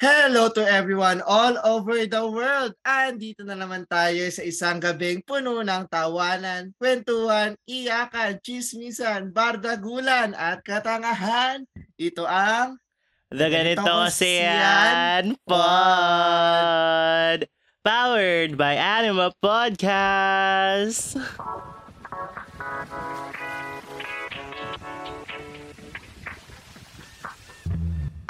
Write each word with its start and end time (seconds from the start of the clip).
Hello 0.00 0.48
to 0.48 0.64
everyone 0.64 1.20
all 1.28 1.60
over 1.60 2.08
the 2.08 2.24
world! 2.24 2.72
Andito 2.88 3.44
na 3.44 3.52
naman 3.52 3.84
tayo 3.84 4.32
sa 4.32 4.40
isang 4.40 4.80
gabing 4.80 5.20
puno 5.20 5.60
ng 5.60 5.84
tawanan, 5.92 6.72
kwentuhan, 6.80 7.52
iyakan, 7.68 8.40
chismisan, 8.40 9.28
bardagulan 9.28 10.32
at 10.32 10.64
katangahan. 10.64 11.68
Ito 12.00 12.24
ang 12.24 12.80
The 13.28 13.46
Ganito 13.52 13.84
Ganito 13.84 13.86
Kasi 14.08 14.08
Kasi 14.08 14.40
Yan 14.40 15.36
Pod! 15.44 17.44
Powered 17.84 18.56
by 18.56 18.80
Anima 18.80 19.36
Podcast! 19.36 21.20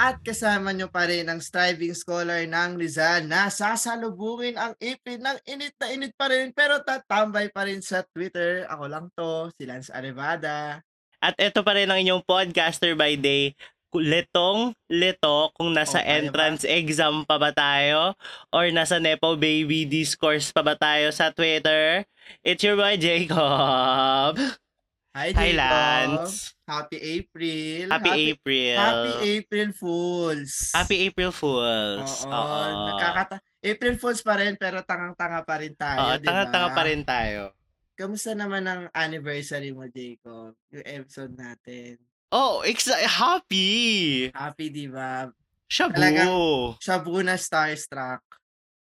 At 0.01 0.17
kasama 0.25 0.73
nyo 0.73 0.89
pa 0.89 1.05
rin 1.05 1.29
ang 1.29 1.37
striving 1.37 1.93
scholar 1.93 2.41
ng 2.49 2.73
Rizal 2.73 3.29
na 3.29 3.53
sasalubungin 3.53 4.57
ang 4.57 4.73
ipin 4.81 5.21
ng 5.21 5.37
init 5.45 5.77
na 5.77 5.93
init 5.93 6.13
pa 6.17 6.25
rin 6.33 6.49
pero 6.49 6.81
tatambay 6.81 7.53
pa 7.53 7.69
rin 7.69 7.85
sa 7.85 8.01
Twitter. 8.09 8.65
Ako 8.65 8.89
lang 8.89 9.13
to, 9.13 9.53
si 9.53 9.69
Lance 9.69 9.93
Arevada. 9.93 10.81
At 11.21 11.37
ito 11.37 11.61
pa 11.61 11.77
rin 11.77 11.85
ang 11.93 12.01
inyong 12.01 12.25
podcaster 12.25 12.97
by 12.97 13.13
day, 13.13 13.53
litong 13.93 14.73
lito 14.89 15.53
kung 15.53 15.69
nasa 15.69 16.01
Oh, 16.01 16.07
kaya 16.09 16.33
ba? 16.33 16.33
entrance 16.33 16.65
exam 16.65 17.21
pa 17.29 17.37
ba 17.37 17.53
tayo 17.53 18.17
or 18.49 18.73
nasa 18.73 18.97
Nepo 18.97 19.37
Baby 19.37 19.85
discourse 19.85 20.49
pa 20.49 20.65
ba 20.65 20.73
tayo 20.73 21.13
sa 21.13 21.29
Twitter. 21.29 22.09
It's 22.41 22.65
your 22.65 22.73
boy 22.73 22.97
Jacob. 22.97 24.41
Hi. 25.11 25.35
Lance. 25.51 26.55
Happy 26.63 26.95
April. 26.95 27.91
Happy 27.91 28.11
April. 28.31 28.75
Happy 28.79 29.11
April 29.35 29.67
Fools. 29.75 30.71
Happy 30.71 30.97
April 31.03 31.35
Fools. 31.35 32.23
Oo. 32.23 32.59
Nagkakata- 32.87 33.43
April 33.59 33.99
Fools 33.99 34.23
pa 34.23 34.39
rin 34.39 34.55
pero 34.55 34.79
tangang-tanga 34.81 35.43
pa 35.43 35.59
rin 35.59 35.75
tayo, 35.75 35.99
Oo, 35.99 36.15
di 36.15 36.23
tanga-tanga 36.23 36.69
ba? 36.71 36.75
pa 36.75 36.83
rin 36.87 37.03
tayo. 37.03 37.51
Kamusta 37.93 38.31
naman 38.31 38.63
ang 38.63 38.87
anniversary 38.89 39.75
mo, 39.75 39.83
Jacob? 39.85 40.55
Yung 40.71 40.85
episode 40.87 41.35
natin. 41.35 41.99
Oh, 42.31 42.63
exa- 42.63 42.95
happy! 42.97 44.31
Happy, 44.31 44.71
di 44.71 44.87
ba? 44.87 45.27
Shabu! 45.67 45.91
Talagang- 45.93 46.79
Shabu 46.79 47.19
na 47.19 47.35
starstruck. 47.35 48.23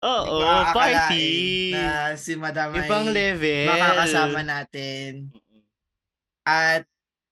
Oo, 0.02 0.23
Di 0.23 0.33
ba 0.39 0.50
akalain 0.63 0.94
party! 1.09 1.25
Na 1.73 1.89
si 2.16 2.33
Madam 2.33 2.73
ay 2.73 2.85
Ibang 2.85 3.06
level. 3.09 3.67
makakasama 3.67 4.39
natin. 4.41 5.33
At 6.45 6.86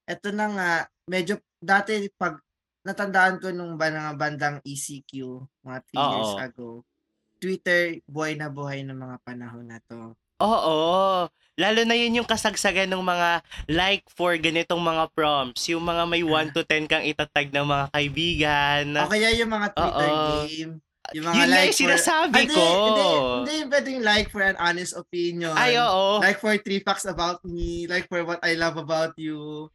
eto 0.05 0.29
na 0.33 0.47
nga, 0.53 0.71
medyo 1.09 1.41
dati 1.59 2.07
pag 2.15 2.39
natandaan 2.85 3.37
ko 3.43 3.51
nung 3.51 3.75
ba 3.75 3.91
mga 3.91 4.15
bandang 4.15 4.57
ECQ 4.63 5.43
mga 5.65 5.79
3 5.93 6.13
years 6.15 6.33
ago, 6.39 6.85
Twitter 7.39 7.99
buhay 8.07 8.35
na 8.35 8.51
buhay 8.51 8.83
ng 8.83 8.95
mga 8.95 9.17
panahon 9.23 9.67
na 9.67 9.79
to. 9.87 10.15
Oo. 10.39 11.27
Lalo 11.59 11.81
na 11.83 11.95
yun 11.99 12.23
yung 12.23 12.29
kasagsagan 12.29 12.87
ng 12.87 13.03
mga 13.03 13.43
like 13.67 14.07
for 14.15 14.31
ganitong 14.39 14.79
mga 14.79 15.11
prompts. 15.11 15.67
Yung 15.67 15.83
mga 15.83 16.03
may 16.07 16.23
1 16.23 16.55
to 16.55 16.63
10 16.63 16.87
kang 16.87 17.03
itatag 17.03 17.51
ng 17.51 17.67
mga 17.67 17.85
kaibigan. 17.91 18.83
O 19.03 19.11
kaya 19.11 19.35
yung 19.35 19.51
mga 19.51 19.67
Twitter 19.75 20.07
Oo. 20.07 20.47
game, 20.47 20.73
yung 21.15 21.25
mga 21.25 21.35
Yun 21.35 21.47
like 21.49 21.61
yung 21.61 21.73
for... 21.73 21.81
sinasabi 21.83 22.41
Hindi, 22.45 22.55
ko. 22.55 22.65
Hindi, 22.65 23.05
hindi 23.39 23.53
yung 23.59 23.71
pwedeng 23.71 23.99
like 24.05 24.27
for 24.29 24.43
an 24.43 24.57
honest 24.59 24.93
opinion. 24.95 25.53
Ay, 25.55 25.77
oo. 25.79 26.19
Like 26.21 26.39
for 26.41 26.53
three 26.61 26.81
facts 26.81 27.05
about 27.09 27.41
me, 27.45 27.89
like 27.89 28.05
for 28.09 28.21
what 28.25 28.41
I 28.41 28.53
love 28.57 28.77
about 28.77 29.17
you. 29.17 29.69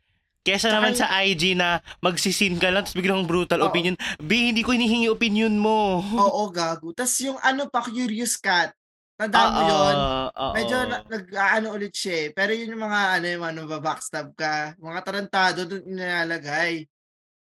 Kesa 0.45 0.69
naman 0.69 0.93
sa 0.93 1.09
IG 1.25 1.57
na 1.57 1.81
magsisin 2.05 2.61
ka 2.61 2.69
lang 2.69 2.85
tapos 2.85 3.01
biglang 3.01 3.25
brutal 3.25 3.65
Oo. 3.65 3.73
opinion. 3.73 3.97
B, 4.21 4.53
hindi 4.53 4.61
ko 4.61 4.77
hinihingi 4.77 5.09
opinion 5.09 5.57
mo. 5.57 6.05
Oo, 6.05 6.53
gago. 6.53 6.93
Tapos 6.93 7.17
yung 7.25 7.41
ano 7.41 7.73
pa, 7.73 7.81
Curious 7.81 8.37
Cat. 8.37 8.77
Tandaan 9.17 9.51
mo 9.57 9.61
yun? 9.65 9.97
Oo. 10.37 10.47
Medyo 10.53 10.77
na, 10.85 10.97
nag-ano 11.09 11.67
ulit 11.73 11.97
siya 11.97 12.29
eh. 12.29 12.29
Pero 12.37 12.53
yun 12.53 12.77
yung 12.77 12.85
mga 12.85 13.01
ano 13.17 13.27
yung 13.31 13.45
ano, 13.47 13.61
backstab 13.81 14.37
ka. 14.37 14.77
Mga 14.77 15.01
tarantado 15.01 15.61
doon 15.65 15.85
inilalagay. 15.89 16.85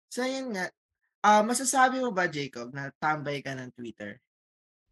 So 0.08 0.24
yun 0.24 0.56
nga. 0.56 0.72
Ah, 1.24 1.40
masasabi 1.40 2.04
mo 2.04 2.12
ba, 2.12 2.28
Jacob, 2.28 2.76
na 2.76 2.92
tambay 3.00 3.40
ka 3.40 3.56
ng 3.56 3.72
Twitter? 3.72 4.20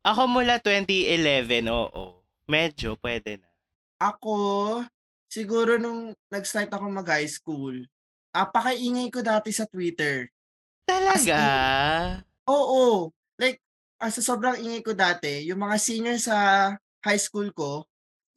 Ako 0.07 0.31
mula 0.31 0.63
2011, 0.63 1.67
oo. 1.67 2.23
Medyo, 2.47 2.95
pwede 3.03 3.43
na. 3.43 3.51
Ako, 3.99 4.79
siguro 5.27 5.75
nung 5.75 6.15
nag-start 6.31 6.71
ako 6.71 6.87
mag-high 6.87 7.27
school, 7.27 7.83
apakaingay 8.31 9.11
ko 9.11 9.19
dati 9.19 9.51
sa 9.51 9.67
Twitter. 9.67 10.31
Talaga? 10.87 11.37
Oo. 12.47 13.11
Like, 13.35 13.59
ah, 13.99 14.07
sa 14.07 14.23
sobrang 14.23 14.55
ingay 14.55 14.81
ko 14.87 14.95
dati, 14.95 15.43
yung 15.51 15.59
mga 15.59 15.77
senior 15.83 16.15
sa 16.15 16.71
high 17.03 17.19
school 17.19 17.51
ko, 17.51 17.83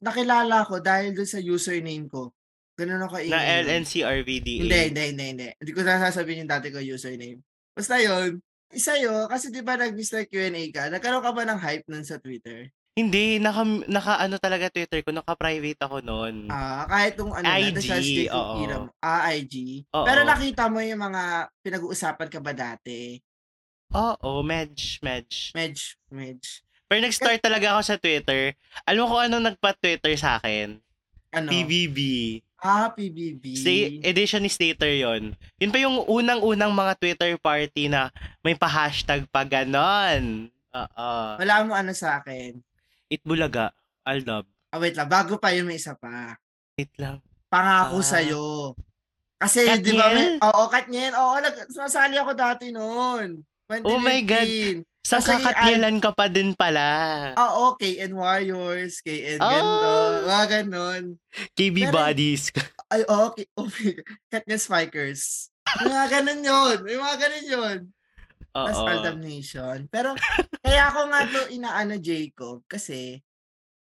nakilala 0.03 0.67
ko 0.67 0.83
dahil 0.83 1.15
dun 1.15 1.25
sa 1.25 1.39
username 1.39 2.11
ko. 2.11 2.35
Ganun 2.75 3.07
ako 3.07 3.23
ingay. 3.23 3.31
Na. 3.31 3.63
LNCRVDA? 3.63 4.67
Hindi, 4.67 4.79
hindi, 4.91 5.03
hindi, 5.15 5.25
hindi. 5.31 5.47
Hindi 5.55 5.71
ko 5.71 5.79
na 5.79 6.03
sasabihin 6.11 6.43
yung 6.43 6.51
dati 6.51 6.67
ko 6.75 6.83
username. 6.83 7.39
Basta 7.75 7.99
yun. 7.99 8.39
Isa 8.71 8.95
yun, 8.97 9.27
kasi 9.29 9.51
di 9.51 9.61
ba 9.61 9.75
nag-Mr. 9.75 10.25
Q&A 10.27 10.63
ka, 10.73 10.89
nagkaroon 10.89 11.23
ka 11.23 11.31
ba 11.31 11.43
ng 11.47 11.59
hype 11.59 11.85
nun 11.87 12.03
sa 12.03 12.17
Twitter? 12.17 12.71
Hindi, 12.95 13.43
naka, 13.43 13.67
naka 13.91 14.23
ano 14.23 14.39
talaga 14.39 14.71
Twitter 14.71 15.03
ko, 15.03 15.11
naka-private 15.11 15.83
ako 15.83 15.99
noon. 15.99 16.47
Ah, 16.47 16.87
kahit 16.87 17.19
nung 17.19 17.35
ano 17.35 17.43
na, 17.43 17.59
IG, 17.59 17.75
the 17.75 17.83
Shazzy 17.83 18.25
oo. 18.31 18.63
era 18.63 18.75
mo. 18.83 18.91
Ah, 19.03 19.27
IG. 19.35 19.83
Oo. 19.91 20.07
Pero 20.07 20.23
nakita 20.23 20.71
mo 20.71 20.79
yung 20.79 21.03
mga 21.03 21.51
pinag-uusapan 21.59 22.29
ka 22.31 22.39
ba 22.39 22.55
dati? 22.55 23.19
Oo, 23.91 24.39
medj, 24.43 25.03
medj. 25.03 25.51
Medj, 25.51 25.99
medj. 26.07 26.63
Pero 26.87 26.99
nag-start 27.03 27.43
talaga 27.43 27.75
ako 27.75 27.81
sa 27.83 27.99
Twitter. 27.99 28.55
Alam 28.87 28.99
mo 29.03 29.07
kung 29.11 29.23
ano 29.27 29.35
nagpa-Twitter 29.43 30.15
sa 30.15 30.39
akin? 30.39 30.79
Ano? 31.35 31.51
PBB. 31.51 31.99
Ah, 32.57 32.89
PBB. 32.89 33.43
Stay, 33.53 33.99
edition 34.01 34.39
ni 34.39 34.49
Stater 34.49 34.89
yon. 34.89 35.35
Yun 35.59 35.71
pa 35.71 35.77
yung 35.77 36.01
unang-unang 36.01 36.71
mga 36.71 36.93
Twitter 36.95 37.31
party 37.37 37.87
na 37.87 38.09
may 38.41 38.55
pa-hashtag 38.55 39.27
pa 39.27 39.43
ganon. 39.43 40.47
Oo. 40.71 41.09
Wala 41.37 41.55
mo 41.61 41.71
ano 41.71 41.91
sa 41.91 42.19
akin. 42.19 42.57
Itbulaga. 43.05 43.69
Aldab. 44.01 44.47
Ah, 44.69 44.79
wait 44.79 44.93
lang. 44.93 45.07
Bago 45.07 45.35
pa 45.35 45.51
yun, 45.51 45.65
may 45.65 45.77
isa 45.77 45.93
pa. 45.93 46.35
Wait 46.73 46.91
lang. 46.95 47.21
Pangako 47.47 47.99
Ah. 47.99 48.07
sa'yo. 48.07 48.45
Kasi, 49.35 49.67
di 49.79 49.91
ba, 49.93 50.09
may, 50.09 50.35
Katniel? 50.35 50.35
oo, 50.41 50.61
Katniel. 50.67 51.13
Oo, 51.13 51.35
nag, 51.37 51.55
sumasali 51.69 52.15
ako 52.15 52.31
dati 52.33 52.65
noon. 52.71 53.43
2015. 53.67 53.83
Oh 53.85 53.99
my 53.99 54.19
God. 54.21 54.47
Sa 55.05 55.21
Kasi 55.21 55.37
kakatyalan 55.37 56.01
ka 56.01 56.17
pa 56.17 56.25
din 56.25 56.57
pala. 56.57 56.81
Ah, 57.37 57.53
Oo, 57.53 57.77
KN 57.77 58.09
Warriors, 58.11 59.05
KN 59.05 59.37
Oh. 59.37 59.45
Gando, 59.45 59.89
mga 60.25 60.45
ganon. 60.49 61.03
KB 61.53 61.77
Pero- 61.85 61.93
Bodies. 61.93 62.49
Ay, 62.89 63.05
okay. 63.05 63.45
Oh 63.53 63.69
my 63.69 63.85
God. 63.93 64.05
Katniel 64.33 64.57
Spikers. 64.57 65.53
May 65.77 65.93
mga 65.93 66.07
ganon 66.09 66.41
yun. 66.41 66.77
May 66.81 66.97
mga 66.97 67.15
ganon 67.21 67.45
yun. 67.45 67.77
Oo. 68.55 68.85
Aldam 68.87 69.21
Nation. 69.21 69.85
Pero, 69.87 70.17
kaya 70.63 70.89
ako 70.89 70.99
nga 71.05 71.21
to 71.27 71.41
inaano 71.53 72.01
Jacob 72.01 72.65
kasi 72.65 73.21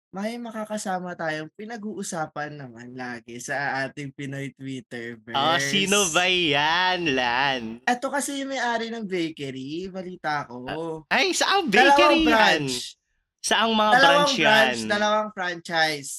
may 0.10 0.42
makakasama 0.42 1.14
tayong 1.14 1.54
pinag-uusapan 1.54 2.58
naman 2.58 2.98
lagi 2.98 3.38
sa 3.38 3.86
ating 3.86 4.10
Pinoy 4.10 4.50
Twitterverse. 4.52 5.38
Ah, 5.38 5.62
sino 5.62 6.10
ba 6.10 6.26
yan, 6.26 7.14
Lan? 7.14 7.62
Ito 7.86 8.10
kasi 8.10 8.42
yung 8.42 8.50
may-ari 8.50 8.90
ng 8.90 9.06
bakery, 9.06 9.86
balita 9.88 10.50
ko. 10.50 10.66
Ay, 11.08 11.30
saang 11.30 11.70
Dalawang 11.70 11.94
bakery 11.94 12.18
yan? 12.18 12.26
branch. 12.26 12.76
Saang 13.40 13.72
mga 13.72 13.92
Dalawang 13.94 14.18
branch 14.18 14.34
yan? 14.34 14.50
branch, 14.50 14.82
dalawang 14.90 15.30
franchise. 15.30 16.12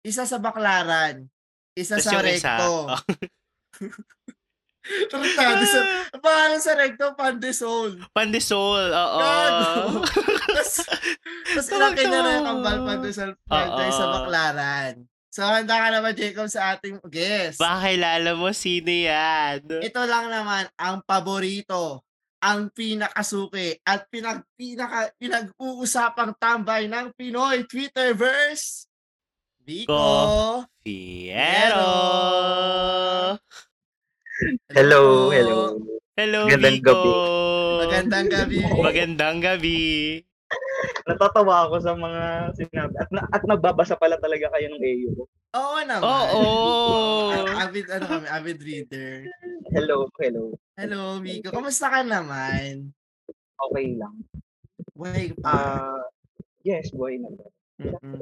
Isa 0.00 0.24
sa 0.24 0.40
Baklaran, 0.40 1.28
isa 1.76 2.00
Tas 2.00 2.08
sa 2.08 2.16
yung 2.16 2.24
isa, 2.24 2.52
Recto. 2.56 2.72
oh. 2.88 3.00
Tarantado 5.10 5.64
sa, 5.66 5.80
ang 6.14 6.22
pangalan 6.22 6.60
sa 6.62 6.72
Recto, 6.78 7.06
Pandesol. 7.18 7.90
Pandesol, 8.14 8.84
oo. 8.94 9.18
Gago. 9.18 10.02
Tapos, 11.46 11.68
ilaki 11.72 12.04
na 12.06 12.18
na 12.22 12.30
yung 12.38 12.46
kambal 12.46 12.78
Tawag-tawa. 12.78 12.90
Pandesol 12.94 13.30
franchise 13.46 13.96
sa. 13.98 14.06
Baklaran. 14.12 14.94
So, 15.36 15.44
handa 15.44 15.76
ka 15.76 15.88
naman, 15.92 16.16
Jacob, 16.16 16.48
sa 16.48 16.78
ating 16.78 16.96
guest. 17.12 17.60
Baka 17.60 17.92
kilala 17.92 18.32
mo 18.32 18.48
sino 18.56 18.88
yan. 18.88 19.60
Ito 19.68 20.00
lang 20.08 20.32
naman 20.32 20.64
ang 20.80 21.04
paborito, 21.04 22.06
ang 22.40 22.72
pinakasuki 22.72 23.76
at 23.84 24.08
pinag 24.08 24.46
pinaka 24.56 25.12
pinag-uusapang 25.20 26.32
tambay 26.40 26.88
ng 26.88 27.12
Pinoy 27.12 27.68
Twitterverse. 27.68 28.88
Vico. 29.66 29.92
Ko. 29.92 30.62
Fiero. 30.86 31.90
Hello, 34.68 35.32
hello. 35.32 35.80
Hello, 36.12 36.40
Magandang 36.44 36.76
Vico. 36.76 36.92
gabi. 36.92 37.10
Magandang 37.78 38.26
gabi. 38.28 38.56
Magandang 38.76 39.38
gabi. 39.40 39.80
Natatawa 41.06 41.66
ako 41.66 41.76
sa 41.80 41.92
mga 41.94 42.22
sinabi. 42.52 42.92
At, 42.96 43.10
na, 43.10 43.20
at 43.26 43.42
nagbabasa 43.42 43.96
pala 43.96 44.16
talaga 44.16 44.48
kayo 44.50 44.68
ng 44.68 44.82
AU. 44.82 45.10
Oo 45.56 45.78
naman. 45.82 46.04
Oo. 46.04 46.44
Avid, 47.58 47.88
ano 47.90 48.04
kami, 48.06 48.26
avid 48.28 48.58
reader. 48.60 49.24
Hello, 49.72 50.04
hello. 50.14 50.52
Hello, 50.74 51.16
Vico. 51.18 51.48
Kamusta 51.48 51.88
ka 51.88 52.00
naman? 52.02 52.92
okay 53.58 53.96
lang. 53.96 54.14
Why 54.92 55.32
pa? 55.34 55.48
Ah, 55.48 56.04
yes, 56.60 56.92
boy 56.92 57.16
na. 57.16 57.32
Mm-mm. 57.78 58.20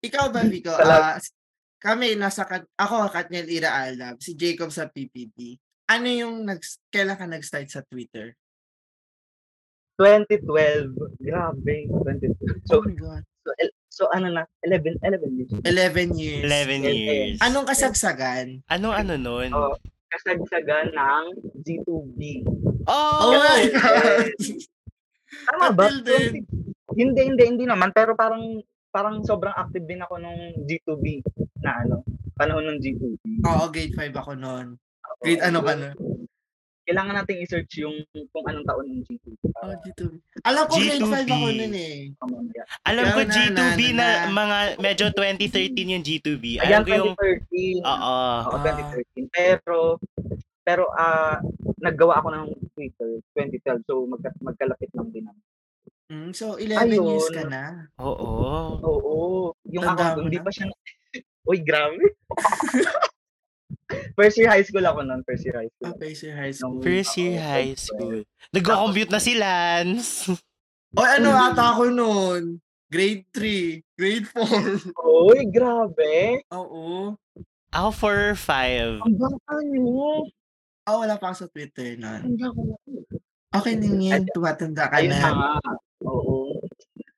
Ikaw 0.00 0.32
ba, 0.32 0.40
Vico? 0.42 0.72
Sala- 0.72 1.16
Ah, 1.16 1.20
s- 1.20 1.36
kami, 1.80 2.12
nasa, 2.14 2.44
kat- 2.44 2.68
ako, 2.76 3.08
Katniel 3.08 3.48
Ira 3.48 3.72
Aldab, 3.72 4.20
si 4.20 4.36
Jacob 4.36 4.68
sa 4.68 4.86
PPP. 4.86 5.56
Ano 5.88 6.06
yung, 6.06 6.44
nag, 6.44 6.60
kailan 6.92 7.16
ka 7.16 7.24
nag-start 7.24 7.66
sa 7.66 7.80
Twitter? 7.82 8.36
2012. 9.96 10.92
Grabe, 11.20 11.88
2012. 11.88 12.68
So, 12.68 12.80
oh 12.80 12.84
my 12.84 12.96
God. 12.96 13.22
so, 13.44 13.50
so 13.88 14.02
ano 14.12 14.32
na, 14.32 14.42
11, 14.64 14.96
11 15.02 15.36
years. 15.36 15.50
11 15.60 16.16
years. 16.16 16.44
11 16.48 16.84
Yes, 16.84 16.96
years. 16.96 17.36
Anong 17.44 17.66
kasagsagan? 17.68 18.64
Anong 18.68 18.96
ano 18.96 19.12
nun? 19.20 19.50
Oh, 19.52 19.76
kasagsagan 20.08 20.96
ng 20.96 21.24
G2B. 21.64 22.44
Oh! 22.88 23.28
Oh 23.28 23.32
my 23.36 23.64
God! 23.72 24.32
Tama 25.48 25.68
ba? 25.76 25.86
Hindi, 26.90 27.20
hindi, 27.22 27.42
hindi 27.44 27.64
naman. 27.68 27.92
Pero 27.92 28.16
parang 28.16 28.64
parang 28.90 29.22
sobrang 29.22 29.54
active 29.54 29.84
din 29.84 29.98
ako 29.98 30.14
nung 30.16 30.38
G2B 30.62 31.22
na 31.60 31.80
ano, 31.80 32.02
panahon 32.34 32.66
ng 32.68 32.78
G2B. 32.78 33.22
Oo, 33.42 33.64
grade 33.68 33.94
5 33.94 34.10
ako 34.12 34.32
noon. 34.34 34.66
Grade 35.20 35.42
ano 35.42 35.58
ka 35.60 35.74
na? 35.74 35.90
Kailangan 36.82 37.22
nating 37.22 37.38
i-search 37.40 37.70
yung 37.78 37.94
kung 38.28 38.44
anong 38.44 38.66
taon 38.66 38.82
ng 38.84 39.02
G2B. 39.04 39.34
Oh, 39.54 39.74
G2B. 39.76 40.12
Alam 40.42 40.62
ko 40.64 40.74
grade 40.76 40.90
5 40.98 41.06
G2B. 41.06 41.30
ako 41.30 41.46
noon 41.48 41.74
eh. 41.76 41.96
Alam 42.82 43.04
ko 43.06 43.20
Ikaw 43.20 43.22
na, 43.22 43.32
G2B 43.32 43.80
na, 43.86 43.94
na, 43.94 43.94
na, 43.94 44.06
na. 44.18 44.32
mga 44.32 44.56
medyo 44.80 45.04
2013 45.08 45.94
yung 45.94 46.02
G2B. 46.02 46.44
Ayan, 46.58 46.66
Alam 46.66 46.82
ko 46.82 46.90
yung 46.90 47.14
2013. 47.14 47.86
Oo. 47.86 47.94
Oo, 48.42 48.50
Ah. 48.50 48.58
2013. 48.58 49.30
Pero, 49.30 49.76
pero 50.60 50.82
ah 50.92 51.38
naggawa 51.78 52.18
ako 52.18 52.28
ng 52.28 52.44
Twitter 52.74 53.10
2012. 53.32 53.86
So, 53.86 54.04
magka, 54.04 54.34
magkalapit 54.40 54.90
lang 54.92 55.08
din. 55.08 55.24
ako. 55.24 55.38
Mm, 56.10 56.34
so, 56.34 56.58
11 56.58 56.90
years 56.90 57.22
Ayun. 57.24 57.32
ka 57.32 57.42
na. 57.46 57.64
Oo. 57.96 58.30
Oo. 58.82 59.16
Yung 59.64 59.86
Tanda 59.86 60.10
ako, 60.10 60.16
mo 60.16 60.26
hindi 60.26 60.38
na? 60.38 60.44
pa 60.44 60.50
siya, 60.50 60.66
Uy, 61.48 61.58
grabe. 61.62 62.02
first 64.18 64.36
year 64.36 64.50
high 64.50 64.62
school 64.62 64.82
ako 64.82 65.00
noon. 65.02 65.22
First 65.22 65.44
year 65.44 65.56
high 65.56 65.70
school. 65.70 65.86
Ah, 65.86 65.94
first 65.96 66.20
year 66.20 66.34
high 66.36 66.50
school. 66.52 66.74
Nung- 66.74 66.82
First 66.82 67.12
year 67.16 67.38
high 67.38 67.70
2012. 67.72 67.78
school. 67.80 68.16
Nagko-compute 68.50 69.08
na 69.08 69.20
si 69.20 69.32
Lance. 69.34 70.10
O 70.90 71.00
ano 71.00 71.28
ata 71.46 71.64
ako 71.70 71.82
noon? 71.88 72.42
Grade 72.90 73.22
3. 73.30 73.94
Grade 73.94 74.26
4. 74.26 74.98
Uy, 75.30 75.46
grabe. 75.46 76.42
Oo. 76.50 77.14
Ako 77.70 77.88
4 77.94 78.26
or 78.26 78.34
5. 78.34 78.98
Ang 79.00 79.14
bata 79.16 79.54
niyo. 79.62 80.26
Ah, 80.82 80.98
wala 80.98 81.14
pa 81.14 81.30
ako 81.30 81.36
sa 81.38 81.48
Twitter 81.48 81.94
noon. 81.94 82.20
Hindi 82.26 82.42
ako. 82.42 82.60
Okay 83.52 83.74
din 83.78 83.98
yan. 84.00 84.26
Tumatanda 84.28 84.90
ka 84.90 84.98
Ayun 84.98 85.14
na. 85.14 85.22
nga. 85.22 85.50
Oo. 86.04 86.56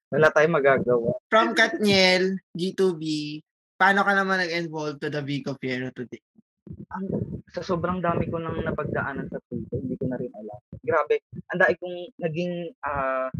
Wala 0.08 0.28
tayong 0.28 0.56
magagawa. 0.56 1.16
From 1.26 1.56
Katniel, 1.56 2.36
G2B, 2.52 3.02
paano 3.74 4.04
ka 4.04 4.12
naman 4.12 4.44
nag-involve 4.44 5.00
to 5.00 5.08
the 5.08 5.22
Vico 5.22 5.56
Piero 5.56 5.88
today? 5.90 6.20
Ang, 6.92 7.08
sa 7.48 7.64
sobrang 7.64 7.98
dami 7.98 8.28
ko 8.28 8.36
nang 8.36 8.60
napagdaanan 8.60 9.26
sa 9.26 9.40
Twitter, 9.48 9.80
hindi 9.80 9.96
ko 9.96 10.06
na 10.06 10.20
rin 10.20 10.30
alam. 10.30 10.58
Grabe. 10.80 11.24
Ang 11.50 11.58
dami 11.58 11.74
kong 11.76 11.96
naging 12.20 12.52
ah 12.84 13.32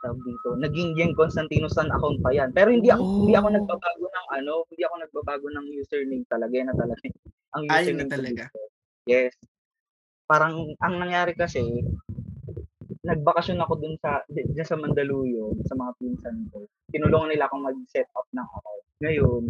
tawag 0.00 0.20
dito, 0.24 0.56
naging 0.56 0.96
Yang 0.96 1.12
Constantino 1.12 1.68
San 1.68 1.92
account 1.92 2.24
pa 2.24 2.32
yan. 2.32 2.50
Pero 2.50 2.72
hindi 2.72 2.88
ako 2.88 3.02
Oh. 3.04 3.16
hindi 3.20 3.36
ako 3.36 3.48
nagbabago 3.52 4.04
ng 4.08 4.26
ano, 4.32 4.52
hindi 4.72 4.82
ako 4.82 4.94
nagbabago 4.96 5.46
ng 5.52 5.66
username 5.76 6.24
talaga, 6.24 6.52
yan 6.56 6.68
na 6.72 6.76
talaga. 6.76 7.04
Ang 7.52 7.64
Ayun 7.68 7.76
username 7.76 8.00
na 8.00 8.04
ko 8.08 8.12
talaga. 8.16 8.44
dito. 8.48 8.60
Yes. 9.04 9.32
Parang 10.24 10.54
ang 10.80 10.94
nangyari 10.96 11.36
kasi 11.36 11.60
nagbakasyon 13.10 13.58
ako 13.58 13.72
dun 13.82 13.94
sa 13.98 14.22
dyan 14.30 14.66
sa 14.66 14.78
Mandaluyong 14.78 15.66
sa 15.66 15.74
mga 15.74 15.92
pinsan 15.98 16.46
ko. 16.54 16.62
Tinulungan 16.94 17.34
nila 17.34 17.50
akong 17.50 17.66
mag-set 17.66 18.06
up 18.14 18.26
ng 18.30 18.46
account. 18.46 18.84
Ngayon, 19.02 19.42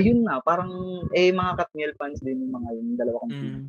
ayun 0.00 0.20
na, 0.24 0.40
parang 0.40 0.72
eh 1.12 1.28
mga 1.28 1.60
Katniel 1.60 1.92
fans 2.00 2.24
din 2.24 2.40
yung 2.40 2.54
mga 2.56 2.68
yun, 2.72 2.84
yung 2.94 3.00
dalawa 3.00 3.20
kong 3.20 3.32
pinsan. 3.36 3.64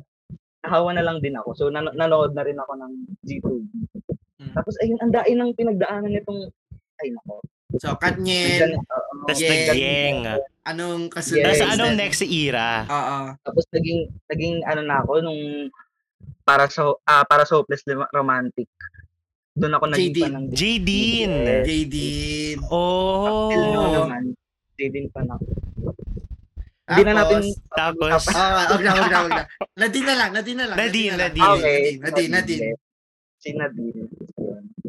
Nahawa 0.62 0.90
na 0.94 1.04
lang 1.04 1.18
din 1.20 1.36
ako. 1.36 1.50
So 1.58 1.64
nan- 1.68 1.92
nanood 1.92 2.32
na 2.32 2.46
rin 2.46 2.56
ako 2.56 2.72
ng 2.80 2.92
G2B. 3.28 3.68
Mm. 4.40 4.54
Tapos 4.56 4.74
ayun, 4.80 4.98
ang 5.04 5.12
dain 5.12 5.38
ng 5.38 5.52
pinagdaanan 5.58 6.12
nitong 6.12 6.48
ay 7.02 7.08
nako. 7.12 7.42
So, 7.80 7.96
Katniel, 7.96 8.76
oo. 8.76 9.12
Tapos 9.24 9.40
nag-yeng. 9.40 10.28
anong 10.68 11.08
kasunod? 11.08 11.56
Yes. 11.56 11.64
Anong 11.64 11.96
next 11.96 12.20
era? 12.20 12.84
Oo. 12.84 13.18
Tapos 13.40 13.64
naging 13.72 14.12
naging 14.28 14.56
ano 14.68 14.82
na 14.84 15.00
ako 15.00 15.24
nung 15.24 15.72
para 16.44 16.68
sa 16.68 16.92
ah, 17.08 17.24
para 17.24 17.48
sa 17.48 17.56
hopeless 17.58 17.86
romantic. 18.12 18.68
Doon 19.52 19.72
ako 19.76 19.84
naging 19.92 20.14
fan 20.16 20.32
ng 20.32 20.46
Jadine. 20.48 21.36
Yes. 21.44 21.64
Jadine. 21.68 22.60
Oh. 22.72 23.52
Till 23.52 23.66
now 23.68 23.84
naman, 24.08 24.22
Jadine 24.80 25.08
pa 25.12 25.20
na. 25.28 25.36
Hindi 26.82 27.02
na 27.08 27.12
natin 27.24 27.40
Tapos, 27.72 28.26
Ah, 28.32 28.68
wag 28.68 28.82
na, 28.84 28.90
wag 28.96 29.08
na, 29.08 29.18
wag 29.24 29.32
na. 29.32 29.44
Nadine 29.76 30.06
na 30.08 30.16
lang, 30.18 30.30
Nadine 30.34 30.58
na 30.58 30.66
lang. 30.68 30.76
Nadine, 30.76 31.08
na 31.08 31.16
lang. 31.16 31.30
Nadine. 31.32 31.52
Okay. 31.56 31.82
Nadine, 32.00 32.32
Nadine. 32.32 32.66
Si 33.42 33.48
Nadine. 33.56 34.02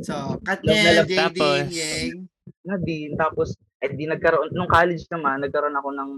So, 0.04 0.36
Katniel, 0.44 1.08
Tapos, 1.08 1.64
Yeng. 1.72 2.28
Nadine. 2.68 3.14
Tapos, 3.16 3.48
eh 3.84 3.92
di 3.92 4.08
nagkaroon, 4.08 4.52
nung 4.56 4.68
college 4.68 5.04
naman, 5.12 5.44
nagkaroon 5.44 5.76
ako 5.76 5.90
ng 5.92 6.10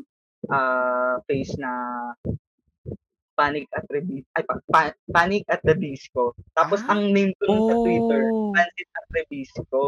ah 0.45 1.18
face 1.25 1.57
na 1.57 1.71
Panic 3.35 3.67
at 3.71 3.83
the 3.85 3.99
Dis- 4.01 4.31
ay, 4.33 4.43
pa- 4.43 4.63
pa- 4.65 4.97
Panic 5.07 5.43
at 5.47 5.59
the 5.61 5.75
Disco. 5.75 6.31
Tapos 6.51 6.79
Ah. 6.81 6.95
ang 6.95 7.11
name 7.11 7.35
ko 7.37 7.43
nun 7.45 7.61
sa 7.61 7.75
Twitter, 7.77 8.21
oh. 8.25 8.51
Panic 8.51 8.87
at 8.89 9.05
the 9.09 9.21
Disco. 9.27 9.81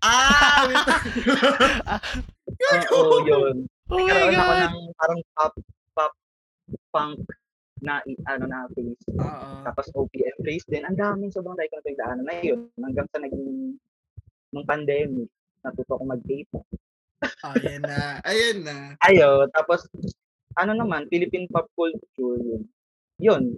Ah! 0.00 0.66
Oo, 2.92 3.22
yun. 3.22 3.54
Oh 3.86 3.98
my 3.98 4.08
Nagkaroon 4.08 4.34
ako 4.34 4.52
ng 4.56 4.76
parang 4.96 5.20
pop 5.32 5.52
pop 5.92 6.12
punk 6.90 7.18
na 7.78 7.98
ano 8.24 8.44
na 8.46 8.66
face. 8.72 9.04
Oo. 9.12 9.48
Tapos 9.62 9.86
OPM 9.92 10.36
face 10.40 10.66
din. 10.66 10.82
Ang 10.82 10.96
daming 10.96 11.30
sobrang 11.30 11.54
dahil 11.54 11.68
ko 11.68 11.76
na 11.76 11.84
pinagdaanan 11.84 12.24
na 12.24 12.34
yun. 12.40 12.70
Hanggang 12.76 13.06
sa 13.10 13.18
naging 13.18 13.76
nung 14.50 14.66
pandemic, 14.66 15.28
natuto 15.60 15.92
ko 15.92 16.04
mag-K-pop. 16.04 16.66
Ayan 17.52 17.82
na. 17.82 18.18
Ayan 18.22 18.58
na. 18.62 18.76
Ayo, 19.02 19.46
tapos 19.50 19.86
ano 20.54 20.72
naman, 20.72 21.06
Philippine 21.08 21.46
pop 21.46 21.66
culture 21.72 22.02
yun. 22.36 22.62
Yun. 23.22 23.54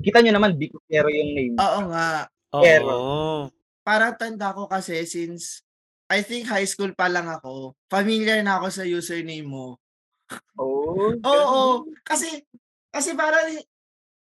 Kita 0.00 0.24
nyo 0.24 0.32
naman, 0.32 0.56
Big 0.56 0.72
Pero 0.88 1.12
yung 1.12 1.30
name. 1.36 1.56
Oo 1.60 1.80
nga. 1.92 2.32
Oo. 2.56 3.52
Parang 3.84 4.16
tanda 4.16 4.56
ko 4.56 4.64
kasi 4.64 5.04
since 5.04 5.60
I 6.08 6.24
think 6.24 6.48
high 6.48 6.68
school 6.68 6.92
pa 6.96 7.08
lang 7.08 7.28
ako, 7.28 7.76
familiar 7.88 8.40
na 8.40 8.60
ako 8.60 8.66
sa 8.72 8.84
username 8.88 9.44
mo. 9.44 9.76
Oh, 10.56 11.12
Oo. 11.32 11.88
Kasi, 12.04 12.44
kasi 12.92 13.16
parang, 13.16 13.48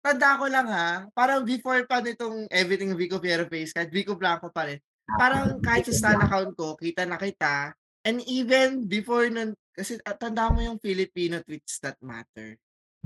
tanda 0.04 0.36
ko 0.36 0.46
lang 0.48 0.68
ha, 0.68 1.08
parang 1.16 1.44
before 1.48 1.84
pa 1.88 2.04
nitong 2.04 2.48
everything 2.52 2.92
Vico 2.92 3.16
Piero 3.20 3.48
face, 3.48 3.72
kahit 3.72 3.88
Vico 3.88 4.16
Blanco 4.16 4.52
pa 4.52 4.68
rin, 4.68 4.78
parang 5.16 5.58
kahit 5.64 5.88
sa 5.88 5.96
stan 5.96 6.20
account 6.22 6.52
ko, 6.54 6.76
kita 6.76 7.08
na 7.08 7.16
kita, 7.16 7.72
and 8.04 8.20
even 8.28 8.84
before 8.84 9.26
nun, 9.32 9.56
kasi 9.72 9.96
ah, 10.04 10.16
tanda 10.16 10.52
mo 10.52 10.60
yung 10.60 10.80
Filipino 10.80 11.40
tweets 11.40 11.80
that 11.80 11.96
matter. 12.04 12.56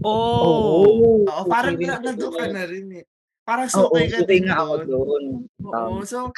Oh. 0.01 1.21
Oo, 1.29 1.43
parang 1.47 1.77
okay 1.77 1.85
rin 1.85 1.89
na, 1.93 1.97
ako 2.01 2.05
nandun 2.09 2.33
ka 2.33 2.47
na 2.49 2.65
rin 2.65 2.87
eh. 2.97 3.05
Parang 3.43 3.69
sukay 3.69 4.07
ka 4.09 4.25
din 4.25 4.49
nga 4.49 4.65
ako 4.65 4.75
doon. 4.89 5.25
Oo, 5.61 5.95
so, 6.07 6.33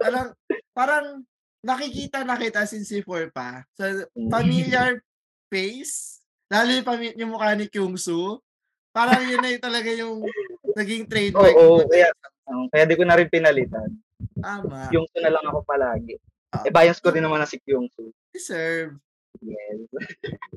parang, 0.00 0.34
parang, 0.74 1.06
nakikita 1.62 2.22
na 2.22 2.38
kita 2.38 2.64
since 2.64 2.90
before 2.90 3.30
pa. 3.34 3.66
So, 3.74 4.06
familiar 4.30 5.02
face, 5.50 6.22
lalo 6.48 6.70
yung, 6.70 6.86
pami- 6.86 7.16
yung 7.18 7.30
mukha 7.34 7.52
ni 7.54 7.66
Kyungsu, 7.66 8.40
parang 8.94 9.22
yun 9.26 9.42
na 9.42 9.50
yung 9.52 9.64
talaga 9.64 9.90
yung 9.92 10.18
naging 10.78 11.04
trademark. 11.10 11.54
Oo, 11.54 11.84
mo. 11.84 11.88
kaya, 11.90 12.08
um, 12.48 12.66
kaya 12.70 12.84
di 12.86 12.96
ko 12.96 13.04
na 13.04 13.18
rin 13.18 13.28
pinalitan. 13.28 13.90
Tama. 14.38 14.88
Yung 14.94 15.06
na 15.18 15.30
lang 15.30 15.44
ako 15.46 15.66
palagi. 15.66 16.16
Ah. 16.54 16.64
Eh, 16.64 16.72
bias 16.72 17.02
ko 17.02 17.12
rin 17.12 17.20
naman 17.20 17.42
na 17.42 17.48
si 17.50 17.60
Kyungsu. 17.60 18.08
Deserve. 18.32 18.96
Yes. 19.44 19.84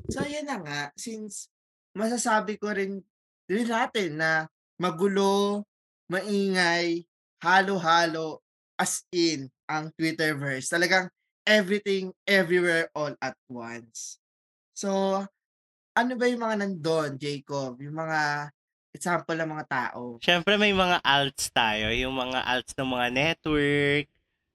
So, 0.08 0.24
yan 0.24 0.48
na 0.48 0.58
nga, 0.64 0.80
since 0.96 1.51
masasabi 1.96 2.56
ko 2.56 2.72
rin, 2.72 3.00
rin 3.48 3.68
natin 3.68 4.20
na 4.20 4.48
magulo, 4.80 5.64
maingay, 6.08 7.04
halo-halo, 7.40 8.40
as 8.78 9.04
in, 9.12 9.48
ang 9.68 9.92
Twitterverse. 9.94 10.68
Talagang 10.68 11.08
everything, 11.46 12.10
everywhere, 12.26 12.88
all 12.94 13.14
at 13.22 13.36
once. 13.50 14.18
So, 14.74 15.22
ano 15.92 16.12
ba 16.16 16.24
yung 16.28 16.42
mga 16.42 16.56
nandun, 16.64 17.20
Jacob? 17.20 17.78
Yung 17.80 17.96
mga 17.96 18.50
example 18.92 19.36
ng 19.36 19.50
mga 19.50 19.66
tao. 19.68 20.20
Siyempre 20.20 20.60
may 20.60 20.72
mga 20.72 21.00
alts 21.00 21.48
tayo. 21.52 21.88
Yung 21.92 22.12
mga 22.12 22.44
alts 22.44 22.72
ng 22.76 22.90
mga 22.92 23.08
network. 23.12 24.06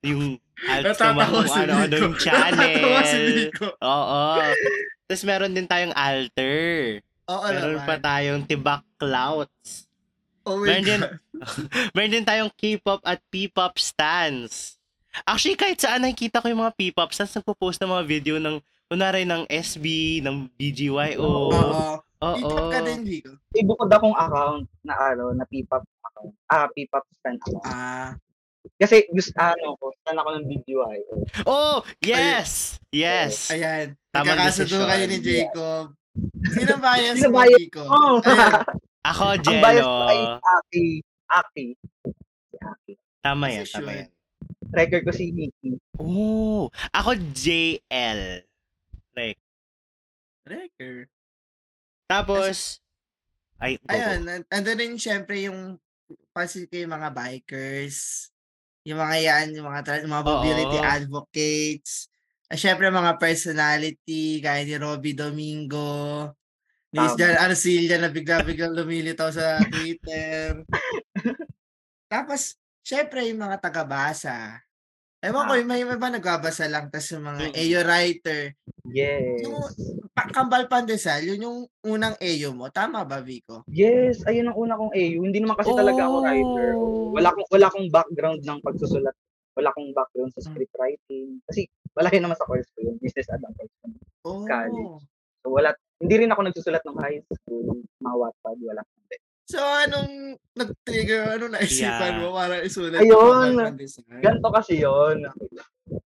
Yung 0.06 0.38
alts 0.72 1.00
ng 1.02 1.16
mga 1.18 1.40
si 1.50 1.60
ano-ano 1.66 1.96
Vico. 1.98 2.04
yung 2.06 2.16
channel. 2.22 2.54
Natatawa 2.62 3.02
si. 3.06 3.22
Oo. 3.82 4.22
Tapos 5.10 5.24
meron 5.26 5.54
din 5.54 5.68
tayong 5.70 5.96
alter. 5.98 7.02
Oo 7.28 7.44
Meron 7.44 7.76
naman. 7.76 7.88
pa 7.88 7.96
tayong 8.00 8.44
tibak 8.48 8.84
clouds. 8.96 9.88
Oh 10.48 10.64
my 10.64 10.80
Meron 10.80 10.84
din, 10.88 11.02
God. 11.04 11.12
meron 11.96 12.14
din 12.16 12.26
tayong 12.28 12.52
K-pop 12.56 13.04
at 13.04 13.20
P-pop 13.28 13.76
stans. 13.76 14.80
Actually, 15.28 15.60
kahit 15.60 15.82
saan 15.84 16.08
nakikita 16.08 16.40
ko 16.40 16.48
yung 16.48 16.64
mga 16.64 16.76
P-pop 16.80 17.12
stans, 17.12 17.36
nagpo-post 17.36 17.84
ng 17.84 17.92
mga 17.92 18.04
video 18.08 18.36
ng, 18.40 18.64
kunwari 18.88 19.28
ng 19.28 19.44
SB, 19.52 20.20
ng 20.24 20.48
BGYO. 20.56 21.20
Oo. 21.52 22.00
Oo. 22.24 22.38
P-pop 22.40 22.68
ka 22.72 22.80
din, 22.80 23.04
Vico. 23.04 23.36
May 23.52 23.64
bukod 23.68 23.92
akong 23.92 24.16
account 24.16 24.64
na 24.88 24.94
ano, 24.96 25.36
na 25.36 25.44
P-pop 25.44 25.84
account. 25.84 26.32
Ah, 26.48 26.72
P-pop 26.72 27.04
stan 27.20 27.36
account. 27.36 27.64
Ah. 27.68 28.16
Kasi 28.80 29.04
gusto, 29.12 29.36
ano 29.36 29.76
ko, 29.76 29.92
stan 30.00 30.16
ako 30.16 30.30
ng 30.38 30.46
BGY. 30.48 30.98
Oh, 31.44 31.84
yes! 32.00 32.80
Yes. 32.94 33.52
Ayan. 33.52 34.00
Tamang 34.16 34.38
Nagkakasundo 34.40 34.88
kayo 34.88 35.06
ni 35.12 35.18
Jacob. 35.20 35.97
Sino 36.48 36.74
bias 36.78 37.16
Sino 37.18 37.30
mo, 37.30 37.40
bias? 37.40 37.58
Vico? 37.58 37.84
Oh! 37.84 38.18
Ako, 39.10 39.24
Ang 39.34 39.42
bias 39.42 39.78
Jello. 39.78 39.86
ko 39.86 40.04
ay 40.04 40.20
Aki. 40.38 40.86
Aki. 41.28 41.66
Si 42.48 42.56
Aki. 42.58 42.94
Tama 43.20 43.46
yan, 43.48 43.64
Kasi 43.64 43.74
tama 43.74 43.90
sure. 43.90 44.00
yan. 44.00 44.10
Record 44.68 45.04
ko 45.04 45.12
si 45.12 45.26
Nikki. 45.32 45.70
Oh, 45.98 46.68
ako 46.92 47.10
JL. 47.32 48.44
Like, 49.16 49.40
Record. 50.44 51.08
tapos, 52.06 52.80
ay, 53.58 53.76
go, 53.78 53.84
go. 53.84 53.92
Ayun, 53.92 54.22
and- 54.28 54.48
andun 54.48 54.78
rin 54.78 54.94
syempre 54.96 55.48
yung 55.48 55.80
pansin 56.32 56.68
ko 56.68 56.76
yung 56.78 56.94
mga 56.94 57.10
bikers, 57.10 58.30
yung 58.84 59.00
mga 59.00 59.18
yan, 59.20 59.48
yung 59.56 59.68
mga, 59.68 59.82
tra- 59.82 60.02
yung 60.04 60.14
mga 60.14 60.28
mobility 60.28 60.78
Oo. 60.78 60.86
advocates, 60.86 62.12
at 62.48 62.58
syempre 62.58 62.88
mga 62.88 63.20
personality, 63.20 64.40
gaya 64.40 64.64
ni 64.64 64.76
Robby 64.80 65.12
Domingo, 65.12 66.32
ni 66.96 67.04
Tama. 67.04 67.16
Jan 67.20 67.36
Arcilla 67.44 67.96
na 68.00 68.08
bigla-biglang 68.08 68.72
lumilitaw 68.72 69.28
sa 69.32 69.60
Twitter. 69.68 70.64
Tapos, 72.08 72.56
syempre 72.80 73.28
yung 73.28 73.44
mga 73.44 73.60
taga-basa. 73.60 74.64
Ewan 75.20 75.50
ko, 75.50 75.54
Ah. 75.54 75.60
yung 75.60 75.68
may 75.68 75.82
iba 75.84 75.98
nagbabasa 75.98 76.70
lang, 76.70 76.88
tas 76.88 77.10
yung 77.12 77.26
mga 77.26 77.52
Mm. 77.52 77.56
AO 77.58 77.80
writer, 77.84 78.42
Yes. 78.88 79.44
yung 79.44 79.60
Kambal 80.32 80.66
Pandesal, 80.70 81.26
yun 81.26 81.44
yung 81.46 81.60
unang 81.84 82.16
AO 82.18 82.50
mo. 82.54 82.70
Tama 82.70 83.04
ba, 83.06 83.22
Vico? 83.22 83.62
Yes, 83.70 84.22
ayun 84.26 84.50
ang 84.50 84.58
una 84.58 84.74
kong 84.78 84.94
AU. 84.94 85.20
Hindi 85.26 85.40
naman 85.42 85.58
kasi 85.58 85.74
talaga 85.74 86.06
ako 86.06 86.16
writer. 86.24 86.70
Oh. 86.78 87.10
Wala 87.14 87.28
akong 87.34 87.48
wala 87.50 87.66
akong 87.70 87.88
background 87.90 88.42
ng 88.42 88.60
pagsusulat. 88.62 89.14
Wala 89.58 89.74
akong 89.74 89.90
background 89.92 90.32
sa 90.32 90.42
Mm. 90.42 90.48
script 90.48 90.76
writing. 90.78 91.42
Kasi 91.50 91.62
wala 91.92 92.14
yun 92.14 92.24
naman 92.24 92.38
sa 92.38 92.46
course 92.46 92.70
ko 92.78 92.86
yun. 92.86 92.96
Business 93.02 93.28
ad 93.28 93.42
ang 93.42 93.56
course 93.58 93.74
ko. 93.82 93.86
Oh. 94.24 94.46
College. 94.46 95.02
So 95.42 95.50
wala, 95.50 95.74
hindi 95.98 96.16
rin 96.22 96.30
ako 96.30 96.42
nagsusulat 96.46 96.84
ng 96.86 96.98
high 97.02 97.20
school, 97.34 97.82
mga 97.98 98.16
Wattpad, 98.16 98.58
wala. 98.62 98.82
Hindi. 98.86 99.16
So, 99.48 99.64
anong 99.64 100.36
nag-trigger? 100.54 101.40
Anong 101.40 101.56
naisipan 101.56 102.12
Yeah. 102.14 102.20
mo 102.20 102.36
para 102.36 102.60
isulat 102.62 103.00
Ayun. 103.00 103.56
Ganto 104.20 104.50
kasi 104.52 104.84
yon 104.84 105.24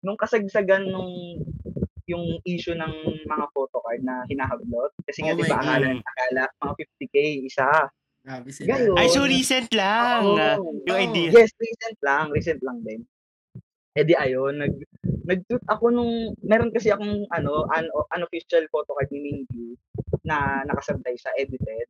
Nung 0.03 0.19
kasagsagan 0.19 0.91
nung 0.91 1.39
yung 2.09 2.41
issue 2.43 2.73
ng 2.73 2.93
mga 3.23 3.45
photocard 3.53 4.01
na 4.01 4.25
hinahablot. 4.25 4.91
Kasi 5.05 5.23
nga, 5.23 5.37
Oh 5.37 5.39
di 5.39 5.45
ba, 5.45 5.61
akala, 5.61 5.93
akala, 5.93 6.43
mga 6.57 6.73
50k 6.75 7.15
isa. 7.45 7.67
Grabe 8.25 8.49
sila. 8.49 8.75
Gayon. 8.75 8.97
Ay, 8.97 9.07
so 9.07 9.21
recent 9.23 9.69
lang. 9.71 10.25
Oo. 10.25 10.35
ah, 10.35 10.57
yung 10.89 10.99
idea. 10.99 11.29
Yes, 11.31 11.53
recent 11.55 11.97
lang, 12.01 12.33
recent 12.33 12.59
lang 12.65 12.81
din. 12.83 13.05
Eh 13.97 14.05
di 14.05 14.13
ayun, 14.13 14.61
nag 14.61 14.73
nag-tweet 15.29 15.65
ako 15.69 15.93
nung 15.93 16.33
meron 16.41 16.73
kasi 16.73 16.89
akong 16.89 17.25
ano, 17.29 17.65
un, 17.69 17.85
unofficial 18.17 18.65
photocard 18.73 19.09
ni 19.13 19.21
Mingyu 19.21 19.77
na 20.25 20.65
nakasabay 20.65 21.13
sa 21.17 21.29
edited. 21.37 21.89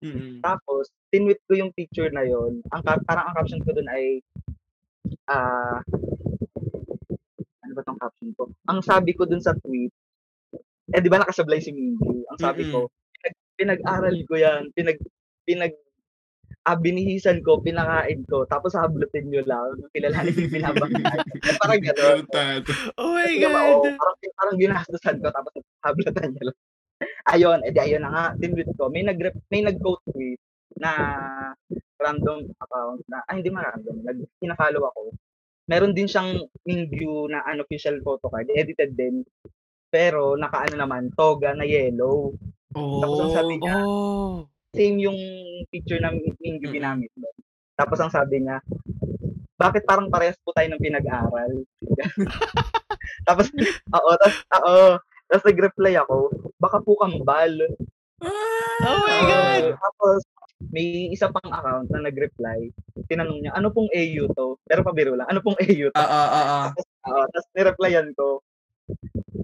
Mm-mm. 0.00 0.40
Tapos 0.40 0.88
tinweet 1.12 1.40
ko 1.44 1.56
yung 1.56 1.72
picture 1.76 2.08
na 2.12 2.24
yon. 2.24 2.64
Ang 2.72 2.82
parang 3.04 3.28
ang 3.28 3.36
caption 3.36 3.60
ko 3.64 3.72
dun 3.72 3.88
ay 3.88 4.20
ah 5.28 5.80
ano 7.64 7.72
ba 7.76 7.82
tong 7.84 8.00
caption 8.00 8.30
ko? 8.36 8.48
Ang 8.68 8.80
sabi 8.80 9.12
ko 9.12 9.24
dun 9.28 9.40
sa 9.44 9.56
tweet, 9.60 9.92
eh 10.92 11.00
di 11.00 11.08
ba 11.08 11.20
nakasablay 11.20 11.60
si 11.60 11.72
Mingyu? 11.72 12.24
Ang 12.28 12.38
sabi 12.40 12.68
ko, 12.68 12.88
pinag, 13.14 13.36
pinag-aral 13.56 14.16
ko 14.24 14.34
yan, 14.36 14.72
pinag 14.72 14.98
pinag 15.44 15.72
ah, 16.68 16.76
binihisan 16.76 17.40
ko, 17.40 17.58
pinakain 17.64 18.22
ko, 18.28 18.44
tapos 18.44 18.76
hablutin 18.76 19.32
nyo 19.32 19.42
lang, 19.48 19.80
kilalanin 19.96 20.36
yung 20.36 20.54
binabangkay. 20.54 21.18
parang 21.60 21.80
gano'n. 21.80 22.20
Oh 23.00 23.16
my 23.16 23.32
oh, 23.48 23.82
God. 23.82 23.96
parang, 23.96 24.16
parang 24.36 24.56
ginastusan 24.60 25.16
ko, 25.24 25.28
tapos 25.32 25.52
hablutan 25.82 26.30
nyo 26.36 26.44
lang. 26.52 26.58
Ayun, 27.32 27.58
edi 27.64 27.80
ayun 27.80 28.04
na 28.04 28.12
nga, 28.12 28.24
tinweet 28.36 28.70
ko. 28.76 28.92
May 28.92 29.00
nag 29.06 29.16
may 29.48 29.64
nag-quote 29.64 30.04
tweet 30.12 30.40
na 30.76 30.92
random 31.96 32.48
account 32.60 33.00
na, 33.08 33.24
ay 33.28 33.40
hindi 33.40 33.48
man 33.52 33.64
random, 33.68 33.96
nag, 34.04 34.18
pina-follow 34.40 34.84
ako. 34.84 35.16
Meron 35.70 35.94
din 35.94 36.10
siyang 36.10 36.44
Mingyu 36.66 37.30
na 37.30 37.46
unofficial 37.46 37.96
photo 38.04 38.28
card, 38.28 38.50
edited 38.52 38.96
din. 38.98 39.22
Pero 39.90 40.34
nakaano 40.36 40.76
naman, 40.76 41.14
toga 41.14 41.54
na 41.54 41.64
yellow. 41.64 42.34
Tapos 42.74 43.18
ang 43.18 43.32
Oh. 43.32 43.36
sabi 43.36 43.54
niya, 43.58 43.76
Oh. 43.82 44.46
Same 44.74 44.96
yung 45.02 45.18
picture 45.70 45.98
na 45.98 46.14
Mingyu 46.14 46.70
Mm-mm. 46.70 46.74
ginamit 46.74 47.10
doon. 47.18 47.36
Tapos 47.74 47.98
ang 47.98 48.12
sabi 48.12 48.44
niya, 48.44 48.62
bakit 49.60 49.84
parang 49.84 50.08
parehas 50.08 50.38
po 50.40 50.54
tayo 50.56 50.70
ng 50.72 50.82
pinag-aral? 50.82 51.52
tapos, 53.28 53.52
oo, 53.92 54.10
tapos, 54.16 54.36
oo, 54.56 54.76
tapos 55.28 55.44
nag-reply 55.44 55.94
ako, 56.00 56.16
baka 56.56 56.78
po 56.80 56.96
kambal. 56.96 57.52
Oh 58.80 59.00
my 59.04 59.20
God. 59.28 59.64
Tapos, 59.76 60.20
may 60.68 61.08
isa 61.08 61.32
pang 61.32 61.48
account 61.48 61.88
na 61.88 62.04
nag-reply, 62.08 62.68
tinanong 63.08 63.40
niya, 63.40 63.52
ano 63.56 63.72
pong 63.72 63.88
AU 63.92 64.28
to? 64.36 64.60
Pero 64.68 64.84
pabiro 64.84 65.16
lang, 65.16 65.28
ano 65.28 65.40
pong 65.40 65.56
AU 65.56 65.88
to? 65.88 65.96
Oo, 65.96 66.20
oo, 66.28 66.40
oo. 66.40 66.68
Oo, 67.10 67.22
tapos 67.32 67.48
nireplyan 67.56 68.12
ko, 68.12 68.44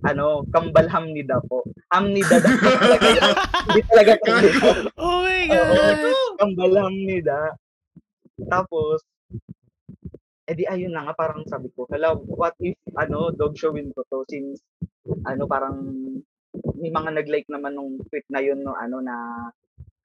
ano, 0.07 0.47
kambal 0.55 0.87
hamnida 0.87 1.43
po. 1.51 1.67
Hamnida 1.91 2.39
po 2.39 2.71
talaga 2.79 3.09
yun. 3.11 3.35
Hindi 3.67 3.83
talaga 3.91 4.13
kambal. 4.23 4.77
Oh 4.97 5.19
my 5.27 5.43
Oo. 5.51 5.75
God. 5.75 6.17
kambalang 6.39 6.95
nila. 6.95 7.57
Tapos, 8.47 9.01
edi 10.47 10.69
ayun 10.69 10.95
na 10.95 11.09
nga, 11.09 11.15
parang 11.17 11.43
sabi 11.49 11.73
ko, 11.75 11.89
hala, 11.91 12.15
what 12.15 12.55
if, 12.63 12.77
ano, 12.95 13.33
dog 13.35 13.57
showin 13.59 13.91
ko 13.97 14.05
to 14.07 14.23
since, 14.31 14.63
ano, 15.27 15.49
parang, 15.49 15.83
may 16.77 16.93
mga 16.93 17.11
nag-like 17.17 17.49
naman 17.51 17.75
nung 17.75 17.99
tweet 18.07 18.25
na 18.31 18.41
yun, 18.45 18.63
no, 18.63 18.77
ano, 18.77 19.03
na 19.03 19.49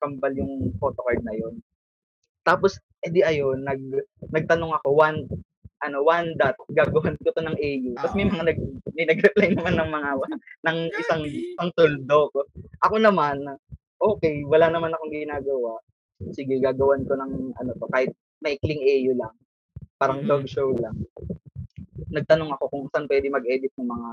kambal 0.01 0.33
yung 0.33 0.73
photocard 0.81 1.21
na 1.21 1.35
yun. 1.37 1.61
Tapos, 2.41 2.81
edi 3.05 3.21
ayun, 3.21 3.61
nag, 3.61 3.81
nagtanong 4.33 4.73
ako, 4.81 4.97
one, 4.97 5.29
ano, 5.81 6.05
one 6.05 6.37
dot, 6.37 6.53
gagawin 6.71 7.17
ko 7.21 7.33
to 7.33 7.41
ng 7.41 7.57
AU. 7.57 7.91
Tapos 7.97 8.13
may 8.13 8.25
Oo. 8.25 8.33
mga 8.33 8.45
nag, 8.53 8.59
may 8.93 9.05
nag-reply 9.09 9.49
naman 9.53 9.75
ng 9.77 9.89
mga, 9.89 10.09
ng 10.61 10.77
isang, 10.95 11.21
Grabe. 11.25 11.41
isang 11.57 11.71
tuldok. 11.73 12.31
Ako 12.85 12.95
naman, 12.97 13.37
okay, 13.97 14.45
wala 14.45 14.69
naman 14.69 14.93
akong 14.93 15.09
ginagawa. 15.09 15.81
Sige, 16.31 16.61
gagawan 16.61 17.01
ko 17.05 17.17
ng 17.17 17.57
ano 17.57 17.71
to, 17.75 17.89
kahit 17.89 18.13
maikling 18.39 18.81
AU 18.81 19.17
lang. 19.17 19.33
Parang 19.97 20.21
Mhm. 20.21 20.29
dog 20.29 20.45
show 20.45 20.69
lang. 20.77 20.97
Nagtanong 22.11 22.53
ako 22.53 22.63
kung 22.69 22.85
saan 22.91 23.07
pwede 23.07 23.29
mag-edit 23.29 23.71
ng 23.77 23.87
mga 23.87 24.09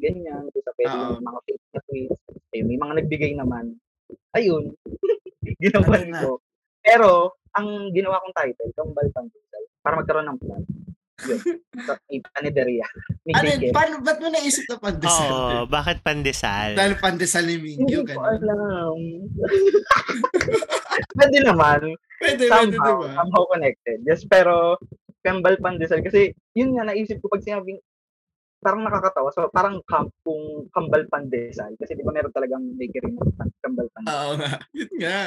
ganyan, 0.00 0.42
kung 0.50 0.62
saan 0.64 0.76
pwede 0.78 0.94
Oo. 0.94 1.02
yung 1.14 1.22
mga 1.22 1.40
fake 1.46 1.66
na 1.70 1.80
tweets. 1.86 2.18
Eh, 2.54 2.62
may 2.62 2.78
mga 2.78 2.92
nagbigay 3.02 3.32
naman. 3.34 3.64
Ayun. 4.32 4.74
Ginawan 5.62 6.04
na? 6.10 6.20
ko. 6.24 6.30
Pero, 6.80 7.10
ang 7.54 7.94
ginawa 7.94 8.18
kong 8.18 8.34
title, 8.34 8.70
Kambal 8.74 9.08
Pandesal, 9.14 9.64
para 9.78 9.94
magkaroon 9.94 10.28
ng 10.30 10.40
plan. 10.42 10.62
Yun. 11.22 12.22
Panaderia. 12.34 12.86
May 13.22 13.32
Ano, 13.38 13.48
paano, 13.70 13.94
ba't 14.02 14.18
mo 14.18 14.28
naisip 14.34 14.66
na 14.66 14.78
pandesal? 14.82 15.30
Oo, 15.30 15.58
bakit 15.70 16.02
pandesal? 16.02 16.74
Dahil 16.74 16.98
pandesal 16.98 17.46
ni 17.46 17.56
Hindi 17.62 17.78
Mingyu, 17.78 18.02
ko 18.02 18.18
alam. 18.18 18.98
Pwede 21.16 21.38
naman. 21.46 21.80
Pwede, 22.18 22.44
pwede, 22.50 22.74
somehow, 22.74 22.98
diba? 22.98 23.14
somehow 23.14 23.42
connected. 23.46 23.98
Yes, 24.02 24.26
pero 24.26 24.78
Kambal 25.24 25.56
Pandesal. 25.62 26.02
Kasi 26.02 26.34
yun 26.52 26.76
nga, 26.76 26.90
naisip 26.90 27.22
ko 27.22 27.30
pag 27.30 27.46
sinabing 27.46 27.78
parang 28.60 28.82
nakakatawa. 28.84 29.28
So, 29.32 29.48
parang 29.52 29.80
camp 29.86 30.10
kung 30.26 30.68
Kambal 30.74 31.06
Pandesal. 31.08 31.78
Kasi 31.78 31.94
di 31.94 32.02
ba 32.02 32.10
meron 32.10 32.34
talagang 32.34 32.64
bakery 32.74 33.14
na 33.14 33.48
Kambal 33.62 33.88
Pandesal. 33.94 34.12
Oo 34.12 34.32
nga. 34.40 34.52
Yun 34.74 34.92
nga. 34.98 35.20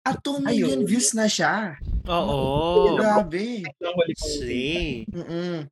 At 0.00 0.16
2 0.24 0.40
million 0.40 0.80
Ayun. 0.80 0.88
views 0.88 1.12
na 1.12 1.28
siya. 1.28 1.76
Oo. 2.08 2.96
Grabe. 2.96 3.68
See. 4.16 5.04
Mm-mm. 5.12 5.68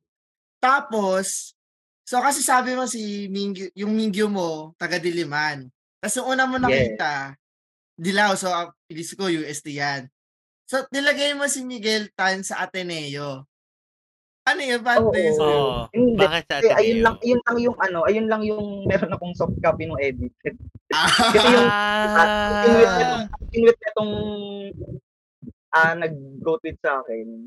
Tapos, 0.61 1.57
so 2.05 2.21
kasi 2.21 2.45
sabi 2.45 2.77
mo 2.77 2.85
si 2.85 3.25
Mingyu, 3.31 3.73
yung 3.73 3.95
Mingyu 3.95 4.29
mo, 4.29 4.75
taga 4.77 5.01
Diliman. 5.01 5.65
Tapos 5.97 6.15
yung 6.21 6.29
una 6.29 6.45
mo 6.45 6.61
nakita, 6.61 7.33
Dilaw, 7.99 8.31
so 8.39 8.47
uh, 8.47 8.71
ilis 8.87 9.11
ko 9.11 9.27
UST 9.27 9.75
yan. 9.75 10.07
So, 10.69 10.85
nilagay 10.93 11.35
mo 11.35 11.49
si 11.49 11.65
Miguel 11.65 12.13
Tan 12.15 12.45
sa 12.45 12.63
Ateneo. 12.63 13.43
Ano 14.49 14.61
yun? 14.61 14.81
Paano 14.81 15.05
Oo. 15.05 15.15
yun? 15.15 15.33
Oo. 15.37 15.71
Hindi. 15.93 16.17
Bakit 16.17 16.43
sa 16.43 16.55
Kasi 16.57 16.71
ayun 16.73 16.99
lang, 17.01 17.15
ayun 17.21 17.41
lang 17.45 17.57
yung 17.59 17.77
ano, 17.77 17.99
ayun 18.03 18.27
lang 18.27 18.41
yung 18.41 18.65
meron 18.83 19.13
akong 19.13 19.33
soft 19.33 19.53
copy 19.59 19.85
ng 19.85 20.01
edit. 20.01 20.33
Ah, 20.89 21.05
Kasi 21.29 21.47
yung- 21.53 21.69
Ah. 21.69 23.29
Tinweet 23.51 23.77
na 23.77 23.89
itong 23.93 24.13
ah 25.69 25.93
nag-go 25.93 26.57
tweet 26.57 26.81
sa 26.81 26.97
akin, 26.99 27.45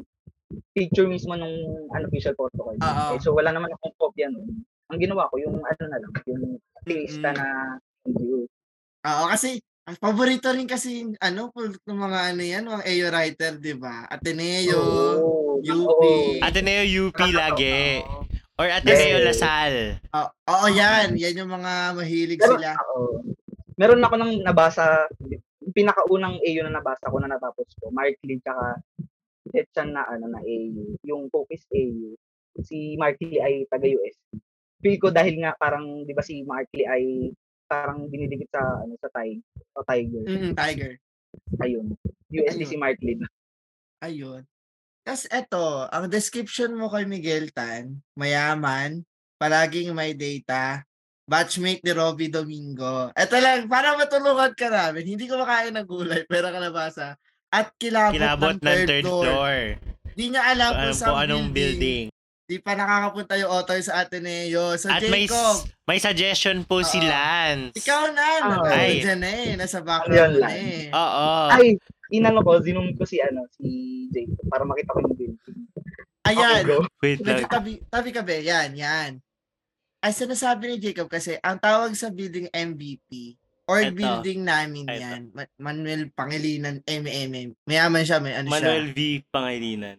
picture 0.71 1.11
mismo 1.11 1.35
nung 1.35 1.51
unofficial 1.91 2.39
photo 2.39 2.63
card. 2.63 2.79
Oo. 2.79 3.07
Eh, 3.13 3.19
so 3.19 3.35
wala 3.35 3.51
naman 3.51 3.73
akong 3.73 3.99
kopya 3.99 4.31
nun. 4.31 4.63
Ang 4.89 5.01
ginawa 5.01 5.27
ko, 5.27 5.43
yung 5.43 5.59
ano 5.59 5.83
na 5.83 5.99
lang, 5.99 6.13
yung 6.23 6.63
lista 6.87 7.35
Mm-mm. 7.35 7.41
na 7.41 7.47
video. 8.07 8.47
Oo, 9.03 9.25
kasi 9.27 9.59
ang 9.83 9.97
paborito 9.99 10.47
rin 10.55 10.71
kasi 10.71 11.11
ano 11.19 11.51
ng 11.51 11.99
mga 11.99 12.19
ano 12.31 12.43
yan, 12.43 12.63
mga 12.71 12.85
AO 12.87 13.07
writer, 13.11 13.53
'di 13.59 13.75
ba? 13.75 14.07
Ateneo, 14.07 14.79
Oo. 14.79 15.59
UP. 15.59 15.91
Oo. 15.91 16.39
Ateneo 16.39 16.87
UP 16.87 17.19
lagi. 17.35 17.99
Or 18.63 18.69
Ateneo 18.71 19.19
Yes. 19.19 19.27
Lasal. 19.35 19.73
Oo, 20.15 20.31
oo, 20.55 20.67
yan. 20.71 21.19
Yan 21.19 21.35
yung 21.43 21.51
mga 21.51 21.99
mahilig 21.99 22.39
Pero, 22.39 22.55
sila. 22.55 22.79
oo. 22.95 23.27
Meron 23.75 24.05
ako 24.07 24.15
nang 24.21 24.33
nabasa, 24.47 25.11
yung 25.59 25.75
pinakaunang 25.75 26.39
AU 26.39 26.61
na 26.63 26.79
nabasa 26.79 27.11
ko 27.11 27.19
na 27.19 27.27
natapos 27.33 27.67
ko, 27.83 27.91
Mark 27.91 28.15
Lee 28.23 28.39
tsaka 28.39 28.79
Hetchan 29.51 29.91
na 29.99 30.07
ano 30.07 30.31
na 30.31 30.39
AU, 30.39 30.95
yung 31.03 31.27
Focus 31.27 31.67
AU. 31.75 32.15
Si 32.63 32.95
Mark 33.01 33.19
Lee 33.19 33.43
ay 33.43 33.67
taga-US. 33.67 34.15
Feel 34.79 34.99
ko 35.03 35.11
dahil 35.11 35.43
nga 35.43 35.59
parang 35.59 36.07
'di 36.07 36.13
ba 36.15 36.23
si 36.23 36.47
Mark 36.47 36.71
Lee 36.71 36.87
ay 36.87 37.05
parang 37.73 38.05
dinidikit 38.13 38.53
sa 38.53 38.61
ano 38.85 38.93
sa 39.01 39.09
Tiger, 39.09 39.41
o 39.73 39.81
Tiger. 39.89 40.23
Mm, 40.29 40.53
Tiger. 40.53 40.93
Ayun. 41.65 41.87
USD 42.29 42.61
Ayun. 42.61 42.69
si 42.69 42.77
Mark 42.77 43.01
Lee. 43.01 43.17
Ayun. 44.05 44.45
Tapos 45.03 45.25
eto, 45.33 45.89
ang 45.89 46.07
description 46.13 46.77
mo 46.77 46.93
kay 46.93 47.09
Miguel 47.09 47.49
Tan, 47.51 47.97
mayaman, 48.13 49.01
palaging 49.41 49.91
may 49.97 50.13
data, 50.13 50.85
batchmate 51.25 51.81
ni 51.83 51.93
Robby 51.97 52.29
Domingo. 52.29 53.09
Eto 53.17 53.41
lang, 53.41 53.67
para 53.67 53.97
matulungan 53.97 54.53
ka 54.53 54.69
namin, 54.69 55.17
hindi 55.17 55.25
ko 55.25 55.41
makain 55.41 55.73
ng 55.75 55.89
gulay, 55.89 56.23
pero 56.29 56.53
kalabasa. 56.53 57.17
At 57.49 57.73
kilabot, 57.81 58.15
Kilabot 58.21 58.57
ng 58.57 58.63
third, 58.63 58.87
third 58.87 59.05
floor. 59.05 59.25
floor. 59.27 59.57
Di 60.13 60.25
niya 60.29 60.43
alam 60.45 60.73
Alam 60.77 60.81
kung 60.85 60.93
po 60.93 61.01
saan 61.01 61.25
anong 61.25 61.47
building. 61.51 62.07
Di 62.43 62.59
pa 62.59 62.75
nakakapunta 62.75 63.39
yung 63.39 63.51
author 63.51 63.79
sa 63.79 64.03
Ateneo. 64.03 64.75
So, 64.75 64.87
At 64.87 65.01
may, 65.05 65.25
Jacob, 65.25 65.57
s- 65.57 65.65
may 65.87 65.99
suggestion 65.99 66.63
po 66.63 66.83
si 66.83 66.99
Oo. 66.99 67.07
Lance. 67.07 67.73
ikaw 67.75 68.03
na, 68.11 68.27
nag- 68.45 68.67
ay. 68.69 69.01
dyan 69.01 69.19
na 69.19 69.31
eh, 69.31 69.53
nasa 69.55 69.79
background 69.79 70.37
na 70.37 70.51
eh. 70.51 70.91
Oo. 70.91 71.29
Ay, 71.49 71.79
inano 72.11 72.43
ko, 72.43 72.59
zinum 72.59 72.91
ko 72.93 73.05
si 73.05 73.17
ano, 73.19 73.47
si 73.53 73.67
Jake 74.11 74.35
para 74.47 74.63
makita 74.63 74.91
ko 74.91 75.01
yung 75.01 75.15
building. 75.15 75.59
Ayan, 76.25 76.63
Okay. 76.63 76.79
Wait 77.01 77.19
lang. 77.19 77.27
Medyo 77.33 77.47
tabi, 77.49 77.71
tabi 77.85 78.11
ka 78.11 78.23
ba? 78.23 78.35
Yan, 78.37 78.71
yan. 78.73 79.11
Ay, 79.99 80.13
sinasabi 80.13 80.63
ni 80.67 80.77
Jacob 80.79 81.07
kasi, 81.07 81.39
ang 81.39 81.57
tawag 81.57 81.95
sa 81.95 82.11
building 82.11 82.51
MVP, 82.51 83.39
or 83.65 83.79
Eto. 83.81 83.95
building 83.95 84.43
namin 84.43 84.85
Eto. 84.85 84.99
yan, 84.99 85.21
Ma- 85.31 85.55
Manuel 85.57 86.11
Pangilinan, 86.11 86.83
MMM. 86.83 87.55
Mayaman 87.65 88.03
siya, 88.03 88.19
may 88.19 88.35
ano 88.35 88.51
Manuel 88.51 88.85
siya, 88.85 88.93
V. 88.93 88.99
Pangilinan. 89.31 89.99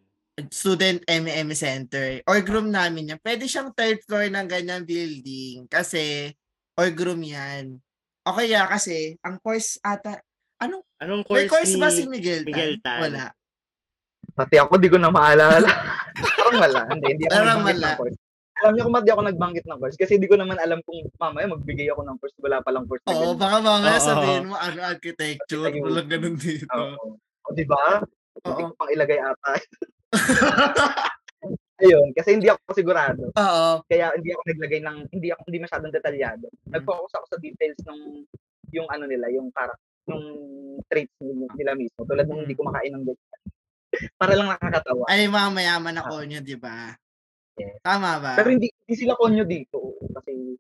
Student 0.50 1.00
MM 1.06 1.54
Center. 1.54 2.22
Or 2.26 2.42
room 2.42 2.74
namin 2.74 3.14
yan. 3.14 3.20
Pwede 3.22 3.46
siyang 3.46 3.70
third 3.78 4.02
floor 4.06 4.30
ng 4.34 4.48
ganyang 4.50 4.84
building 4.86 5.70
kasi, 5.70 6.34
or 6.74 6.90
room 6.90 7.22
yan. 7.22 7.78
O 8.26 8.34
kaya 8.34 8.66
kasi, 8.66 9.20
ang 9.22 9.38
course 9.44 9.78
ata, 9.84 10.18
ano? 10.58 10.82
Anong 10.98 11.28
May 11.28 11.46
course, 11.46 11.52
course 11.52 11.74
ni... 11.76 11.82
ba 11.82 11.90
si 11.92 12.04
Miguel 12.08 12.42
Tan? 12.42 12.50
Miguel 12.50 12.76
Tan? 12.82 13.02
Wala. 13.04 13.26
Pati 14.34 14.56
ako, 14.58 14.74
di 14.82 14.90
ko 14.90 14.98
na 14.98 15.14
maalala. 15.14 15.70
Parang 16.40 16.58
wala. 16.58 16.80
Hindi, 16.90 17.06
hindi 17.14 17.26
ako 17.30 17.36
Parang 17.36 17.62
wala. 17.62 17.90
ng 17.94 18.00
course. 18.00 18.18
Alam 18.64 18.72
niyo 18.78 18.84
kung 18.88 18.96
ba't 18.96 19.04
di 19.04 19.12
ako 19.12 19.22
nagbanggit 19.28 19.66
ng 19.68 19.80
course? 19.82 19.98
Kasi 20.00 20.14
di 20.16 20.30
ko 20.30 20.40
naman 20.40 20.56
alam 20.56 20.80
kung 20.88 20.98
mamaya 21.20 21.52
magbigay 21.52 21.92
ako 21.92 22.02
ng 22.08 22.18
course. 22.18 22.36
Wala 22.40 22.64
palang 22.64 22.88
course 22.88 23.04
Oo, 23.12 23.36
baka 23.36 23.58
mamaya 23.60 24.00
Oo. 24.00 24.08
sabihin 24.08 24.46
mo, 24.50 24.56
ano, 24.56 24.80
architecture, 24.88 25.68
walang 25.68 26.10
ganun 26.10 26.36
dito. 26.40 26.66
Oo. 26.72 27.20
O, 27.20 27.54
di 27.54 27.68
ba? 27.68 28.00
Hindi 28.40 28.50
Oo. 28.50 28.72
ko 28.72 28.74
pang 28.80 28.90
ilagay 28.90 29.20
ata. 29.20 29.52
Ayun, 31.84 32.16
kasi 32.16 32.40
hindi 32.40 32.48
ako 32.48 32.72
sigurado. 32.72 33.24
Oo. 33.36 33.66
Kaya 33.92 34.16
hindi 34.16 34.32
ako 34.32 34.42
naglagay 34.56 34.80
ng, 34.86 34.98
hindi 35.12 35.28
ako, 35.34 35.42
hindi 35.52 35.60
masyadong 35.60 35.92
detalyado. 35.92 36.46
Nag-focus 36.72 37.12
ako 37.20 37.26
sa 37.28 37.38
details 37.44 37.80
ng, 37.84 38.00
yung 38.72 38.88
ano 38.88 39.04
nila, 39.04 39.28
yung 39.34 39.52
karak, 39.52 39.76
yung 40.08 40.24
traits 40.88 41.12
nila, 41.60 41.76
mismo. 41.76 42.08
Tulad 42.08 42.24
ng 42.24 42.48
hindi 42.48 42.56
kumakain 42.56 42.94
ng 42.96 43.04
ganyan. 43.04 43.42
Para 44.22 44.34
lang 44.34 44.48
nakakatawa. 44.48 45.04
Ay, 45.12 45.28
mga 45.28 45.50
mayaman 45.52 45.94
na 46.00 46.04
konyo, 46.08 46.40
di 46.40 46.56
ba? 46.56 46.96
Yes. 47.60 47.78
Tama 47.84 48.18
ba? 48.18 48.34
Pero 48.40 48.50
hindi, 48.50 48.72
hindi 48.72 48.96
sila 48.96 49.14
konyo 49.20 49.44
dito. 49.44 50.00
Kasi, 50.16 50.56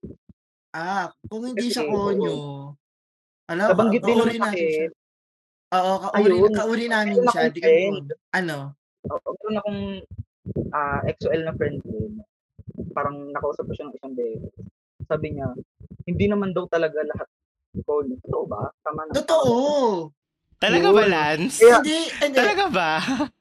ah, 0.76 1.08
kung 1.26 1.48
hindi 1.48 1.72
Kasi, 1.72 1.74
siya 1.80 1.86
konyo, 1.88 2.34
alam, 3.48 3.68
nabanggit 3.74 4.02
din 4.04 4.18
siya. 4.28 4.44
kasi, 4.44 4.64
Oo, 5.74 5.94
kauri, 6.06 6.36
Ayun. 6.38 6.52
kauri 6.54 6.86
namin 6.86 7.18
Meron 7.18 7.34
siya. 7.34 7.44
Di 7.50 7.60
ka. 7.60 7.70
Ano? 8.38 8.58
Oh, 9.06 9.20
meron 9.34 9.58
akong 9.58 9.82
ah 10.72 11.00
XOL 11.10 11.42
na 11.42 11.54
friend 11.54 11.80
din. 11.82 12.20
Parang 12.92 13.30
nakausap 13.30 13.66
ko 13.66 13.74
siya 13.74 13.86
ng 13.88 13.96
isang 13.96 14.14
beses. 14.14 14.54
Sabi 15.04 15.28
niya, 15.32 15.52
hindi 16.04 16.26
naman 16.26 16.52
daw 16.52 16.66
talaga 16.66 17.00
lahat 17.02 17.28
konyo. 17.80 18.16
Totoo 18.22 18.46
ba? 18.46 18.70
Tama 18.82 19.02
na. 19.04 19.14
Totoo. 19.14 19.56
Talaga 20.58 20.88
ba, 20.90 21.04
Lance? 21.04 21.60
Kaya- 21.60 21.82
Hindi, 21.82 22.00
hindi. 22.18 22.38
Talaga 22.38 22.66
ba? 22.68 22.92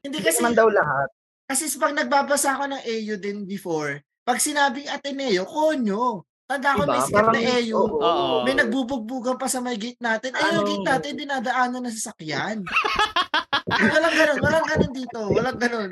Hindi 0.00 0.08
Hindi 0.10 0.18
kasi, 0.20 0.40
naman 0.40 0.54
daw 0.54 0.68
lahat. 0.68 1.08
kasi 1.46 1.62
pag 1.76 1.92
nagbabasa 1.92 2.48
ako 2.52 2.64
ng 2.66 2.82
AU 2.82 3.14
din 3.16 3.38
before, 3.44 3.92
pag 4.22 4.38
sinabing 4.38 4.88
Ateneo, 4.88 5.44
konyo. 5.44 6.24
Tanda 6.42 6.74
ko 6.74 6.82
Diba? 6.82 6.92
may 6.92 7.00
sikat 7.00 7.26
na 7.28 7.40
AU. 7.40 7.76
oo. 7.76 7.96
Oo. 7.96 8.36
May 8.42 8.54
nagbubugbugan 8.54 9.36
pa 9.36 9.46
sa 9.46 9.60
may 9.60 9.76
gate 9.76 10.00
natin. 10.00 10.34
Ay, 10.34 10.50
yung 10.50 10.58
Ano? 10.58 10.68
gate 10.68 10.88
natin, 10.88 11.12
dinadaanan 11.14 11.80
na 11.80 11.90
sasakyan. 11.90 12.66
walang 13.80 14.14
ganun. 14.16 14.38
Walang 14.42 14.66
ganun 14.68 14.92
dito. 14.92 15.20
Walang 15.32 15.58
ganun. 15.58 15.90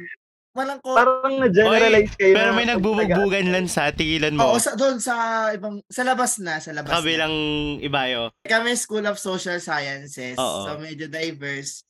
Walang 0.51 0.83
ko. 0.83 0.99
Parang 0.99 1.35
na-generalize 1.39 2.15
kayo 2.19 2.35
Pero 2.35 2.51
na 2.51 2.57
may 2.59 2.67
nagbubugbugan 2.67 3.55
lang 3.55 3.71
sa 3.71 3.95
tigilan 3.95 4.35
mo. 4.35 4.51
Oo, 4.51 4.59
sa, 4.59 4.75
doon 4.75 4.99
sa 4.99 5.15
ibang, 5.55 5.79
sa 5.87 6.03
labas 6.03 6.43
na, 6.43 6.59
sa 6.59 6.75
labas 6.75 6.91
na. 6.91 6.99
Kabilang 6.99 7.35
ibayo. 7.79 8.35
Kami 8.43 8.75
School 8.75 9.07
of 9.07 9.23
Social 9.23 9.63
Sciences. 9.63 10.35
Oo. 10.35 10.67
So, 10.67 10.83
medyo 10.83 11.07
diverse. 11.07 11.87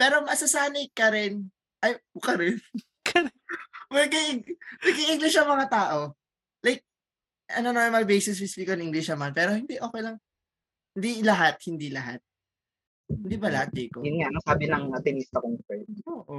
Pero 0.00 0.24
masasanay 0.24 0.88
ka 0.96 1.12
rin. 1.12 1.52
Ay, 1.84 2.00
ka 2.24 2.40
rin. 2.40 2.56
Maging, 3.90 4.46
maging 4.86 5.08
English 5.18 5.34
ang 5.34 5.50
mga 5.50 5.66
tao. 5.66 6.14
Like, 6.62 6.86
ano 7.50 7.74
normal 7.74 8.06
basis 8.06 8.38
we 8.38 8.46
speak 8.46 8.70
on 8.70 8.80
English 8.80 9.10
naman. 9.10 9.34
Pero 9.34 9.50
hindi, 9.50 9.76
okay 9.76 10.00
lang. 10.00 10.16
Hindi 10.94 11.26
lahat, 11.26 11.58
hindi 11.66 11.90
lahat. 11.90 12.22
Hindi 13.10 13.36
ba 13.36 13.48
lahat, 13.50 13.70
Jacob? 13.74 14.06
Yun 14.06 14.16
nga, 14.22 14.28
ano 14.30 14.38
sabi 14.46 14.64
ng 14.70 14.84
atenista 14.94 15.42
kong 15.42 15.58
friend. 15.66 15.90
Oo. 16.06 16.38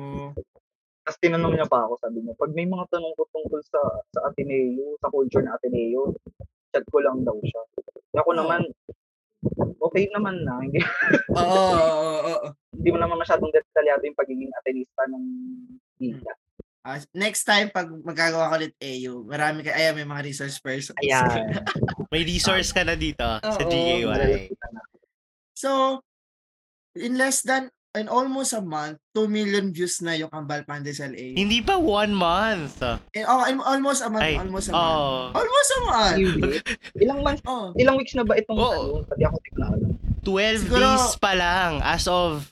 Tapos 1.02 1.18
tinanong 1.20 1.54
niya 1.58 1.68
pa 1.68 1.84
ako, 1.84 1.94
sabi 2.00 2.24
niya, 2.24 2.34
pag 2.38 2.52
may 2.54 2.68
mga 2.70 2.86
tanong 2.94 3.14
ko 3.18 3.26
tungkol 3.34 3.62
sa 3.66 3.82
sa 4.14 4.20
Ateneo, 4.30 4.96
sa 5.02 5.10
culture 5.10 5.44
ng 5.44 5.52
Ateneo, 5.52 6.14
chat 6.72 6.86
ko 6.88 6.98
lang 7.02 7.26
daw 7.26 7.36
siya. 7.42 7.62
Ako 8.22 8.38
naman, 8.38 8.62
okay 9.82 10.06
naman 10.14 10.46
na. 10.46 10.62
Hindi, 10.62 10.80
Oo, 11.42 11.64
oo, 11.74 12.16
oo, 12.32 12.48
hindi 12.78 12.90
mo 12.94 13.00
naman 13.02 13.18
masyadong 13.20 13.50
detalyado 13.50 14.06
yung 14.06 14.20
pagiging 14.20 14.54
atenista 14.56 15.04
ng 15.10 15.24
Biblia. 15.98 16.34
Ah, 16.82 16.98
next 17.14 17.46
time, 17.46 17.70
pag 17.70 17.86
magagawa 17.86 18.50
ko 18.50 18.56
ulit 18.58 18.74
AU, 18.82 19.22
marami 19.30 19.62
ka, 19.62 19.70
ayan, 19.70 20.02
may 20.02 20.08
mga 20.08 20.26
resource 20.26 20.58
persons. 20.58 20.98
Ayan. 20.98 21.54
May 22.12 22.26
resource 22.26 22.74
ka 22.74 22.82
na 22.82 22.98
dito 22.98 23.22
sa 23.22 23.62
Oo. 23.62 23.70
GAY. 23.70 24.50
So, 25.54 26.02
in 26.95 27.15
less 27.15 27.41
than, 27.41 27.69
in 27.91 28.08
almost 28.08 28.54
a 28.54 28.62
month, 28.62 28.99
2 29.13 29.27
million 29.27 29.71
views 29.71 29.99
na 29.99 30.15
yung 30.15 30.32
Kambal 30.32 30.63
Pandesal 30.63 31.12
A. 31.12 31.25
Hindi 31.36 31.60
pa 31.60 31.75
one 31.75 32.15
month. 32.15 32.80
Eh, 33.12 33.23
oh, 33.23 33.43
in 33.43 33.60
almost 33.60 33.99
a 33.99 34.10
month, 34.10 34.23
Ay, 34.23 34.39
almost 34.39 34.69
a 34.69 34.73
month. 34.73 34.80
Oh, 34.82 35.19
Almost 35.36 35.69
a 35.69 35.80
month! 35.84 36.19
Ilang 36.95 37.19
months, 37.19 37.43
Oh. 37.51 37.75
ilang 37.75 37.95
weeks 37.97 38.15
na 38.15 38.23
ba 38.23 38.36
itong 38.36 38.56
Oo. 38.58 38.71
ano? 38.71 39.06
Pati 39.06 39.23
ako 39.23 39.38
alam. 39.58 39.73
12 40.21 40.63
Siguro- 40.63 40.80
days 40.80 41.08
pa 41.17 41.32
lang 41.34 41.71
as 41.82 42.06
of 42.08 42.47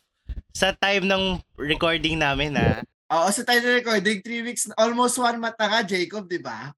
sa 0.51 0.73
time 0.73 1.05
ng 1.05 1.23
recording 1.55 2.19
namin 2.19 2.57
ha. 2.57 2.83
Oo, 3.09 3.27
sa 3.31 3.41
tayo 3.41 3.63
na 3.63 3.79
recording, 3.79 4.19
3 4.21 4.43
weeks, 4.43 4.67
almost 4.75 5.17
1 5.17 5.39
month 5.39 5.55
na 5.55 5.67
ka, 5.67 5.79
Jacob, 5.81 6.27
di 6.27 6.37
ba? 6.37 6.73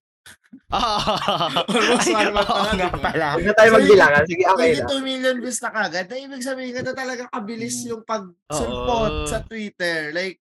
Almost 0.71 2.07
one 2.11 2.31
month 2.31 2.47
na, 2.47 2.73
nga 2.75 2.89
pala. 2.95 3.25
Huwag 3.35 3.45
na 3.47 3.55
tayo 3.55 3.69
So, 3.71 3.75
magbilangan. 3.79 4.23
Sige, 4.27 4.43
okay 4.47 4.71
na. 4.79 4.87
2 4.87 5.03
million 5.03 5.35
views 5.39 5.59
na 5.59 5.71
kagad. 5.71 6.05
Na 6.07 6.15
ibig 6.15 6.47
sabihin 6.47 6.75
ka 6.75 6.81
na 6.83 6.95
talaga 6.95 7.23
kabilis 7.27 7.75
yung 7.87 8.03
pagsulpot 8.07 9.27
Oo. 9.27 9.29
sa 9.29 9.43
Twitter. 9.43 10.15
Like, 10.15 10.39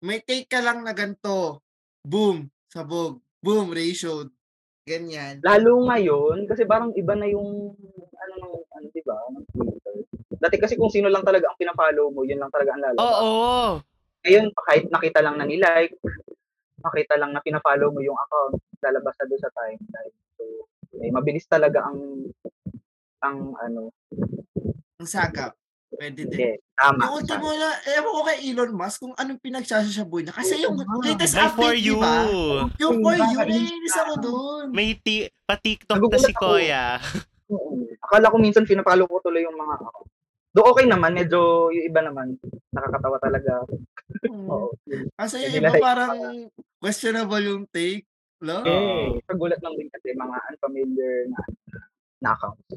may 0.00 0.20
take 0.24 0.48
ka 0.48 0.60
lang 0.64 0.80
na 0.84 0.96
ganito. 0.96 1.60
Boom, 2.00 2.48
sabog. 2.72 3.20
Boom, 3.44 3.72
ratio. 3.72 4.28
Ganyan. 4.86 5.42
Lalo 5.42 5.82
ngayon, 5.90 6.46
kasi 6.46 6.62
parang 6.62 6.94
iba 6.94 7.18
na 7.18 7.26
yung, 7.26 7.74
ano, 8.16 8.34
ng, 8.38 8.54
ano, 8.70 8.86
di 8.94 9.02
ba, 9.02 9.18
ng 9.34 9.46
Twitter. 9.50 9.94
Dati 10.36 10.56
kasi 10.62 10.78
kung 10.78 10.92
sino 10.92 11.10
lang 11.10 11.26
talaga 11.26 11.50
ang 11.50 11.58
pinafollow 11.58 12.12
mo, 12.14 12.22
yun 12.22 12.38
lang 12.38 12.52
talaga 12.54 12.70
ang 12.76 12.82
lalabas. 12.86 13.02
Oo. 13.02 13.36
Ngayon, 14.22 14.46
kahit 14.54 14.84
nakita 14.94 15.20
lang 15.26 15.36
na 15.36 15.46
nilike, 15.46 15.98
nakita 16.86 17.14
lang 17.18 17.34
na 17.34 17.42
pinafollow 17.42 17.90
mo 17.90 18.00
yung 18.00 18.16
account, 18.16 18.62
lalabas 18.80 19.14
na 19.18 19.26
doon 19.26 19.42
sa 19.42 19.52
timeline. 19.52 20.14
So, 20.38 20.42
eh, 21.02 21.10
mabilis 21.10 21.46
talaga 21.50 21.82
ang, 21.84 21.98
ang, 23.20 23.38
ano, 23.58 23.90
Ang 24.96 25.08
sagap. 25.10 25.52
Pwede 25.96 26.26
din. 26.26 26.56
Yes, 26.56 26.58
tama. 26.74 27.08
Yung 27.08 27.14
ultimo 27.22 27.46
na, 27.54 27.68
ewan 27.94 28.12
ko 28.12 28.22
kay 28.26 28.38
Elon 28.50 28.72
Musk 28.74 28.98
kung 29.06 29.14
anong 29.14 29.40
pinagsasasaboy 29.40 30.26
niya. 30.26 30.34
Kasi 30.34 30.54
yung 30.60 30.76
latest 31.00 31.36
Ay, 31.38 31.48
for 31.54 31.72
update, 31.72 31.84
you. 31.86 31.96
di 31.96 32.02
ba? 32.02 32.14
Yung 32.82 32.96
for 33.00 33.14
you, 33.14 33.28
naiinis 33.38 33.96
ako 33.96 34.12
dun. 34.18 34.66
May 34.74 34.98
ti- 34.98 35.30
pa-TikTok 35.46 36.00
na 36.00 36.18
si 36.18 36.32
ako. 36.34 36.42
Koya. 36.42 36.98
Akala 38.02 38.32
ko 38.34 38.36
minsan 38.42 38.66
pinapalo 38.66 39.06
ko 39.06 39.22
tuloy 39.22 39.46
yung 39.46 39.54
mga 39.54 39.74
ako. 39.78 40.00
Do 40.56 40.64
okay 40.72 40.88
naman, 40.88 41.12
medyo 41.12 41.68
yung 41.68 41.84
iba 41.84 42.00
naman, 42.00 42.32
nakakatawa 42.72 43.20
talaga. 43.20 43.60
Oo. 44.32 44.72
Kasi 45.14 45.44
yung 45.44 45.54
iba 45.60 45.76
parang 45.76 46.16
questionable 46.78 47.42
yung 47.42 47.66
take. 47.68 48.06
No? 48.36 48.60
Eh, 48.62 49.16
kagulat 49.24 49.58
lang 49.60 49.74
din 49.74 49.88
kasi 49.88 50.12
mga 50.12 50.36
unfamiliar 50.52 51.16
na, 51.26 51.40
na 52.20 52.28
accounts. 52.36 52.68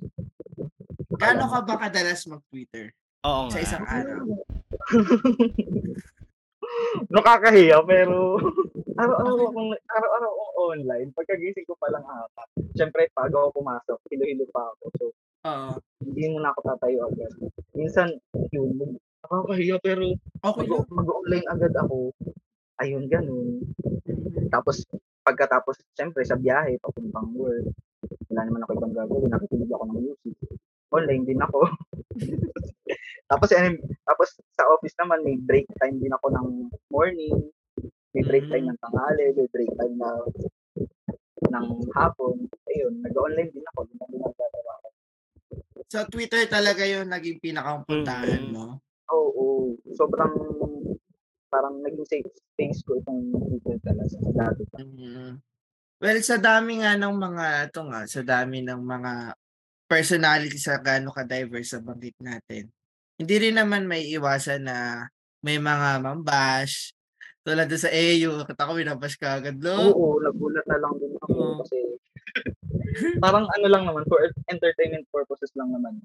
Gaano 1.20 1.46
ka 1.46 1.60
ba 1.62 1.76
kadalas 1.78 2.24
mag-Twitter 2.26 2.96
Oo 3.28 3.52
sa 3.52 3.60
nga. 3.60 3.62
isang 3.62 3.84
araw? 3.84 4.24
Nakakahiya, 7.10 7.82
pero 7.84 8.38
araw-araw 9.02 9.46
akong, 9.50 9.72
araw-araw 9.74 10.32
akong 10.32 10.54
online. 10.56 11.08
Pagkagising 11.12 11.66
ko 11.66 11.76
pa 11.76 11.90
lang 11.90 12.04
ata. 12.04 12.44
Siyempre, 12.76 13.10
pag 13.12 13.32
ako 13.32 13.60
pumasok, 13.60 13.98
hilo-hilo 14.12 14.46
pa 14.52 14.70
ako. 14.72 14.84
So, 14.96 15.06
Oo. 15.44 15.72
hindi 16.04 16.24
mo 16.30 16.38
na 16.40 16.52
ako 16.52 16.60
tatayo 16.66 17.10
agad. 17.10 17.32
Minsan, 17.74 18.16
yun, 18.52 19.00
nakakahiya, 19.24 19.78
pero 19.82 20.04
Okay 20.40 20.66
lang. 20.68 20.72
mag- 20.72 20.94
mag-online 21.04 21.48
agad 21.48 21.74
ako. 21.76 22.12
Ayun, 22.80 23.12
ganun. 23.12 23.60
Tapos, 24.48 24.88
pagkatapos, 25.28 25.76
siyempre, 26.00 26.24
sa 26.24 26.40
biyahe, 26.40 26.80
papuntang 26.80 27.28
work, 27.36 27.68
wala 28.32 28.42
naman 28.48 28.64
ako 28.64 28.72
ibang 28.80 28.96
gagawin, 28.96 29.30
nakikinig 29.30 29.72
ako 29.76 29.84
ng 29.92 30.00
music. 30.00 30.36
Online 30.90 31.24
din 31.28 31.42
ako. 31.44 31.60
tapos, 33.32 33.50
ano, 33.52 33.78
tapos 34.08 34.28
sa 34.56 34.64
office 34.72 34.96
naman, 34.98 35.22
may 35.28 35.38
break 35.38 35.68
time 35.78 36.00
din 36.00 36.16
ako 36.16 36.32
ng 36.32 36.48
morning, 36.88 37.52
may 38.16 38.24
break 38.26 38.48
time 38.48 38.72
ng 38.72 38.80
tanghali, 38.80 39.36
may 39.36 39.50
break 39.52 39.70
time 39.76 39.96
na 40.00 40.10
ng 41.52 41.68
hapon. 41.94 42.48
Ayun, 42.72 43.04
nag-online 43.04 43.52
din 43.54 43.66
ako. 43.76 43.86
Din 43.86 44.00
ako 44.02 44.14
nagagawa. 44.24 44.74
So, 45.90 46.06
Twitter 46.08 46.46
talaga 46.48 46.86
yung 46.86 47.10
naging 47.10 47.42
pinakapuntahan 47.42 48.50
Mm. 48.50 48.54
mo. 48.54 48.66
Oo, 49.10 49.74
sobrang 49.98 50.34
parang 51.50 51.82
naging 51.82 52.08
safe 52.08 52.30
space 52.54 52.80
ko 52.86 53.02
itong 53.02 53.34
Twitter 53.34 53.78
talaga 53.82 54.14
sa 54.14 54.32
dati 54.34 54.64
pa. 54.70 54.78
Mhm. 54.80 55.42
Well, 56.00 56.20
sa 56.24 56.40
dami 56.40 56.80
nga 56.80 56.96
ng 56.96 57.16
mga, 57.20 57.46
ito 57.68 57.82
nga, 57.92 58.02
sa 58.08 58.22
dami 58.24 58.64
ng 58.64 58.80
mga 58.80 59.36
personality 59.90 60.56
sa 60.56 60.80
gaano 60.80 61.12
ka-diverse 61.12 61.76
sa 61.76 61.84
banggit 61.84 62.16
natin. 62.24 62.72
Hindi 63.20 63.36
rin 63.36 63.60
naman 63.60 63.84
may 63.84 64.08
iwasan 64.16 64.64
na 64.64 65.10
may 65.44 65.60
mga 65.60 66.00
mambash. 66.00 66.96
Tulad 67.44 67.68
doon 67.68 67.84
sa 67.84 67.92
AU, 67.92 68.48
kita 68.48 68.64
ko 68.64 68.72
binabash 68.78 69.18
ka 69.20 69.44
agad, 69.44 69.60
no? 69.60 69.92
Oo, 69.92 70.24
nagulat 70.24 70.64
na 70.72 70.80
lang 70.80 70.94
din 71.02 71.12
ako 71.20 71.34
Oo. 71.36 71.58
kasi 71.66 71.78
parang 73.20 73.44
ano 73.48 73.66
lang 73.68 73.84
naman 73.84 74.08
for 74.08 74.24
entertainment 74.48 75.04
purposes 75.12 75.52
lang 75.60 75.74
naman. 75.74 76.00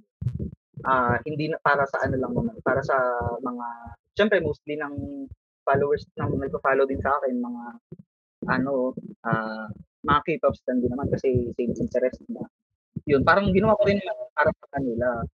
Ah, 0.82 1.22
hindi 1.22 1.48
na 1.52 1.58
para 1.62 1.86
sa 1.86 2.02
ano 2.02 2.18
lang 2.18 2.32
naman, 2.34 2.56
para 2.66 2.82
sa 2.82 2.96
mga 3.38 3.66
syempre 4.14 4.38
mostly 4.40 4.78
ng 4.78 5.26
followers 5.66 6.06
ng 6.16 6.38
nagpo-follow 6.38 6.86
din 6.86 7.02
sa 7.02 7.14
akin 7.18 7.34
mga 7.38 7.64
ano 8.50 8.94
ah 9.26 9.68
mga 10.04 10.20
K-pop 10.20 10.54
stan 10.54 10.78
din 10.84 10.92
naman 10.92 11.08
kasi 11.08 11.48
same 11.56 11.72
interest 11.72 12.20
na. 12.28 12.44
Yun, 13.08 13.24
parang 13.24 13.48
ginawa 13.50 13.76
ko 13.80 13.88
rin 13.88 14.00
para 14.36 14.52
sa 14.52 14.66
kanila. 14.76 15.24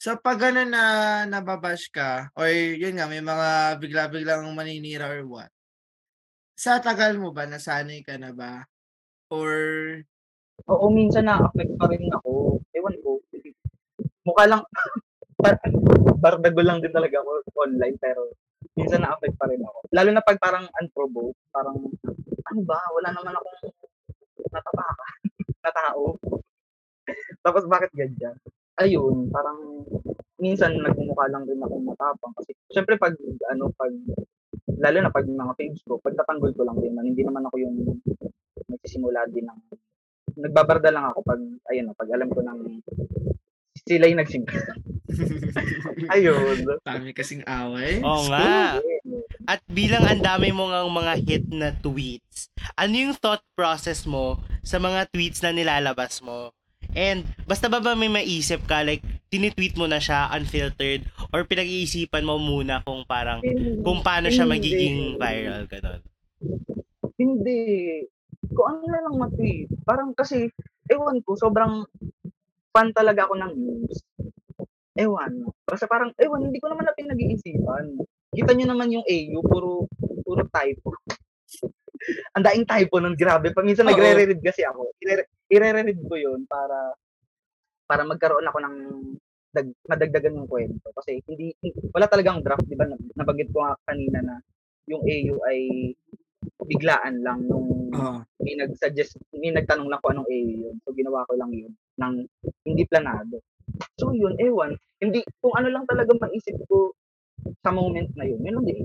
So, 0.00 0.16
pag 0.16 0.40
gano'n 0.40 0.72
na 0.72 0.84
nababash 1.28 1.92
ka, 1.92 2.32
or 2.32 2.48
yun 2.48 2.96
nga, 2.96 3.04
may 3.04 3.20
mga 3.20 3.76
bigla-biglang 3.76 4.48
maninira 4.56 5.12
or 5.12 5.28
what, 5.28 5.52
sa 6.56 6.80
tagal 6.80 7.20
mo 7.20 7.36
ba, 7.36 7.44
nasanay 7.44 8.00
ka 8.00 8.16
na 8.16 8.32
ba? 8.32 8.64
Or, 9.28 9.52
Oo, 10.68 10.88
minsan 10.88 11.28
na-affect 11.28 11.76
pa 11.76 11.88
rin 11.88 12.08
ako. 12.08 12.60
Ewan 12.72 12.96
ko. 13.04 13.20
Mukha 14.24 14.44
lang, 14.48 14.64
par- 15.40 15.60
bardago 16.20 16.62
lang 16.62 16.78
din 16.84 16.92
talaga 16.92 17.24
ako 17.24 17.44
online, 17.56 17.96
pero 17.96 18.30
minsan 18.76 19.02
na-affect 19.02 19.36
pa 19.40 19.48
rin 19.48 19.64
ako. 19.64 19.78
Lalo 19.92 20.10
na 20.12 20.22
pag 20.24 20.38
parang 20.38 20.68
unprovoked, 20.80 21.40
parang, 21.50 21.76
ano 22.50 22.60
ba, 22.64 22.78
wala 22.94 23.08
naman 23.12 23.34
akong 23.34 23.58
natapaka 24.52 25.06
na 25.64 25.72
tao. 25.72 26.02
Tapos 27.40 27.64
bakit 27.66 27.90
ganyan? 27.96 28.36
Ayun, 28.80 29.28
parang 29.28 29.84
minsan 30.40 30.72
nagmumukha 30.72 31.28
lang 31.28 31.44
din 31.44 31.60
ako 31.60 31.74
matapang 31.84 32.32
kasi 32.32 32.56
syempre 32.72 32.96
pag 32.96 33.12
ano 33.52 33.68
pag 33.76 33.92
lalo 34.80 34.98
na 35.04 35.12
pag 35.12 35.28
mga 35.28 35.52
page 35.52 35.84
ko, 35.84 36.00
pagtatanggol 36.00 36.56
ko 36.56 36.64
lang 36.64 36.80
din 36.80 36.96
man, 36.96 37.04
hindi 37.04 37.20
naman 37.20 37.44
ako 37.44 37.60
yung 37.60 37.76
nagsisimula 38.72 39.28
din 39.28 39.44
ng 39.44 39.60
nagbabarda 40.40 40.88
lang 40.88 41.12
ako 41.12 41.20
pag 41.20 41.40
ayun 41.68 41.92
na, 41.92 41.94
pag 41.96 42.08
alam 42.08 42.28
ko 42.32 42.40
nang 42.40 42.60
sila 43.84 44.04
yung 44.08 44.20
nagsimula. 44.20 44.72
ayun. 46.14 46.56
dami 46.84 47.12
kasing 47.12 47.44
away. 47.44 48.00
Oo 48.00 48.22
nga. 48.30 48.78
At 49.48 49.60
bilang 49.66 50.06
ang 50.06 50.22
dami 50.22 50.54
mo 50.54 50.70
ngang 50.70 50.90
mga 50.90 51.14
hit 51.26 51.44
na 51.50 51.74
tweets, 51.74 52.52
ano 52.78 52.94
yung 52.94 53.14
thought 53.16 53.42
process 53.56 54.06
mo 54.06 54.38
sa 54.62 54.78
mga 54.78 55.08
tweets 55.10 55.42
na 55.42 55.50
nilalabas 55.50 56.22
mo? 56.22 56.54
And 56.94 57.22
basta 57.46 57.70
ba 57.70 57.78
ba 57.78 57.94
may 57.94 58.10
maisip 58.10 58.66
ka, 58.66 58.82
like, 58.82 59.02
tinitweet 59.30 59.78
mo 59.78 59.86
na 59.86 60.02
siya 60.02 60.26
unfiltered 60.34 61.06
or 61.30 61.46
pinag-iisipan 61.46 62.26
mo 62.26 62.34
muna 62.38 62.82
kung 62.82 63.06
parang, 63.06 63.38
kung 63.86 64.02
paano 64.02 64.26
siya 64.26 64.42
magiging 64.42 65.14
viral, 65.14 65.70
ganun? 65.70 66.02
Hindi. 67.14 67.62
Kung 68.50 68.66
ano 68.66 68.84
na 68.90 69.00
lang 69.06 69.14
matweet. 69.22 69.70
Parang 69.86 70.10
kasi, 70.18 70.50
ewan 70.90 71.22
ko, 71.22 71.38
sobrang 71.38 71.86
fan 72.70 72.94
talaga 72.94 73.26
ako 73.26 73.34
ng 73.38 73.52
news. 73.58 73.98
Ewan. 74.94 75.32
Basta 75.66 75.86
parang, 75.86 76.14
ewan, 76.18 76.50
hindi 76.50 76.58
ko 76.62 76.70
naman 76.70 76.86
na 76.86 76.94
pinag-iisipan. 76.94 77.98
Kita 78.30 78.50
nyo 78.54 78.66
naman 78.70 78.94
yung 78.94 79.06
AU, 79.06 79.38
puro, 79.42 79.86
puro 80.22 80.42
typo. 80.50 80.94
Ang 82.34 82.44
daing 82.46 82.66
typo 82.66 82.96
nun, 82.98 83.18
grabe. 83.18 83.50
Paminsan 83.50 83.86
Oo. 83.86 83.92
nagre-read 83.94 84.40
kasi 84.40 84.64
ako. 84.64 84.94
Ire- 85.02 85.28
Ire-read 85.50 86.00
ko 86.06 86.14
yun 86.16 86.46
para 86.46 86.94
para 87.90 88.06
magkaroon 88.06 88.46
ako 88.46 88.58
ng 88.62 88.76
dag, 89.50 89.68
madagdagan 89.90 90.38
yung 90.38 90.46
kwento. 90.46 90.86
Kasi 90.94 91.18
hindi, 91.26 91.50
wala 91.90 92.06
talagang 92.06 92.38
draft, 92.40 92.64
di 92.70 92.78
ba? 92.78 92.86
Nabanggit 93.18 93.50
ko 93.50 93.66
nga 93.66 93.74
kanina 93.82 94.22
na 94.22 94.36
yung 94.86 95.02
AU 95.02 95.34
ay 95.50 95.58
biglaan 96.70 97.20
lang 97.20 97.44
nung 97.50 97.90
Oo. 97.90 98.18
may 98.40 98.54
nag-suggest, 98.54 99.18
may 99.34 99.50
nagtanong 99.50 99.90
lang 99.90 99.98
ko 100.00 100.14
anong 100.14 100.30
AU 100.30 100.70
yun. 100.70 100.76
So, 100.86 100.94
ginawa 100.94 101.26
ko 101.26 101.34
lang 101.34 101.50
yun 101.50 101.74
ng 101.98 102.14
hindi 102.66 102.82
planado. 102.86 103.40
So, 103.98 104.10
yun, 104.14 104.34
ewan. 104.38 104.74
Hindi, 105.00 105.24
kung 105.40 105.54
ano 105.56 105.68
lang 105.70 105.84
talaga 105.86 106.12
maisip 106.18 106.58
ko 106.66 106.92
sa 107.64 107.72
moment 107.72 108.10
na 108.14 108.28
yun, 108.28 108.40
yun 108.44 108.54
lang 108.60 108.66
din. 108.66 108.78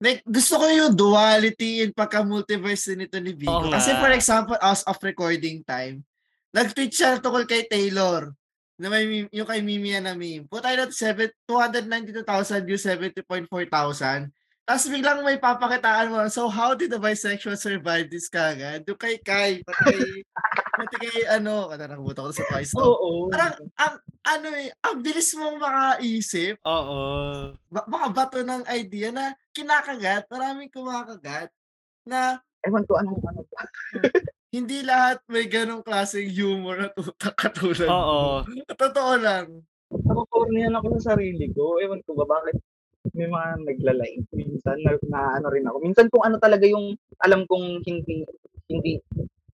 Like, 0.00 0.20
gusto 0.24 0.60
ko 0.60 0.66
yung 0.68 0.92
duality 0.96 1.84
and 1.84 1.92
pagka-multiverse 1.92 2.96
nito 2.96 3.16
ni 3.20 3.32
Vico. 3.32 3.52
Oo 3.52 3.68
nga. 3.68 3.80
Kasi 3.80 3.96
for 3.96 4.12
example, 4.12 4.56
as 4.60 4.84
of 4.84 4.96
recording 5.00 5.60
time, 5.64 6.04
nag-tweet 6.52 6.92
siya 6.92 7.20
tungkol 7.20 7.44
kay 7.44 7.64
Taylor 7.68 8.32
na 8.80 8.88
may 8.88 9.04
meme- 9.04 9.32
yung 9.32 9.48
kay 9.48 9.60
Mimi 9.60 9.92
na 10.00 10.16
meme. 10.16 10.48
Putay 10.48 10.76
na 10.76 10.88
7, 10.88 11.28
292,000 11.44 12.64
views, 12.64 12.80
70.4 12.80 13.44
thousand. 13.68 14.32
Tapos 14.70 14.86
biglang 14.86 15.26
may 15.26 15.34
papakitaan 15.34 16.14
mo, 16.14 16.22
so 16.30 16.46
how 16.46 16.78
did 16.78 16.94
the 16.94 17.00
bisexual 17.02 17.58
survive 17.58 18.06
this 18.06 18.30
kagad? 18.30 18.86
Yung 18.86 18.94
kay 18.94 19.18
Kai, 19.18 19.66
pati 19.66 19.82
kay, 19.82 20.22
pati 20.78 20.94
kay 21.02 21.26
ano, 21.26 21.66
kada 21.66 21.90
nakabuto 21.90 22.22
ko 22.22 22.30
sa 22.30 22.46
Twice. 22.46 22.78
Oh. 22.78 22.94
Oo. 22.94 23.10
Parang, 23.34 23.58
ang, 23.74 23.98
ano 24.30 24.48
eh, 24.54 24.70
ang 24.86 25.02
bilis 25.02 25.34
mong 25.34 25.58
makaisip, 25.58 26.62
Oo. 26.62 27.02
ba- 27.66 27.88
baka 27.90 28.06
bato 28.14 28.38
ng 28.46 28.62
idea 28.70 29.10
na 29.10 29.34
kinakagat, 29.50 30.30
maraming 30.30 30.70
kumakagat, 30.70 31.50
na 32.06 32.38
Ewan 32.62 32.86
ko 32.86 32.94
ano 32.94 33.18
ba. 33.18 33.34
hindi 34.54 34.86
lahat 34.86 35.18
may 35.26 35.50
ganong 35.50 35.82
klaseng 35.82 36.30
humor 36.30 36.78
na 36.78 36.88
tutak 36.94 37.34
katulad 37.34 37.90
Oo. 37.90 38.46
Totoo 38.70 39.12
lang. 39.18 39.66
Nakukornihan 39.90 40.78
ako 40.78 40.94
sa 41.02 41.18
sarili 41.18 41.50
ko. 41.50 41.82
Ewan 41.82 42.04
ko 42.06 42.14
ba 42.14 42.38
bakit 42.38 42.62
may 43.14 43.28
mga 43.28 43.48
nagla-live 43.66 44.26
minsan 44.34 44.76
na, 44.82 44.96
na 45.10 45.20
ano 45.40 45.46
rin 45.50 45.66
ako. 45.66 45.76
Minsan 45.82 46.06
kung 46.08 46.22
ano 46.24 46.36
talaga 46.38 46.64
yung 46.66 46.94
alam 47.20 47.44
kong 47.46 47.82
hindi 47.84 48.26
hindi 48.70 49.02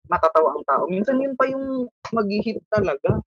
matatawa 0.07 0.55
ang 0.55 0.65
tao. 0.67 0.87
Minsan 0.87 1.19
yun 1.19 1.35
pa 1.35 1.51
yung 1.51 1.91
mag-hit 2.15 2.63
talaga. 2.71 3.19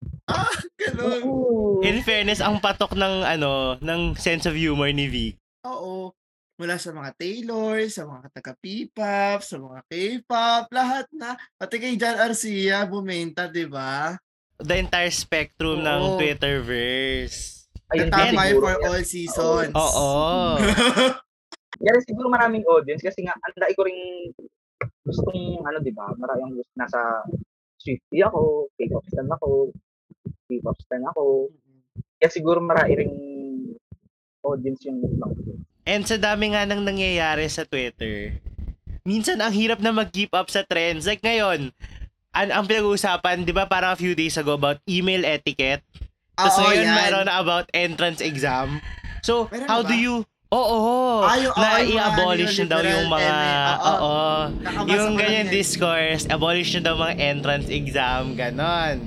Ganun. 0.79 1.21
Oo. 1.23 1.83
In 1.83 1.99
fairness, 2.03 2.39
ang 2.39 2.63
patok 2.63 2.95
ng, 2.95 3.27
ano, 3.27 3.75
ng 3.83 4.15
sense 4.15 4.47
of 4.47 4.55
humor 4.55 4.87
ni 4.91 5.11
Vic. 5.11 5.35
Oo. 5.67 6.15
Mula 6.59 6.75
sa 6.75 6.91
mga 6.91 7.15
Taylor, 7.15 7.79
sa 7.87 8.03
mga 8.03 8.27
taga 8.35 8.51
P-pop, 8.59 9.39
sa 9.39 9.55
mga 9.55 9.79
K-pop, 9.87 10.63
lahat 10.75 11.07
na. 11.15 11.39
Pati 11.55 11.79
kay 11.79 11.95
John 11.95 12.19
Arcia, 12.19 12.83
bumenta, 12.83 13.47
di 13.47 13.63
ba? 13.63 14.15
The 14.59 14.75
entire 14.75 15.11
spectrum 15.11 15.79
ng 15.79 16.01
Oo. 16.03 16.17
Twitterverse. 16.19 17.58
Siguro. 18.53 18.65
for 18.65 18.75
all 18.85 19.03
seasons. 19.03 19.73
Oo. 19.73 20.11
Kaya 21.79 21.91
rin 21.95 22.03
siguro 22.03 22.27
maraming 22.27 22.67
audience 22.67 22.99
kasi 22.99 23.23
nga 23.23 23.33
ang 23.39 23.55
dai 23.55 23.71
ko 23.71 23.87
ring 23.87 24.29
gustong 25.07 25.63
ano 25.63 25.77
'di 25.79 25.93
ba? 25.95 26.11
Maraming 26.19 26.59
gusto 26.59 26.73
nasa 26.75 26.99
Swiftie 27.79 28.27
ako, 28.27 28.67
K-pop 28.75 29.05
stan 29.07 29.31
ako, 29.31 29.71
K-pop 30.51 30.77
stan 30.83 31.03
ako. 31.07 31.47
Kaya 32.19 32.29
siguro 32.29 32.59
marami 32.59 32.91
ring 32.99 33.15
audience 34.43 34.83
yung 34.83 34.99
ibang. 34.99 35.31
And 35.87 36.03
sa 36.03 36.19
dami 36.19 36.51
nga 36.51 36.67
nang 36.67 36.83
nangyayari 36.83 37.47
sa 37.47 37.63
Twitter, 37.63 38.43
minsan 39.07 39.39
ang 39.39 39.55
hirap 39.55 39.79
na 39.79 39.95
mag-keep 39.95 40.35
up 40.35 40.51
sa 40.51 40.67
trends. 40.67 41.07
Like 41.07 41.23
ngayon, 41.23 41.71
an 42.35 42.49
ang 42.51 42.67
pinag-uusapan, 42.67 43.47
di 43.47 43.55
ba 43.55 43.65
parang 43.65 43.95
a 43.95 43.99
few 43.99 44.11
days 44.11 44.35
ago 44.35 44.59
about 44.59 44.83
email 44.85 45.23
etiquette. 45.23 45.81
Tapos 46.39 46.55
Oo, 46.55 46.63
ngayon 46.65 46.85
yan. 46.85 46.95
meron 46.95 47.25
na 47.25 47.35
about 47.37 47.67
entrance 47.73 48.19
exam. 48.21 48.79
So, 49.19 49.51
Meron 49.51 49.67
how 49.67 49.81
na 49.81 49.85
do 49.85 49.93
ba? 49.93 49.99
you... 49.99 50.15
Oo, 50.49 51.21
Ah, 51.21 51.37
yung- 51.37 51.53
na 51.53 51.67
oo, 51.67 51.77
yung 51.77 51.93
mga 51.93 51.93
i-abolish 51.93 52.55
na 52.57 52.65
daw 52.65 52.81
yung 52.81 53.05
mga... 53.07 53.29
eh, 53.29 53.69
oo. 53.69 53.85
Oo. 53.85 54.17
Kakabasa 54.57 54.89
Yung 54.89 55.05
ko 55.05 55.05
lang 55.05 55.19
ganyan 55.19 55.45
yan. 55.45 55.53
discourse, 55.53 56.23
abolish 56.25 56.71
na 56.73 56.81
daw 56.81 56.95
mga 56.95 57.15
entrance 57.19 57.67
exam, 57.69 58.33
ganon. 58.33 58.97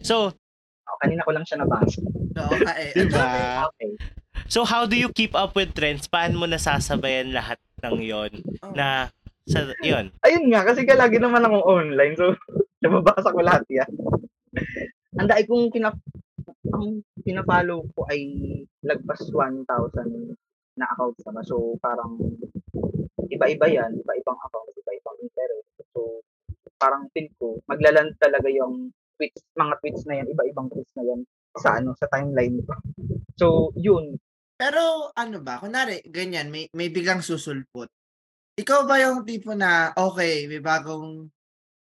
So, 0.00 0.34
Oh, 0.82 0.98
kanina 1.00 1.22
ko 1.22 1.32
lang 1.32 1.40
siya 1.42 1.56
nabasa. 1.56 2.02
Oo 2.36 2.54
nga 2.58 2.74
eh. 2.76 2.92
di 2.98 3.00
Ang 3.00 3.08
dami. 3.08 3.16
ba? 3.16 3.64
Okay. 3.70 3.90
So, 4.44 4.60
how 4.62 4.84
do 4.84 4.92
you 4.92 5.08
keep 5.08 5.32
up 5.32 5.54
with 5.54 5.72
trends? 5.72 6.04
Paano 6.04 6.36
mo 6.36 6.44
nasasabayan 6.44 7.30
lahat 7.30 7.56
ng 7.80 7.96
yon 7.98 8.32
Oo. 8.60 8.74
na 8.74 9.08
sa 9.44 9.64
yon 9.80 10.12
Ayun 10.20 10.44
nga, 10.48 10.60
kasi 10.62 10.82
ka 10.82 10.92
lagi 10.92 11.16
naman 11.16 11.40
akong 11.40 11.64
online. 11.64 12.12
So, 12.14 12.36
nababasa 12.84 13.32
ko 13.32 13.40
lahat 13.40 13.64
yan. 13.70 13.88
Ang 15.14 15.24
dai 15.26 15.44
kong 15.44 15.70
pinap 15.70 15.96
ang 16.72 17.04
pinapalo 17.22 17.86
ko 17.94 18.06
ay 18.10 18.22
lagpas 18.82 19.28
1,000 19.30 19.66
na 20.78 20.86
accounts 20.88 21.22
naman. 21.28 21.44
So, 21.44 21.76
parang 21.78 22.16
iba-iba 23.28 23.66
yan. 23.68 23.92
Iba-ibang 24.00 24.38
accounts, 24.40 24.76
iba-ibang 24.80 25.16
interest. 25.20 25.68
So, 25.92 26.24
parang 26.80 27.06
feel 27.14 27.30
ko, 27.38 27.60
maglaland 27.70 28.16
talaga 28.18 28.48
yung 28.50 28.90
tweets, 29.20 29.44
mga 29.54 29.74
tweets 29.78 30.02
na 30.08 30.14
yan, 30.18 30.26
iba-ibang 30.32 30.66
tweets 30.72 30.92
na 30.98 31.04
yan 31.06 31.20
sa 31.54 31.78
ano, 31.78 31.94
sa 31.94 32.08
timeline 32.08 32.58
ko. 32.64 32.74
So, 33.36 33.46
yun. 33.76 34.18
Pero 34.56 35.10
ano 35.14 35.38
ba, 35.42 35.62
kunwari, 35.62 36.02
ganyan, 36.08 36.48
may, 36.48 36.66
may 36.72 36.88
biglang 36.88 37.22
susulpot. 37.22 37.90
Ikaw 38.58 38.84
ba 38.84 39.00
yung 39.00 39.24
tipo 39.24 39.54
na, 39.54 39.92
okay, 39.96 40.46
may 40.48 40.60
bagong 40.60 41.28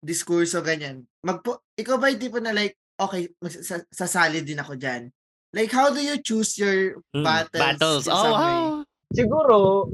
diskurso, 0.01 0.65
ganyan. 0.65 1.05
Magpo, 1.25 1.61
ikaw 1.77 2.01
ba 2.01 2.09
yung 2.13 2.23
tipo 2.23 2.39
na 2.41 2.53
like, 2.53 2.77
okay, 3.01 3.33
mag- 3.41 3.65
sa- 3.65 3.87
sasali 3.89 4.45
din 4.45 4.61
ako 4.61 4.77
dyan. 4.77 5.09
Like, 5.51 5.73
how 5.73 5.91
do 5.91 5.99
you 5.99 6.21
choose 6.23 6.55
your 6.61 7.01
Hmm, 7.11 7.27
battles? 7.27 8.07
Oh, 8.07 8.37
wow. 8.37 8.87
Siguro, 9.11 9.89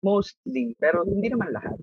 mostly, 0.00 0.72
pero 0.80 1.04
hindi 1.04 1.28
naman 1.28 1.52
lahat. 1.52 1.76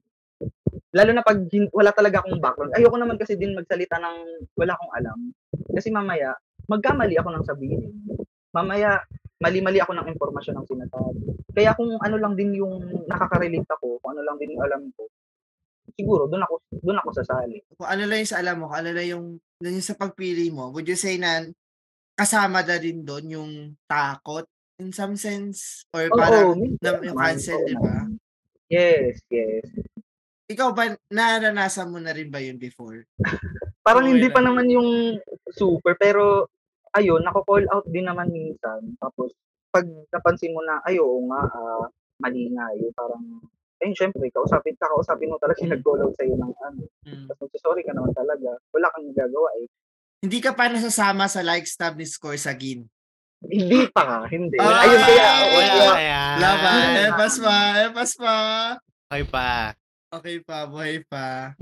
Lalo 0.95 1.11
na 1.13 1.21
pag 1.21 1.37
wala 1.69 1.91
talaga 1.93 2.25
akong 2.25 2.41
background. 2.41 2.73
Ayoko 2.73 2.97
naman 2.97 3.21
kasi 3.21 3.37
din 3.37 3.53
magsalita 3.53 4.01
ng 4.01 4.17
wala 4.57 4.73
akong 4.73 4.93
alam. 4.97 5.17
Kasi 5.77 5.93
mamaya, 5.93 6.33
magkamali 6.65 7.13
ako 7.21 7.29
ng 7.37 7.45
sabihin. 7.45 7.93
Mamaya, 8.49 9.05
mali-mali 9.37 9.77
ako 9.77 9.93
ng 9.93 10.09
impormasyon 10.17 10.57
ng 10.57 10.69
sinasabi. 10.69 11.21
Kaya 11.53 11.77
kung 11.77 11.93
ano 12.01 12.15
lang 12.17 12.33
din 12.33 12.57
yung 12.57 13.05
nakaka-relate 13.05 13.69
ako, 13.69 14.01
kung 14.01 14.17
ano 14.17 14.25
lang 14.25 14.41
din 14.41 14.57
yung 14.57 14.65
alam 14.65 14.89
ko, 14.97 15.05
siguro 15.97 16.29
doon 16.29 16.45
ako 16.45 16.55
doon 16.85 16.97
ako 17.01 17.09
sasali. 17.17 17.57
Kung 17.73 17.89
ano 17.89 18.03
lang 18.05 18.21
yung 18.21 18.31
sa 18.31 18.39
alam 18.39 18.55
mo, 18.61 18.69
kung 18.69 18.79
ano 18.85 18.89
lang 18.93 19.07
yung, 19.09 19.25
yung 19.65 19.81
sa 19.81 19.97
pagpili 19.97 20.53
mo, 20.53 20.69
would 20.69 20.85
you 20.85 20.95
say 20.95 21.17
na 21.17 21.49
kasama 22.13 22.61
na 22.61 22.77
rin 22.77 23.01
doon 23.01 23.25
yung 23.33 23.51
takot 23.89 24.45
in 24.77 24.93
some 24.93 25.17
sense? 25.17 25.83
Or 25.93 26.05
Oo, 26.05 26.17
parang 26.17 26.53
minsan 26.53 27.01
na, 27.01 27.05
yung 27.09 27.17
cancel, 27.17 27.61
di 27.65 27.75
ba? 27.77 28.05
Yes, 28.69 29.17
yes. 29.33 29.65
Ikaw 30.47 30.69
ba, 30.71 30.95
naranasan 31.11 31.91
mo 31.91 31.99
na 31.99 32.13
rin 32.15 32.29
ba 32.31 32.39
yun 32.39 32.55
before? 32.55 33.03
Parang 33.87 34.03
Okay 34.03 34.19
hindi 34.19 34.27
pa 34.27 34.43
lang. 34.43 34.51
naman 34.51 34.67
yung 34.67 35.15
super, 35.55 35.95
pero 35.95 36.51
ayun, 36.91 37.23
nako-call 37.23 37.63
out 37.71 37.87
din 37.87 38.03
naman 38.03 38.27
minsan. 38.31 38.83
Tapos, 38.99 39.31
pag 39.71 39.87
napansin 40.11 40.51
mo 40.51 40.59
na, 40.63 40.83
ay, 40.83 40.99
oo 40.99 41.23
nga, 41.31 41.41
ah, 41.47 41.87
mali 42.19 42.51
nga 42.51 42.67
yun, 42.75 42.91
parang, 42.91 43.23
ayun, 43.79 43.93
syempre, 43.93 44.25
kausapin, 44.29 44.73
kakausapin 44.75 45.29
mo 45.29 45.37
talaga 45.37 45.59
yung 45.59 45.75
Mm. 45.75 46.01
out 46.01 46.13
sa'yo 46.13 46.35
ng 46.35 46.53
ano. 46.55 46.81
Mm. 47.03 47.25
Tapos, 47.27 47.47
sorry 47.57 47.81
ka 47.81 47.93
naman 47.93 48.11
talaga. 48.11 48.57
Wala 48.69 48.87
kang 48.89 49.09
gagawa 49.11 49.49
eh. 49.57 49.67
Hindi 50.17 50.39
ka 50.39 50.51
pa 50.51 50.65
nasasama 50.67 51.25
sa 51.25 51.41
like 51.41 51.63
stab 51.63 51.93
ni 51.93 52.03
Score 52.03 52.35
sa 52.35 52.51
Gin. 52.51 52.89
Hindi 53.39 53.85
pa 53.87 54.25
hindi. 54.25 54.57
Ay! 54.57 54.65
ayun, 54.83 55.01
kaya, 55.03 55.29
Wala 55.47 55.85
kaya. 55.93 56.21
Laban, 56.37 56.81
Ah. 56.89 57.07
epas 57.07 57.33
pa, 57.37 57.57
epas 57.85 58.11
pa. 58.17 58.35
Okay 59.07 59.25
pa. 59.25 59.49
Okay 60.09 60.37
pa, 60.41 60.57
buhay 60.65 61.05
pa. 61.05 61.53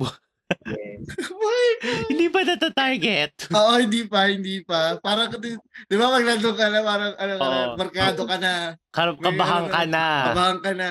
Yes. 0.64 1.04
buhay 1.36 1.70
pa. 1.76 1.92
Hindi 2.08 2.26
pa 2.30 2.40
nata-target. 2.48 3.32
Oo, 3.52 3.74
hindi 3.76 4.02
pa, 4.08 4.20
hindi 4.30 4.64
pa. 4.64 4.96
Parang, 4.98 5.28
di 5.36 5.52
di 5.84 5.96
ba, 5.96 6.08
pag 6.10 6.24
nandun 6.24 6.56
ka 6.56 6.66
na, 6.70 6.80
parang, 6.80 7.14
ano, 7.14 7.34
Oo. 7.36 7.62
markado 7.76 8.22
ka 8.24 8.38
na, 8.40 8.54
Kar- 8.88 9.20
Kabahan 9.20 9.66
ka 9.68 9.84
na. 9.84 10.06
kabahan 10.32 10.58
ka 10.64 10.72
na. 10.72 10.90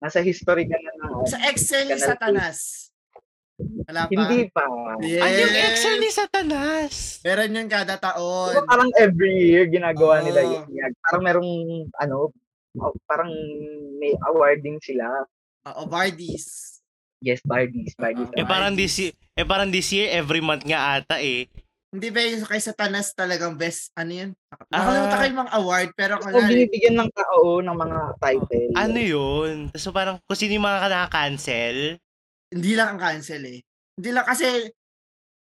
Nasa 0.00 0.24
history 0.24 0.64
ka 0.64 0.76
na 0.80 0.92
ng, 0.96 1.28
Sa 1.28 1.38
Excel 1.44 1.92
ni 1.92 2.00
Satanas. 2.00 2.88
Wala 3.60 4.08
pa. 4.08 4.12
hindi 4.16 4.48
pa. 4.48 4.64
Yes. 5.04 5.20
Ay, 5.20 5.32
yung 5.44 5.56
Excel 5.68 5.96
ni 6.00 6.08
Satanas. 6.08 6.94
Meron 7.20 7.56
yun 7.60 7.68
kada 7.68 8.00
taon. 8.00 8.56
Diba 8.56 8.64
parang 8.64 8.90
every 8.96 9.52
year 9.52 9.68
ginagawa 9.68 10.24
nila 10.24 10.40
Oo. 10.40 10.52
yun. 10.56 10.64
Yan. 10.72 10.92
Parang 11.04 11.22
merong, 11.22 11.50
ano, 12.00 12.32
oh, 12.80 12.94
parang 13.04 13.28
may 14.00 14.16
awarding 14.32 14.80
sila. 14.80 15.04
Oo, 15.68 15.84
Bardies. 15.84 16.80
Yes, 17.20 17.44
Bardies. 17.44 17.92
Bardies. 18.00 18.32
Oo. 18.32 18.40
Eh 18.40 18.48
parang 18.48 18.72
this 18.72 18.96
year, 18.96 19.12
eh 19.36 19.44
parang 19.44 19.68
this 19.68 19.92
year 19.92 20.08
every 20.16 20.40
month 20.40 20.64
nga 20.64 20.96
ata 20.96 21.20
eh. 21.20 21.44
Hindi 21.90 22.08
ba 22.14 22.22
yung 22.22 22.46
kay 22.46 22.62
Satanas 22.62 23.10
talagang 23.18 23.58
best, 23.58 23.90
ano 23.98 24.14
yun? 24.14 24.30
Ah. 24.70 24.78
Nakalimutan 24.78 25.18
ko 25.18 25.24
yung 25.26 25.40
mga 25.42 25.54
award, 25.58 25.88
pero 25.98 26.12
So, 26.22 26.30
kunwari, 26.30 26.46
binibigyan 26.54 26.96
ng 27.02 27.10
tao 27.10 27.58
ng 27.58 27.76
mga 27.82 27.98
title. 28.22 28.66
Ano 28.78 28.98
yun? 29.02 29.54
So 29.74 29.90
parang 29.90 30.22
kung 30.22 30.38
sino 30.38 30.54
yung 30.54 30.66
mga 30.70 30.86
nakaka-cancel. 30.86 31.98
hindi 32.50 32.72
lang 32.74 32.94
ang 32.94 33.00
cancel 33.02 33.42
eh. 33.46 33.62
Hindi 33.98 34.10
lang 34.10 34.26
kasi, 34.26 34.46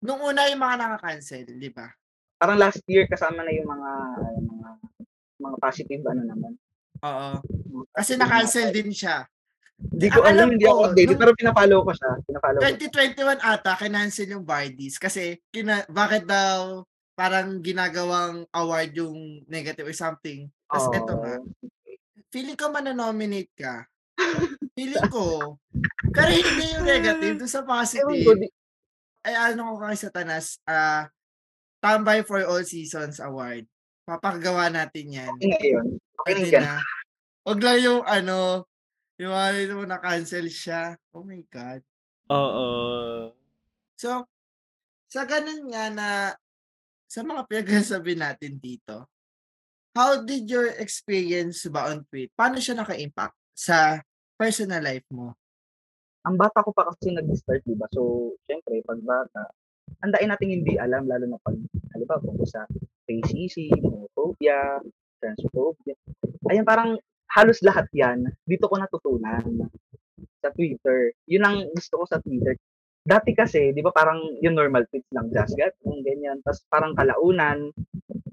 nung 0.04 0.20
una 0.24 0.48
yung 0.48 0.60
mga 0.60 0.76
nakaka-cancel, 0.80 1.52
di 1.56 1.72
ba? 1.72 1.88
Parang 2.40 2.60
last 2.60 2.80
year 2.88 3.08
kasama 3.12 3.44
na 3.44 3.52
yung 3.52 3.68
mga 3.68 3.92
mga 4.40 4.70
mga 5.44 5.56
positive 5.60 6.04
ano 6.08 6.22
naman. 6.32 6.52
Oo. 7.04 7.32
Kasi 7.92 8.16
na-cancel 8.16 8.72
din 8.72 8.92
siya. 8.96 9.28
Hindi 9.78 10.08
ko 10.10 10.26
alam, 10.26 10.34
alam 10.34 10.48
hindi 10.58 10.66
ako 10.66 10.74
ko, 10.74 10.86
updated, 10.90 11.10
nung- 11.14 11.22
pero 11.22 11.32
pinapalo 11.38 11.76
ko 11.86 11.92
siya. 11.94 12.12
Pinapalo 12.26 12.56
ko. 12.58 12.62
2021 12.66 13.38
ata, 13.46 13.72
kinancel 13.78 14.28
yung 14.34 14.46
Bardies 14.46 14.98
kasi 14.98 15.38
kina, 15.54 15.86
bakit 15.86 16.26
daw 16.26 16.82
parang 17.14 17.62
ginagawang 17.62 18.46
award 18.54 18.92
yung 18.98 19.42
negative 19.46 19.90
or 19.90 19.98
something. 19.98 20.50
Tapos 20.70 20.90
Oo. 20.90 20.98
eto 20.98 21.14
nga, 21.18 21.36
feeling 22.30 22.58
ko 22.58 22.70
mananominate 22.70 23.54
ka. 23.58 23.86
feeling 24.78 25.10
ko, 25.14 25.58
pero 26.10 26.30
hindi 26.34 26.74
yung 26.74 26.86
negative, 26.86 27.38
doon 27.42 27.50
sa 27.50 27.62
positive. 27.62 28.50
Ay 29.22 29.34
ano 29.54 29.78
ko 29.78 29.86
kay 29.86 29.98
Satanas, 29.98 30.58
ah, 30.66 31.10
Tambay 31.78 32.26
for 32.26 32.42
All 32.42 32.66
Seasons 32.66 33.22
Award. 33.22 33.70
Papagawa 34.10 34.74
natin 34.74 35.14
yan. 35.14 35.30
okay 35.38 35.50
na 35.54 35.62
yun. 35.62 35.86
Okay 36.26 36.34
na 36.34 36.60
na. 36.62 36.76
Huwag 37.46 37.62
lang 37.62 37.78
yung 37.78 38.02
ano, 38.02 38.66
yung 39.18 39.34
ano 39.34 39.82
mo 39.82 39.86
na-cancel 39.90 40.46
siya. 40.50 40.94
Oh 41.14 41.26
my 41.26 41.42
God. 41.50 41.82
Oo. 42.30 42.68
So, 43.98 44.30
sa 45.10 45.26
ganun 45.26 45.74
nga 45.74 45.90
na, 45.90 46.08
sa 47.08 47.26
mga 47.26 47.48
pinagsasabi 47.50 48.14
natin 48.14 48.62
dito, 48.62 49.10
how 49.98 50.22
did 50.22 50.46
your 50.46 50.70
experience 50.78 51.66
ba 51.74 51.90
on 51.90 52.06
tweet? 52.06 52.30
Paano 52.38 52.62
siya 52.62 52.78
naka-impact 52.78 53.34
sa 53.58 53.98
personal 54.38 54.86
life 54.86 55.08
mo? 55.10 55.34
Ang 56.28 56.38
bata 56.38 56.62
ko 56.62 56.70
pa 56.76 56.86
kasi 56.86 57.16
nag-start, 57.16 57.66
di 57.66 57.74
ba? 57.74 57.90
So, 57.90 58.36
syempre, 58.46 58.84
pag 58.86 59.02
bata, 59.02 59.50
andain 60.04 60.30
natin 60.30 60.62
hindi 60.62 60.78
alam, 60.78 61.08
lalo 61.10 61.26
na 61.26 61.40
pag, 61.42 61.58
halimbawa, 61.96 62.22
kung 62.22 62.38
sa 62.46 62.68
racism, 63.08 63.82
homophobia, 63.82 64.84
transphobia. 65.24 65.96
Ayun, 66.52 66.68
parang 66.68 67.00
halos 67.34 67.60
lahat 67.64 67.88
yan, 67.92 68.28
dito 68.48 68.70
ko 68.70 68.76
natutunan 68.80 69.44
sa 70.40 70.50
Twitter. 70.54 71.12
Yun 71.28 71.44
ang 71.44 71.58
gusto 71.74 72.02
ko 72.02 72.06
sa 72.08 72.22
Twitter. 72.24 72.56
Dati 73.08 73.32
kasi, 73.32 73.72
di 73.72 73.80
ba 73.80 73.96
parang 73.96 74.20
yung 74.44 74.56
normal 74.56 74.84
tweets 74.92 75.08
lang, 75.16 75.32
just 75.32 75.56
got, 75.56 75.72
yung 75.88 76.04
ganyan. 76.04 76.44
Tapos 76.44 76.60
parang 76.68 76.92
kalaunan, 76.92 77.72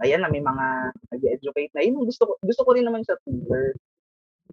ayan 0.02 0.18
na, 0.22 0.30
may 0.30 0.42
mga 0.42 0.66
nag-educate 1.14 1.72
na. 1.78 1.86
Yun 1.86 2.02
gusto 2.02 2.26
ko, 2.26 2.32
gusto 2.42 2.62
ko 2.66 2.70
rin 2.74 2.86
naman 2.86 3.06
sa 3.06 3.14
Twitter 3.22 3.78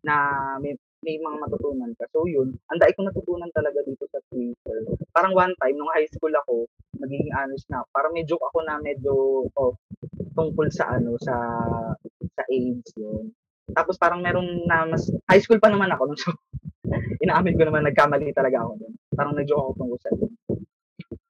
na 0.06 0.16
may, 0.62 0.78
may 1.02 1.18
mga 1.18 1.38
matutunan 1.42 1.90
ka. 1.98 2.06
So 2.14 2.30
yun, 2.30 2.54
ang 2.70 2.78
dai 2.78 2.94
ko 2.94 3.02
natutunan 3.02 3.50
talaga 3.50 3.82
dito 3.82 4.06
sa 4.14 4.22
Twitter. 4.30 4.86
Parang 5.10 5.34
one 5.34 5.58
time, 5.58 5.76
nung 5.78 5.90
high 5.90 6.10
school 6.14 6.34
ako, 6.38 6.70
magiging 7.02 7.34
honest 7.34 7.66
na, 7.74 7.82
parang 7.90 8.14
may 8.14 8.26
joke 8.26 8.46
ako 8.46 8.62
na 8.62 8.78
medyo 8.78 9.46
oh, 9.58 9.74
tungkol 10.38 10.70
sa 10.70 11.02
ano, 11.02 11.18
sa 11.18 11.34
sa 11.98 12.42
sa 12.42 12.44
AIDS 12.46 12.94
yun. 12.94 13.34
Tapos 13.72 13.96
parang 13.96 14.20
meron 14.20 14.46
na 14.68 14.86
mas, 14.88 15.08
high 15.28 15.42
school 15.42 15.60
pa 15.62 15.72
naman 15.72 15.92
ako. 15.92 16.16
So, 16.20 16.32
inaamin 17.24 17.56
ko 17.56 17.64
naman, 17.68 17.88
nagkamali 17.88 18.32
talaga 18.36 18.64
ako 18.66 18.72
dun. 18.82 18.94
Parang 19.16 19.34
nag-joke 19.38 19.62
ako 19.62 19.72
tungkol 19.80 20.00
sa 20.02 20.10
yun. 20.12 20.32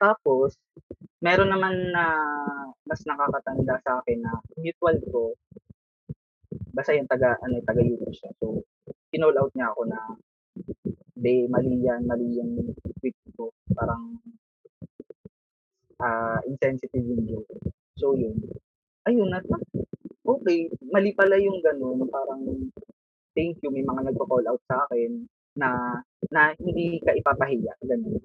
Tapos, 0.01 0.57
meron 1.21 1.49
naman 1.53 1.93
na 1.93 2.05
mas 2.85 3.01
nakakatanda 3.05 3.77
sa 3.85 4.01
akin 4.01 4.19
na 4.25 4.33
mutual 4.57 4.97
ko, 5.13 5.21
basta 6.73 6.97
yung 6.97 7.07
taga, 7.07 7.37
ano, 7.45 7.61
taga 7.61 7.85
US 7.85 8.17
siya. 8.17 8.31
So, 8.41 8.65
kinall 9.13 9.37
out 9.37 9.53
niya 9.53 9.69
ako 9.71 9.81
na, 9.85 9.99
de, 11.21 11.45
mali 11.45 11.77
yan, 11.85 12.09
mali 12.09 12.41
yung 12.41 12.73
tweet 12.97 13.15
ko. 13.37 13.53
Parang, 13.77 14.17
ah 16.01 16.41
insensitive 16.49 17.05
yung 17.05 17.23
joke. 17.29 17.53
So, 18.01 18.17
yun. 18.17 18.33
Ayun, 19.05 19.29
at 19.37 19.45
okay, 20.21 20.69
mali 20.89 21.11
pala 21.17 21.37
yung 21.41 21.59
ganun, 21.61 22.05
parang 22.09 22.41
thank 23.33 23.57
you, 23.63 23.69
may 23.73 23.85
mga 23.85 24.11
nagko-call 24.11 24.45
out 24.45 24.61
sa 24.67 24.85
akin 24.87 25.25
na 25.57 25.99
na 26.29 26.55
hindi 26.59 27.01
ka 27.01 27.15
ipapahiya, 27.15 27.75
ganun. 27.83 28.21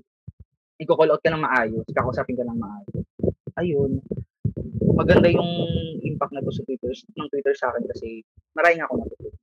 Iko-call 0.76 1.12
out 1.14 1.22
ka 1.24 1.32
ng 1.32 1.42
maayos, 1.42 1.86
kakausapin 1.88 2.36
ka 2.36 2.44
ng 2.44 2.58
maayos. 2.60 3.06
Ayun. 3.56 4.04
Maganda 4.96 5.28
yung 5.32 5.52
impact 6.04 6.32
na 6.36 6.44
to 6.44 6.52
sa 6.52 6.64
Twitter, 6.64 6.92
ng 6.92 7.28
Twitter 7.32 7.54
sa 7.56 7.72
akin 7.72 7.84
kasi 7.88 8.20
maraming 8.52 8.84
ako 8.84 8.92
natutunan. 9.00 9.40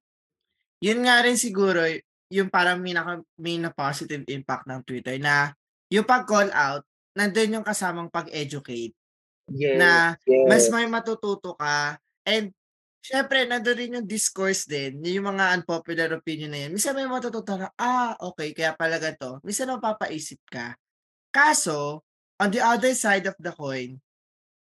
Yun 0.84 1.00
nga 1.08 1.16
rin 1.24 1.38
siguro, 1.40 1.82
yung 2.34 2.50
parang 2.50 2.82
may, 2.82 2.94
naka, 2.94 3.24
may 3.40 3.58
na 3.58 3.74
positive 3.74 4.26
impact 4.30 4.66
ng 4.70 4.82
Twitter 4.86 5.18
na 5.18 5.54
yung 5.90 6.06
pag-call 6.06 6.50
out, 6.54 6.86
nandun 7.14 7.62
yung 7.62 7.66
kasamang 7.66 8.10
pag-educate 8.10 8.94
Yes, 9.52 9.76
na 9.76 10.16
yes. 10.24 10.48
mas 10.48 10.64
may 10.72 10.88
matututo 10.88 11.52
ka 11.60 12.00
and 12.24 12.52
syempre 13.04 13.44
nandun 13.44 13.78
rin 13.78 13.96
yung 14.00 14.08
discourse 14.08 14.64
din 14.64 15.04
yung 15.04 15.28
mga 15.36 15.60
unpopular 15.60 16.10
opinion 16.16 16.52
na 16.52 16.60
yun. 16.68 16.72
Minsan 16.76 16.96
may 16.96 17.08
matututo 17.08 17.60
na 17.60 17.70
ah 17.76 18.16
okay 18.20 18.56
kaya 18.56 18.74
pala 18.76 18.98
ganito. 18.98 19.44
Minsan 19.44 19.76
mapapaisip 19.76 20.40
ka. 20.48 20.76
Kaso 21.34 22.04
on 22.40 22.50
the 22.50 22.64
other 22.64 22.96
side 22.96 23.28
of 23.28 23.36
the 23.40 23.52
coin 23.52 24.00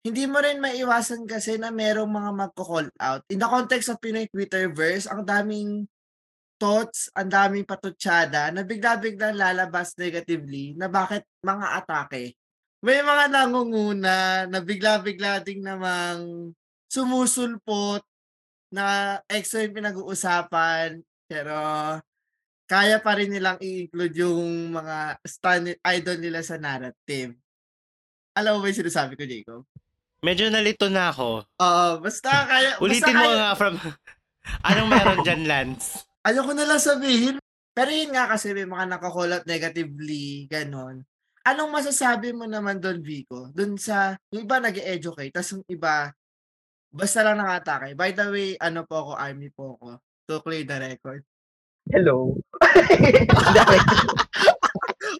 hindi 0.06 0.22
mo 0.30 0.38
rin 0.38 0.62
maiwasan 0.62 1.26
kasi 1.26 1.58
na 1.58 1.74
merong 1.74 2.06
mga 2.06 2.30
magko-call 2.30 2.94
out. 3.02 3.26
In 3.26 3.42
the 3.42 3.50
context 3.50 3.90
of 3.90 3.98
Pinoy 3.98 4.30
Twitterverse 4.30 5.10
ang 5.10 5.26
daming 5.26 5.90
thoughts, 6.62 7.10
ang 7.18 7.26
daming 7.26 7.66
patutsada 7.66 8.54
na 8.54 8.62
bigla-biglang 8.62 9.34
lalabas 9.34 9.98
negatively 9.98 10.78
na 10.78 10.86
bakit 10.86 11.26
mga 11.42 11.82
atake. 11.82 12.38
May 12.86 13.02
mga 13.02 13.34
nangunguna 13.34 14.46
na 14.46 14.58
bigla-bigla 14.62 15.42
ding 15.42 15.66
namang 15.66 16.54
sumusulpot 16.96 18.00
na 18.72 19.18
extra 19.28 19.62
yung 19.62 19.76
pinag-uusapan 19.76 21.04
pero 21.28 21.56
kaya 22.66 22.98
pa 22.98 23.14
rin 23.14 23.30
nilang 23.30 23.58
i-include 23.62 24.16
yung 24.26 24.74
mga 24.74 25.22
stan 25.22 25.70
idol 25.70 26.18
nila 26.18 26.42
sa 26.42 26.58
narrative. 26.58 27.38
Alam 28.34 28.58
mo 28.58 28.66
ba 28.66 28.68
yung 28.68 28.80
sinasabi 28.82 29.14
ko, 29.14 29.22
Jacob? 29.22 29.60
Medyo 30.20 30.50
nalito 30.50 30.90
na 30.90 31.14
ako. 31.14 31.46
Oo, 31.46 31.88
basta 32.02 32.30
kaya... 32.44 32.74
Ulitin 32.82 33.06
basta 33.06 33.14
mo 33.14 33.26
kaya, 33.30 33.36
nga 33.38 33.50
from... 33.54 33.74
Anong 34.68 34.88
meron 34.90 35.20
dyan, 35.22 35.42
Lance? 35.46 36.02
Ayoko 36.26 36.52
na 36.52 36.66
lang 36.66 36.82
sabihin. 36.82 37.36
Pero 37.70 37.90
yun 37.94 38.10
nga 38.10 38.26
kasi 38.26 38.50
may 38.50 38.66
mga 38.66 38.98
nakakoll 38.98 39.30
out 39.30 39.46
negatively, 39.46 40.50
ganon. 40.50 41.06
Anong 41.46 41.70
masasabi 41.70 42.34
mo 42.34 42.50
naman 42.50 42.82
doon, 42.82 42.98
Vico? 42.98 43.54
Doon 43.54 43.78
sa, 43.78 44.18
yung 44.34 44.42
iba 44.42 44.58
nag 44.58 44.74
educate 44.74 45.30
tapos 45.30 45.54
yung 45.54 45.64
iba, 45.70 46.10
basta 46.96 47.20
lang 47.20 47.38
nakatake. 47.38 47.92
By 47.92 48.10
the 48.16 48.26
way, 48.32 48.48
ano 48.56 48.88
po 48.88 49.04
ako, 49.04 49.12
army 49.14 49.52
po 49.52 49.76
ako. 49.76 49.88
To 50.26 50.40
clear 50.42 50.64
the 50.64 50.76
record. 50.80 51.22
Hello. 51.92 52.34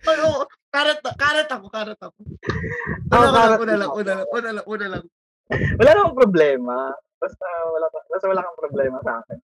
Ano, 0.07 0.47
karat, 0.71 0.99
karat 1.03 1.49
ako, 1.51 1.67
karat 1.71 1.99
ako. 1.99 2.19
Oh, 3.11 3.23
Una 3.23 3.31
lang, 3.31 3.35
karat 3.35 3.59
una 3.63 3.75
lang, 3.75 3.91
una 3.91 4.13
lang, 4.15 4.27
una 4.31 4.51
lang, 4.51 4.67
una 4.67 4.87
lang. 4.99 5.05
wala 5.79 5.91
namang 5.95 6.19
problema. 6.19 6.77
Basta 7.17 7.47
wala 7.71 7.87
ka, 7.91 7.99
basta 8.11 8.27
wala 8.29 8.43
kang 8.45 8.61
problema 8.61 8.99
sa 9.03 9.13
akin. 9.23 9.39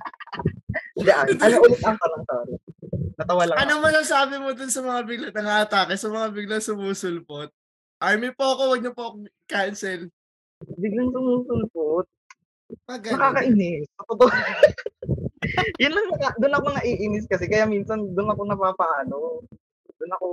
Diyan, 1.04 1.26
ano 1.40 1.54
ulit 1.64 1.80
ang 1.82 1.98
tanong, 1.98 2.24
sorry. 2.28 2.54
Natawa 3.16 3.42
lang 3.48 3.56
Ano 3.58 3.72
mo 3.80 3.88
lang 3.88 4.06
sabi 4.06 4.34
mo 4.36 4.52
dun 4.52 4.72
sa 4.72 4.80
mga 4.84 5.00
bigla 5.08 5.28
nangatake, 5.32 5.94
sa 5.96 6.08
mga 6.12 6.28
bigla 6.32 6.56
sumusulpot? 6.60 7.50
Army 8.00 8.32
po 8.32 8.56
ako, 8.56 8.62
wag 8.76 8.80
niyo 8.84 8.92
po 8.96 9.02
ako 9.12 9.16
cancel. 9.44 10.08
Biglang 10.80 11.10
sumusulpot. 11.12 12.06
Pag 12.86 13.00
ganun. 13.02 13.18
Nakakainis. 13.18 13.86
Sa 13.96 14.04
Totoo. 14.06 14.28
Yun 15.82 15.92
lang, 15.96 16.06
naka- 16.12 16.38
doon 16.38 16.54
ako 16.54 16.66
naiinis 16.76 17.26
kasi 17.26 17.50
kaya 17.50 17.64
minsan 17.66 18.12
doon 18.12 18.30
ako 18.30 18.42
napapaano. 18.46 19.42
Doon 19.98 20.12
ako 20.16 20.28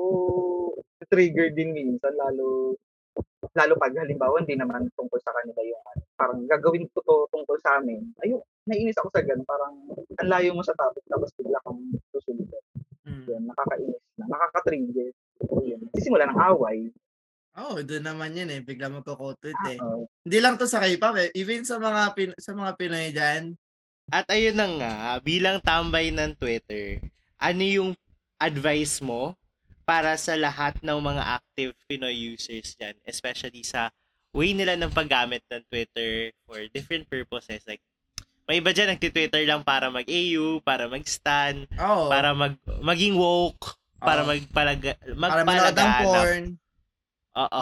trigger 1.08 1.56
din 1.56 1.72
minsan 1.72 2.12
lalo 2.20 2.76
lalo 3.56 3.74
pag 3.80 3.96
halimbawa 3.96 4.44
hindi 4.44 4.54
naman 4.54 4.92
tungkol 4.94 5.18
sa 5.24 5.34
kanila 5.34 5.62
yung 5.64 5.82
ano, 5.82 6.04
parang 6.14 6.40
gagawin 6.46 6.86
ko 6.94 7.02
to 7.02 7.16
tungkol 7.34 7.58
sa 7.58 7.82
amin. 7.82 8.06
Ayun, 8.22 8.44
naiinis 8.70 8.98
ako 9.02 9.10
sa 9.10 9.26
ganun. 9.26 9.48
Parang 9.48 9.74
ang 10.22 10.30
layo 10.30 10.54
mo 10.54 10.62
sa 10.62 10.78
topic 10.78 11.02
tapos 11.10 11.34
bigla 11.40 11.58
kang 11.66 11.82
susunod. 12.14 12.46
Mm. 13.08 13.24
Yun, 13.26 13.42
nakakainis 13.50 14.04
na. 14.20 14.26
Nakaka-trigger. 14.30 15.10
Yun. 15.64 15.82
Sisimula 15.96 16.30
ng 16.30 16.40
away. 16.54 16.92
Oo, 17.58 17.82
oh, 17.82 17.82
doon 17.82 18.06
naman 18.06 18.38
yun 18.38 18.54
eh. 18.54 18.62
Bigla 18.62 18.94
magkukotwit 18.94 19.58
eh. 19.66 19.82
Oo. 19.82 20.06
Hindi 20.22 20.38
lang 20.38 20.62
to 20.62 20.70
sa 20.70 20.78
K-pop 20.78 21.18
eh. 21.18 21.34
Even 21.34 21.66
sa 21.66 21.82
mga 21.82 22.14
pin- 22.14 22.38
sa 22.38 22.54
mga 22.54 22.72
Pinoy 22.78 23.10
dyan. 23.10 23.58
At 24.14 24.30
ayun 24.30 24.56
na 24.56 24.68
nga, 24.78 24.94
bilang 25.20 25.58
tambay 25.60 26.14
ng 26.14 26.38
Twitter, 26.38 27.02
ano 27.42 27.64
yung 27.66 27.92
advice 28.38 29.02
mo 29.02 29.34
para 29.84 30.14
sa 30.22 30.38
lahat 30.38 30.78
ng 30.86 31.00
mga 31.02 31.24
active 31.42 31.74
Pinoy 31.90 32.14
users 32.14 32.78
dyan, 32.78 32.94
especially 33.04 33.66
sa 33.66 33.90
way 34.38 34.54
nila 34.54 34.78
ng 34.78 34.94
paggamit 34.94 35.42
ng 35.50 35.66
Twitter 35.68 36.30
for 36.46 36.62
different 36.70 37.10
purposes. 37.10 37.66
Like, 37.66 37.82
may 38.46 38.62
iba 38.62 38.70
dyan 38.72 38.94
nagti-Twitter 38.94 39.44
lang 39.50 39.66
para 39.66 39.90
mag-AU, 39.90 40.62
para 40.62 40.86
mag-stan, 40.88 41.66
Oo. 41.76 42.08
para 42.08 42.32
mag 42.38 42.54
maging 42.80 43.18
woke, 43.18 43.76
para 43.98 44.24
Oo. 44.24 44.30
magpalaga, 44.30 44.94
para 45.18 45.42
manood 45.42 45.74
ng 45.74 45.90
magpalaganap. 45.90 46.06
porn. 46.06 46.46
Oo. 47.38 47.62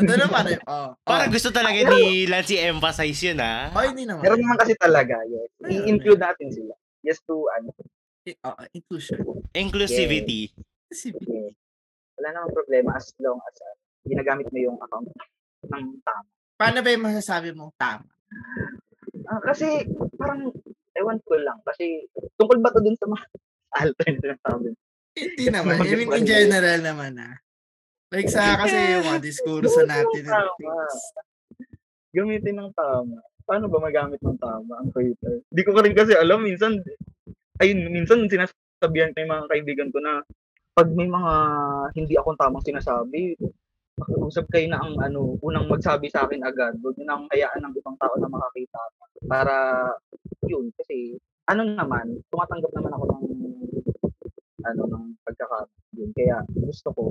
Ano 0.00 0.12
naman 0.24 0.44
eh. 0.56 0.58
Oh. 0.64 0.96
Para 1.04 1.28
gusto 1.28 1.52
talaga 1.52 1.76
ni 1.76 2.24
Lance 2.24 2.56
i-emphasize 2.56 3.20
yun, 3.28 3.38
ah. 3.44 3.68
Oh, 3.76 3.84
hindi 3.84 4.08
naman. 4.08 4.24
Meron 4.24 4.40
naman 4.40 4.56
kasi 4.56 4.72
talaga, 4.80 5.20
yes. 5.28 5.48
I-include 5.68 6.20
natin 6.20 6.48
sila. 6.48 6.72
Just 7.04 7.22
to, 7.28 7.44
ano, 7.60 7.68
Oh, 8.46 8.54
inclusion. 8.70 9.18
Inclusivity. 9.50 10.54
Yes. 10.94 11.10
Wala 12.14 12.28
namang 12.30 12.54
problema 12.54 12.94
as 12.94 13.10
long 13.18 13.42
as 13.42 13.56
uh, 13.58 13.74
ginagamit 14.06 14.46
mo 14.46 14.58
yung 14.62 14.78
account 14.78 15.10
ng 15.66 15.86
tama. 16.06 16.28
paano 16.54 16.78
ba 16.86 16.94
yung 16.94 17.02
masasabi 17.10 17.50
mong 17.50 17.74
tama? 17.74 18.06
Ah, 19.26 19.42
kasi, 19.42 19.90
parang, 20.14 20.54
ewan 20.94 21.18
ko 21.26 21.34
lang. 21.34 21.58
Kasi, 21.66 22.06
tungkol 22.38 22.62
ba 22.62 22.70
to 22.70 22.78
dun 22.78 22.94
sa 22.94 23.10
mga 23.10 23.26
alternate 23.82 24.38
na? 24.38 24.56
Hindi 25.18 25.46
naman. 25.50 25.74
I 25.82 25.94
mean, 25.98 26.10
in 26.22 26.26
general 26.26 26.78
naman 26.78 27.12
ah. 27.18 27.34
Like 28.12 28.28
sa 28.28 28.60
kasi 28.60 28.76
yung 28.76 29.08
mga 29.08 29.24
diskurso 29.24 29.80
natin. 29.88 30.28
Gamitin 32.12 32.60
ng 32.60 32.70
tama. 32.76 33.24
Paano 33.48 33.72
ba 33.72 33.80
magamit 33.80 34.20
ng 34.20 34.36
tama 34.36 34.84
ang 34.84 34.92
Twitter? 34.92 35.40
Hindi 35.48 35.62
ko 35.64 35.72
ka 35.72 35.80
rin 35.80 35.96
kasi 35.96 36.12
alam. 36.12 36.44
Minsan, 36.44 36.76
ayun, 37.56 37.88
minsan 37.88 38.28
sinasabihan 38.28 39.16
ko 39.16 39.18
yung 39.24 39.32
mga 39.32 39.48
kaibigan 39.48 39.88
ko 39.88 39.98
na 40.04 40.20
pag 40.76 40.92
may 40.92 41.08
mga 41.08 41.32
hindi 41.96 42.14
akong 42.20 42.36
tamang 42.36 42.64
sinasabi, 42.68 43.32
makiusap 43.96 44.44
kayo 44.52 44.68
na 44.68 44.84
ang 44.84 44.92
ano, 45.00 45.40
unang 45.40 45.72
magsabi 45.72 46.12
sa 46.12 46.28
akin 46.28 46.44
agad. 46.44 46.76
Huwag 46.84 46.96
nyo 47.00 47.04
nang 47.08 47.24
hayaan 47.32 47.64
ng 47.64 47.76
ibang 47.80 47.96
tao 47.96 48.12
na 48.20 48.28
makakita. 48.28 48.80
Para, 49.24 49.56
yun, 50.44 50.68
kasi, 50.76 51.16
ano 51.48 51.64
naman, 51.64 52.20
tumatanggap 52.28 52.72
naman 52.76 52.92
ako 52.92 53.04
ng 53.08 53.24
ano, 54.68 54.82
ng 54.84 55.04
pagkaka 55.24 55.64
yun. 55.96 56.12
Kaya, 56.12 56.44
gusto 56.60 56.88
ko, 56.92 57.02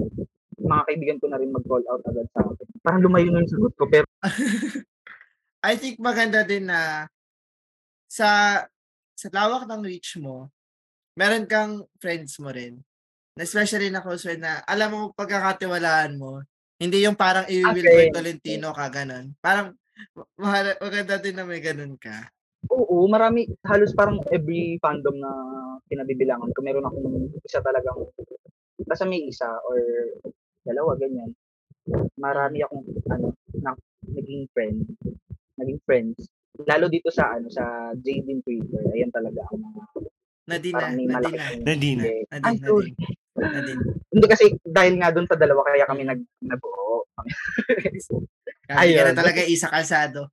mga 0.63 0.83
kaibigan 0.87 1.17
ko 1.21 1.25
na 1.29 1.39
rin 1.39 1.51
mag-call 1.53 1.85
out 1.89 2.03
agad 2.05 2.27
sa 2.31 2.41
akin. 2.45 2.67
Parang 2.81 3.01
lumayo 3.03 3.27
na 3.29 3.41
yung 3.41 3.51
sagot 3.51 3.73
ko, 3.75 3.85
pero 3.89 4.05
I 5.61 5.77
think 5.77 6.01
maganda 6.01 6.41
din 6.41 6.69
na 6.69 7.05
sa 8.09 8.61
sa 9.13 9.27
lawak 9.29 9.69
ng 9.69 9.85
reach 9.85 10.17
mo, 10.17 10.49
meron 11.13 11.45
kang 11.45 11.85
friends 12.01 12.41
mo 12.41 12.49
rin. 12.49 12.81
Na 13.37 13.45
especially 13.45 13.93
na 13.93 14.01
close 14.01 14.25
friend 14.25 14.41
na 14.41 14.65
alam 14.65 14.89
mo 14.89 14.99
pagkakatiwalaan 15.13 16.17
mo. 16.17 16.41
Hindi 16.81 17.05
yung 17.05 17.13
parang 17.13 17.45
i-Wilbert 17.45 18.09
Okay. 18.09 18.15
Tolentino 18.17 18.73
ka 18.73 18.89
ganun. 18.89 19.37
Parang 19.37 19.77
mahal, 20.35 20.73
maganda 20.81 21.21
din 21.21 21.37
na 21.37 21.45
may 21.45 21.61
ganun 21.61 21.93
ka. 21.95 22.33
Oo, 22.69 23.05
marami, 23.05 23.45
halos 23.65 23.93
parang 23.93 24.21
every 24.29 24.77
fandom 24.81 25.17
na 25.17 25.31
pinabibilangan 25.89 26.49
ko, 26.53 26.59
meron 26.61 26.85
akong 26.85 27.29
isa 27.41 27.61
talagang, 27.61 28.05
basta 28.85 29.05
may 29.05 29.25
isa 29.29 29.49
or 29.65 29.77
dalawa, 30.63 30.97
ganyan. 30.97 31.31
Marami 32.17 32.61
akong, 32.61 32.85
ano, 33.09 33.33
na, 33.57 33.73
naging 34.05 34.49
friend, 34.53 34.85
naging 35.57 35.81
friends 35.85 36.29
lalo 36.67 36.85
dito 36.91 37.09
sa 37.09 37.37
ano 37.37 37.47
sa 37.47 37.95
Jaden 37.95 38.43
Twitter, 38.43 38.83
ayan 38.91 39.11
talaga 39.13 39.41
ang 39.49 39.61
mga 39.61 39.81
Nadine 40.51 40.73
na, 40.73 40.79
parang 40.81 40.95
may 40.97 41.07
Nadine 41.07 41.15
malaki. 41.15 41.37
na. 41.37 41.63
Nadine. 41.63 41.99
Yeah. 42.01 42.23
Nadine, 42.27 42.45
Ay, 42.49 42.55
sorry. 42.59 42.91
Nadine. 43.37 43.81
Hindi 44.11 44.25
kasi 44.27 44.45
dahil 44.65 44.93
nga 44.99 45.09
doon 45.13 45.27
sa 45.29 45.37
dalawa 45.39 45.61
kaya 45.63 45.85
kami 45.87 46.03
nag 46.03 46.21
nabuo. 46.43 47.07
Ayun. 48.71 49.05
na 49.11 49.15
talaga 49.15 49.41
isa 49.45 49.71
kalsado. 49.71 50.27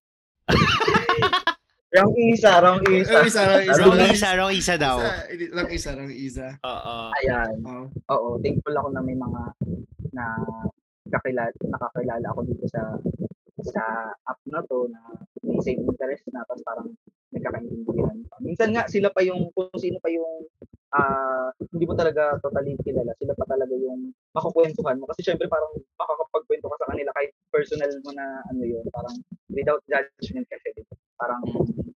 Wrong 1.88 2.12
isa, 2.20 2.60
wrong 2.60 2.84
isa. 2.84 3.16
Wrong 3.16 3.26
isa, 3.32 3.42
wrong 3.48 3.64
isa. 3.64 3.80
Wrong 3.80 3.96
Wrong 3.96 4.12
isa, 4.12 4.28
wrong 4.36 4.52
isa 4.52 4.74
daw. 4.76 4.96
Wrong 5.56 5.70
isa, 5.72 5.90
wrong 5.96 6.12
isa. 6.12 6.46
Oo. 6.60 6.94
Ayan. 7.16 7.52
Oh. 7.64 7.88
Oo, 8.12 8.28
thankful 8.44 8.76
ako 8.76 8.88
na 8.92 9.00
may 9.00 9.16
mga 9.16 9.40
na 10.18 10.26
kakilala, 11.08 11.54
nakakilala 11.62 12.26
ako 12.34 12.40
dito 12.50 12.66
sa 12.66 12.82
sa 13.58 14.14
app 14.26 14.38
na 14.46 14.62
to 14.66 14.86
na 14.90 15.00
may 15.42 15.58
same 15.62 15.82
interest 15.82 16.26
na 16.30 16.46
tapos 16.46 16.62
parang 16.62 16.88
nagkakaintindihan. 17.34 18.16
Minsan 18.38 18.70
nga 18.70 18.86
sila 18.86 19.10
pa 19.10 19.22
yung 19.26 19.50
kung 19.50 19.70
sino 19.78 19.98
pa 19.98 20.10
yung 20.10 20.46
ah 20.94 21.52
hindi 21.74 21.84
mo 21.84 21.92
talaga 21.92 22.38
totally 22.40 22.78
kilala, 22.80 23.12
sila 23.18 23.34
pa 23.36 23.44
talaga 23.44 23.74
yung 23.76 24.14
makukwentuhan 24.32 24.96
mo 24.96 25.04
kasi 25.10 25.20
syempre 25.26 25.50
parang 25.50 25.74
makakapagkwento 26.00 26.70
ka 26.70 26.76
sa 26.80 26.88
kanila 26.94 27.10
kahit 27.12 27.30
personal 27.52 27.92
mo 28.06 28.10
na 28.14 28.40
ano 28.48 28.62
yun, 28.64 28.84
parang 28.88 29.16
without 29.52 29.82
judgment 29.90 30.46
kasi 30.48 30.72
di 30.72 30.82
ba? 30.86 30.94
parang 31.18 31.42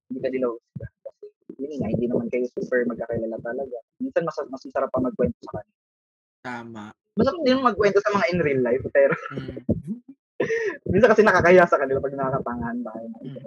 hindi 0.09 0.19
ka 0.23 0.29
dilaw 0.31 0.53
kasi 0.79 1.25
yun 1.59 1.75
nga, 1.75 1.91
hindi 1.91 2.07
naman 2.07 2.27
kayo 2.31 2.47
super 2.55 2.87
magkakilala 2.87 3.37
talaga. 3.43 3.77
Minsan 3.99 4.23
mas, 4.23 4.37
mas 4.47 4.63
masarap 4.63 4.89
pa 4.89 5.03
magkwento 5.03 5.37
sa 5.43 5.59
kanila. 5.59 5.77
Tama. 6.39 6.85
Masarap 7.17 7.41
din 7.41 7.59
magkwento 7.61 7.99
sa 8.01 8.13
mga 8.13 8.25
in 8.33 8.39
real 8.41 8.61
life, 8.61 8.85
pero 8.91 9.13
Mm. 9.33 9.57
minsan 10.91 11.09
kasi 11.11 11.21
nakakahiya 11.21 11.67
sa 11.67 11.77
kanila 11.77 11.99
pag 11.99 12.15
nakakatangahan 12.15 12.79
tayo. 12.81 13.07
Mm. 13.21 13.43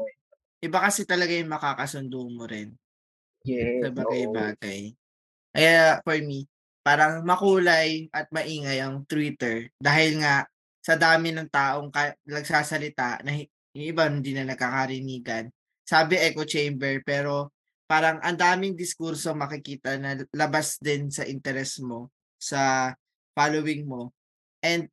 Iba 0.62 0.78
kasi 0.78 1.02
talaga 1.02 1.32
yung 1.34 1.50
makakasundo 1.50 2.20
mo 2.30 2.46
rin. 2.46 2.72
Yes. 3.42 3.82
sa 3.82 3.90
bagay-bagay. 3.90 4.94
Kaya 5.50 5.98
for 6.06 6.14
me, 6.22 6.46
parang 6.86 7.26
makulay 7.26 8.06
at 8.14 8.30
maingay 8.30 8.78
ang 8.78 9.02
Twitter 9.02 9.66
dahil 9.82 10.22
nga 10.22 10.46
sa 10.78 10.94
dami 10.94 11.34
ng 11.34 11.50
taong 11.50 11.90
ka- 11.90 12.14
nagsasalita 12.22 13.22
na 13.26 13.42
yung 13.74 13.86
iba 13.90 14.06
hindi 14.06 14.30
na 14.30 14.46
nagkakarinigan. 14.46 15.50
Sabi 15.82 16.22
echo 16.22 16.46
chamber 16.46 17.02
pero 17.02 17.50
parang 17.90 18.22
ang 18.22 18.38
daming 18.38 18.78
diskurso 18.78 19.34
makikita 19.34 19.98
na 19.98 20.22
labas 20.30 20.78
din 20.78 21.10
sa 21.10 21.26
interest 21.26 21.82
mo, 21.82 22.14
sa 22.38 22.94
following 23.32 23.84
mo. 23.84 24.12
And 24.62 24.88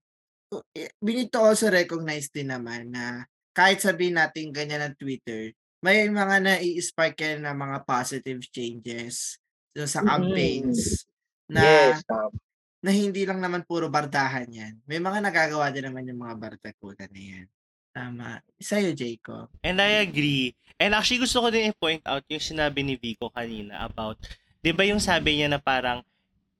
uh, 0.52 0.66
eh, 0.74 0.92
we 1.00 1.16
need 1.16 1.32
to 1.36 1.40
also 1.40 1.70
recognize 1.70 2.28
din 2.32 2.50
naman 2.50 2.92
na 2.92 3.28
kahit 3.54 3.84
sabihin 3.84 4.18
natin 4.18 4.56
ganyan 4.56 4.84
ang 4.84 4.96
Twitter, 4.96 5.52
may 5.80 6.08
mga 6.08 6.44
nai-spark 6.44 7.16
yan 7.20 7.44
na 7.44 7.56
mga 7.56 7.84
positive 7.88 8.44
changes 8.52 9.40
dun 9.72 9.88
sa 9.88 10.04
campaigns 10.04 11.08
na 11.48 11.64
yes. 11.64 12.04
na 12.84 12.92
hindi 12.92 13.24
lang 13.24 13.40
naman 13.40 13.64
puro 13.64 13.88
bardahan 13.88 14.48
yan. 14.48 14.74
May 14.88 15.00
mga 15.00 15.20
nagagawa 15.24 15.72
din 15.72 15.88
naman 15.88 16.08
yung 16.08 16.20
mga 16.24 16.36
bardagulan 16.36 17.12
na 17.12 17.24
yan. 17.24 17.48
Tama. 17.90 18.40
Sa'yo, 18.60 18.94
Jacob. 18.94 19.52
And 19.66 19.82
I 19.82 20.04
agree. 20.06 20.56
And 20.80 20.96
actually 20.96 21.20
gusto 21.20 21.44
ko 21.44 21.48
din 21.52 21.76
i-point 21.76 22.04
out 22.08 22.24
yung 22.32 22.44
sinabi 22.44 22.80
ni 22.86 22.96
Vico 22.96 23.28
kanina 23.28 23.84
about, 23.84 24.16
'di 24.64 24.72
ba 24.72 24.88
yung 24.88 25.04
sabi 25.04 25.40
niya 25.40 25.52
na 25.52 25.60
parang 25.60 26.00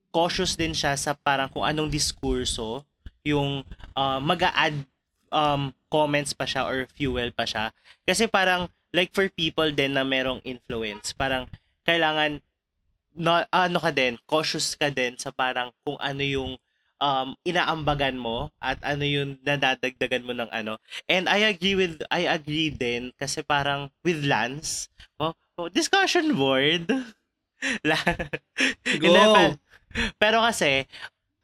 cautious 0.10 0.58
din 0.58 0.74
siya 0.74 0.98
sa 0.98 1.14
parang 1.14 1.50
kung 1.50 1.66
anong 1.66 1.90
diskurso 1.90 2.86
yung 3.22 3.62
uh, 3.94 4.20
mag-a-add 4.22 4.76
um, 5.30 5.74
comments 5.90 6.34
pa 6.34 6.46
siya 6.46 6.66
or 6.66 6.90
fuel 6.94 7.30
pa 7.34 7.46
siya. 7.46 7.74
Kasi 8.06 8.26
parang 8.26 8.70
like 8.94 9.14
for 9.14 9.30
people 9.30 9.70
din 9.70 9.94
na 9.94 10.06
merong 10.06 10.42
influence, 10.46 11.14
parang 11.14 11.46
kailangan 11.86 12.42
no, 13.18 13.42
ano 13.50 13.78
ka 13.82 13.92
din, 13.94 14.18
cautious 14.26 14.74
ka 14.74 14.90
din 14.90 15.18
sa 15.18 15.30
parang 15.30 15.74
kung 15.86 15.98
ano 16.02 16.22
yung 16.26 16.52
um, 17.00 17.36
inaambagan 17.48 18.18
mo 18.20 18.52
at 18.60 18.78
ano 18.82 19.04
yung 19.08 19.38
nadadagdagan 19.42 20.26
mo 20.26 20.34
ng 20.36 20.50
ano. 20.52 20.78
And 21.08 21.26
I 21.30 21.50
agree 21.50 21.76
with 21.76 22.02
I 22.10 22.30
agree 22.30 22.70
din 22.70 23.16
kasi 23.18 23.42
parang 23.42 23.90
with 24.02 24.22
Lance, 24.26 24.90
oh, 25.18 25.34
oh, 25.58 25.70
discussion 25.70 26.36
board. 26.36 26.90
Go! 29.04 29.60
Pero 30.22 30.42
kasi 30.44 30.86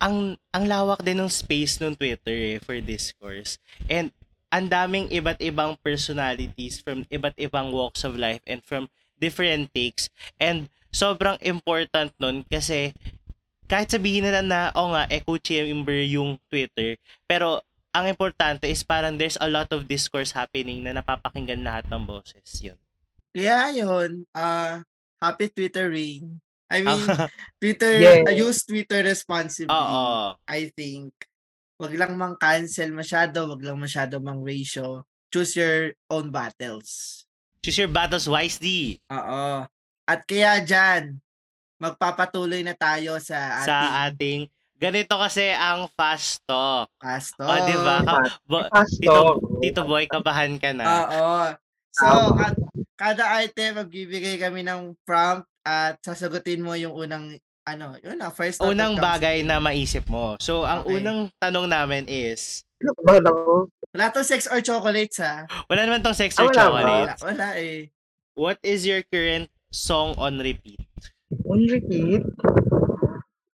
ang 0.01 0.35
ang 0.51 0.65
lawak 0.67 1.01
din 1.01 1.23
ng 1.23 1.31
space 1.31 1.79
ng 1.81 1.95
Twitter 1.95 2.57
eh, 2.57 2.59
for 2.61 2.77
discourse. 2.83 3.57
And 3.87 4.11
ang 4.53 4.71
daming 4.71 5.11
iba't 5.11 5.41
ibang 5.41 5.75
personalities 5.81 6.79
from 6.79 7.03
iba't 7.11 7.35
ibang 7.41 7.73
walks 7.75 8.05
of 8.07 8.15
life 8.15 8.43
and 8.45 8.63
from 8.63 8.87
different 9.19 9.71
takes. 9.73 10.07
And 10.39 10.71
sobrang 10.91 11.41
important 11.43 12.15
nun 12.21 12.47
kasi 12.47 12.95
kahit 13.65 13.89
sabihin 13.89 14.29
nila 14.29 14.45
na, 14.45 14.69
oh 14.77 14.93
nga, 14.93 15.09
echo 15.09 15.41
chamber 15.41 15.97
yung 16.05 16.37
Twitter, 16.53 17.01
pero 17.25 17.65
ang 17.95 18.05
importante 18.05 18.69
is 18.69 18.85
parang 18.85 19.17
there's 19.17 19.39
a 19.41 19.49
lot 19.49 19.71
of 19.73 19.89
discourse 19.89 20.35
happening 20.35 20.85
na 20.85 20.93
napapakinggan 20.93 21.65
lahat 21.65 21.87
ng 21.89 22.03
boses. 22.05 22.45
Yun. 22.61 22.77
Kaya 23.33 23.73
yun, 23.73 24.23
ah 24.35 24.85
happy 25.19 25.49
Twittering. 25.49 26.44
I 26.65 26.81
mean, 26.81 27.05
Twitter, 27.61 27.93
Yes. 27.95 28.25
uh, 28.25 28.33
use 28.33 28.61
Twitter 28.63 29.01
responsibly. 29.01 29.69
Oo. 29.69 30.33
I 30.43 30.71
think. 30.71 31.13
Wag 31.75 31.91
lang 31.93 32.15
mang 32.15 32.35
cancel 32.35 32.89
masyado, 32.89 33.45
wag 33.47 33.61
lang 33.61 33.75
masyado 33.75 34.17
mang 34.17 34.39
ratio. 34.39 35.03
Choose 35.27 35.55
your 35.55 35.77
own 36.07 36.31
battles. 36.31 37.21
Choose 37.59 37.77
your 37.77 37.91
battles 37.91 38.25
wisely 38.25 39.01
Oo. 39.05 39.67
At 40.05 40.19
kaya 40.23 40.61
dyan, 40.61 41.19
magpapatuloy 41.75 42.63
na 42.63 42.71
tayo 42.71 43.19
sa 43.19 43.59
ating 43.59 43.67
sa 43.67 43.77
ating 44.07 44.41
ganito 44.75 45.15
kasi 45.15 45.49
ang 45.49 45.89
fast 45.91 46.39
talk. 46.45 46.87
pastor. 46.95 47.43
O, 47.43 47.57
di 47.63 47.75
ba? 47.75 47.95
Ka- 48.01 48.39
bo- 48.45 48.69
Fast 48.69 48.95
Tito, 48.95 49.11
talk. 49.11 49.35
Tito 49.59 49.81
Boy, 49.83 50.05
kabahan 50.05 50.55
ka 50.55 50.71
na. 50.71 50.83
Oo. 50.85 51.31
So, 51.91 52.05
at 52.37 52.55
kada 52.95 53.23
item, 53.39 53.81
magbibigay 53.81 54.35
kami 54.37 54.61
ng 54.61 54.95
prompt 55.03 55.47
at 55.65 55.97
sasagutin 55.99 56.61
mo 56.61 56.73
yung 56.73 56.93
unang, 56.93 57.33
ano, 57.63 57.97
yun 57.99 58.15
na, 58.15 58.29
first 58.29 58.61
unang 58.61 58.95
bagay 58.95 59.41
na 59.41 59.57
maisip 59.57 60.05
mo. 60.05 60.37
So, 60.37 60.61
ang 60.61 60.85
Okay. 60.85 61.01
unang 61.01 61.33
tanong 61.35 61.67
namin 61.67 62.05
is, 62.05 62.61
Ano 62.77 62.93
ba 63.01 63.17
ako? 63.17 63.65
Wala 63.91 64.11
to 64.11 64.21
sex 64.21 64.45
or 64.45 64.61
chocolates, 64.61 65.17
ha? 65.17 65.49
wala 65.65 65.81
naman 65.83 65.99
tong 65.99 66.13
sex 66.13 66.35
Ah, 66.35 66.43
or 66.43 66.47
wala 66.47 66.53
ba? 66.53 66.61
chocolate. 66.61 66.85
Wala, 66.85 67.13
wala 67.25 67.47
eh. 67.57 67.89
What 68.35 68.59
is 68.61 68.83
your 68.83 69.01
current 69.01 69.49
song 69.69 70.13
on 70.15 70.37
repeat? 70.37 70.83
On 71.43 71.57
repeat, 71.65 72.21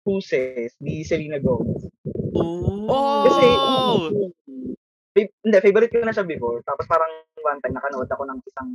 Puses, 0.02 0.74
di 0.76 1.06
Selena 1.06 1.38
Gomez. 1.38 1.86
Oh. 2.34 3.22
Kasi, 3.24 3.46
Oh! 3.46 4.10
fa- 5.14 5.34
hindi, 5.46 5.58
favorite 5.62 5.94
ko 5.94 6.02
na 6.02 6.10
siya 6.10 6.26
before. 6.26 6.58
Tapos 6.66 6.90
parang 6.90 7.12
one 7.38 7.62
time, 7.62 7.78
nakanood 7.78 8.10
ako 8.10 8.26
ng 8.26 8.40
isang, 8.42 8.70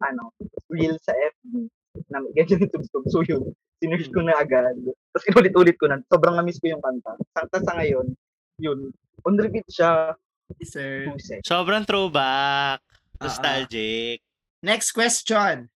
ano, 0.00 0.32
reel 0.66 0.96
sa 0.98 1.12
FB 1.12 1.68
na 2.08 2.24
ganyan 2.32 2.64
yung 2.64 2.72
tugtog. 2.72 3.04
So 3.12 3.20
yun, 3.24 3.52
sinerge 3.80 4.10
ko 4.10 4.24
na 4.24 4.36
agad. 4.40 4.76
Tapos 5.12 5.24
inulit-ulit 5.28 5.76
ko 5.76 5.86
na. 5.88 6.00
Sobrang 6.08 6.34
na-miss 6.36 6.60
ko 6.60 6.72
yung 6.72 6.82
kanta. 6.84 7.16
Sa, 7.36 7.46
tas 7.48 7.62
sa 7.64 7.76
ngayon, 7.76 8.12
yun, 8.58 8.90
on 9.24 9.36
repeat 9.38 9.68
siya, 9.68 10.16
Sir. 10.64 11.12
Sobrang 11.44 11.84
throwback. 11.84 12.80
Ah, 13.20 13.28
Nostalgic. 13.28 14.24
Next 14.64 14.96
question. 14.96 15.68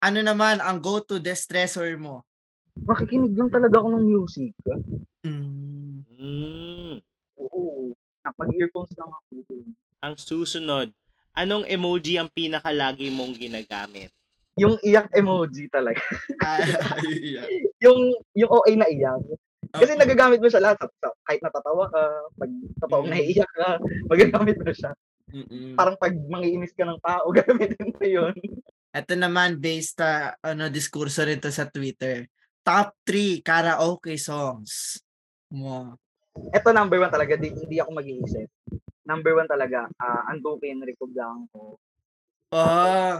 Ano 0.00 0.20
naman 0.24 0.62
ang 0.62 0.80
go-to 0.80 1.20
distressor 1.20 1.92
mo? 2.00 2.24
Makikinig 2.76 3.36
lang 3.36 3.52
talaga 3.52 3.80
ako 3.80 3.88
ng 3.96 4.04
music. 4.04 4.52
Mm. 5.24 6.04
Mm. 6.16 6.96
Oo. 7.40 7.92
Nakapag-earphones 8.24 8.92
lang 8.96 9.10
ako. 9.12 9.54
Ang 10.04 10.14
susunod, 10.20 10.88
anong 11.32 11.64
emoji 11.68 12.20
ang 12.20 12.28
pinakalagi 12.32 13.08
mong 13.12 13.36
ginagamit? 13.36 14.12
Yung 14.56 14.80
iyak 14.80 15.12
emoji 15.12 15.68
talaga. 15.68 16.00
Ah, 16.40 16.64
yeah. 17.12 17.44
yung 17.84 18.16
yung 18.32 18.50
OA 18.50 18.72
na 18.74 18.88
iyak. 18.88 19.20
Kasi 19.68 19.92
Oo. 19.92 20.00
nagagamit 20.00 20.40
mo 20.40 20.48
siya 20.48 20.64
lahat. 20.64 20.80
Sa, 20.80 21.12
kahit 21.28 21.44
natatawa 21.44 21.90
ka, 21.92 22.02
pag 22.34 22.50
totoong 22.80 23.08
Mm. 23.08 23.12
naiiyak 23.12 23.52
ka, 23.52 23.68
magagamit 24.10 24.56
mo 24.56 24.72
siya. 24.72 24.92
Mm-mm. 25.26 25.74
Parang 25.76 25.98
pag 26.00 26.14
mangiinis 26.14 26.72
ka 26.72 26.86
ng 26.86 27.02
tao, 27.02 27.28
gamitin 27.36 27.92
mo 27.92 28.04
yun. 28.06 28.34
Ito 28.96 29.12
naman 29.12 29.60
based 29.60 30.00
sa 30.00 30.32
ano 30.40 30.72
diskurso 30.72 31.20
rito 31.26 31.52
sa 31.52 31.68
Twitter. 31.68 32.24
Top 32.64 32.96
3 33.04 33.44
karaoke 33.44 34.16
songs 34.16 34.96
mo. 35.52 36.00
Ito 36.52 36.72
number 36.72 36.96
one 36.96 37.12
talaga, 37.12 37.36
di, 37.36 37.52
hindi 37.52 37.76
ako 37.76 37.90
mag-iisip. 37.92 38.48
Number 39.04 39.36
one 39.36 39.46
talaga, 39.46 39.86
uh, 39.86 40.22
Antukin, 40.28 40.80
Rico 40.82 41.06
Blanco. 41.06 41.78
Oh, 42.50 43.14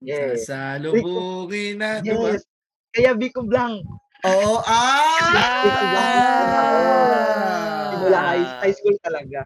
Yes. 0.00 0.46
sasalubungin 0.46 1.82
na. 1.82 1.98
Diba? 1.98 2.34
Yes. 2.38 2.46
Kaya 2.94 3.12
Vico 3.18 3.42
Blanco. 3.42 3.98
Oo, 4.24 4.58
ah! 4.62 5.62
Rico 5.62 5.84
Blanco. 5.84 6.28
Simula 7.92 8.18
high, 8.20 8.44
Ah. 8.44 8.58
high 8.62 8.74
school 8.74 8.96
talaga. 9.02 9.40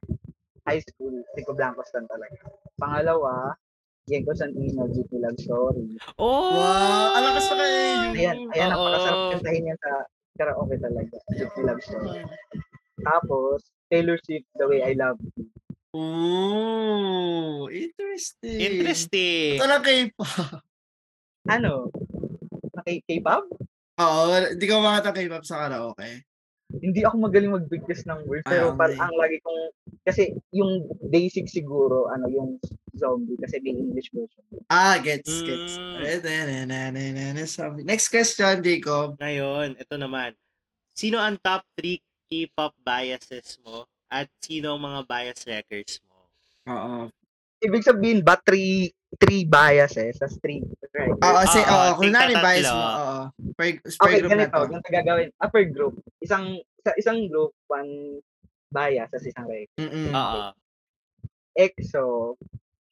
High 0.62 0.82
school, 0.84 1.14
Rico 1.34 1.53
Blancos 1.53 1.90
lang 1.92 2.07
talaga. 2.07 2.38
Pangalawa, 2.78 3.57
Yang 4.05 4.34
Constantino, 4.34 4.90
GP 4.90 5.14
Love 5.14 5.38
Story. 5.38 5.94
Oh! 6.18 6.59
Wow, 6.59 7.14
ang 7.14 7.22
lakas 7.30 7.44
pa 7.46 7.55
kay 7.55 7.70
Ayan, 8.18 8.50
ayan, 8.50 8.70
Oo. 8.74 8.90
napakasarap 8.90 9.18
kantahin 9.38 9.70
yan 9.70 9.78
sa 9.78 9.92
karaoke 10.34 10.74
talaga. 10.76 11.16
GP 11.30 11.55
Love 11.62 11.82
Story. 11.86 12.18
Tapos, 12.98 13.59
Taylor 13.94 14.18
Swift, 14.26 14.50
The 14.59 14.66
Way 14.66 14.82
I 14.82 14.92
Love 14.98 15.22
You. 15.38 15.46
Ooh, 15.93 17.68
interesting. 17.68 18.57
Interesting. 18.57 19.61
Ito 19.61 19.68
lang 19.68 19.84
kay 19.84 20.09
Ano? 21.53 21.93
K-pop? 22.82 23.45
Oo, 24.01 24.22
hindi 24.57 24.66
ko 24.66 24.80
makata 24.80 25.12
kay 25.12 25.28
Pop 25.28 25.45
sa 25.45 25.68
karaoke. 25.68 26.24
Hindi 26.72 27.05
ako 27.05 27.28
magaling 27.28 27.53
magbigkas 27.53 28.09
ng 28.09 28.24
words, 28.24 28.49
pero 28.49 28.72
Ah, 28.72 28.76
parang 28.80 28.97
ang 28.97 29.16
lagi 29.20 29.36
kong, 29.45 29.61
kasi 30.09 30.32
yung 30.57 30.88
basic 31.12 31.45
siguro, 31.45 32.09
ano, 32.09 32.24
yung 32.32 32.57
zombie, 32.97 33.36
kasi 33.36 33.61
may 33.61 33.76
English 33.76 34.09
version. 34.16 34.40
Ah, 34.72 34.97
gets, 34.97 35.28
gets. 35.45 35.76
Mm. 35.76 36.01
Next 37.84 38.09
question, 38.09 38.64
Jacob. 38.64 39.20
Ngayon, 39.20 39.76
ito 39.76 39.95
naman. 40.01 40.32
Sino 40.97 41.20
ang 41.20 41.36
top 41.45 41.61
3 41.76 42.01
K-pop 42.32 42.72
biases 42.80 43.61
mo 43.61 43.84
at 44.12 44.28
sino 44.44 44.76
ang 44.76 44.82
mga 44.84 45.00
bias 45.08 45.40
wreckers 45.48 46.04
mo? 46.04 46.20
Oo. 46.68 46.94
Ibig 47.64 47.80
sabihin 47.80 48.20
ba, 48.20 48.36
three, 48.36 48.92
three 49.16 49.48
biases, 49.48 50.20
as 50.20 50.36
three, 50.44 50.60
right? 50.92 51.16
Oo, 51.16 51.42
si, 51.48 51.60
Oo, 51.64 51.72
oo, 51.72 51.90
kung 51.96 52.12
tigta 52.12 52.28
nani 52.28 52.34
bias 52.36 52.68
mo, 52.68 52.84
oo. 52.84 53.18
Per, 53.56 53.66
per 53.80 53.92
Okay, 54.04 54.18
group 54.20 54.28
na 54.28 54.36
ganito, 54.36 54.52
to. 54.52 54.64
ganito 54.68 54.88
gagawin. 54.92 55.28
Upper 55.40 55.64
group, 55.72 55.94
isang, 56.20 56.60
sa 56.84 56.92
isang 57.00 57.24
group, 57.32 57.56
one 57.72 58.20
bias, 58.68 59.08
as 59.16 59.24
isang 59.24 59.48
rec. 59.48 59.72
Mm-mm. 59.80 60.12
Oo. 60.12 60.52
EXO, 61.56 62.36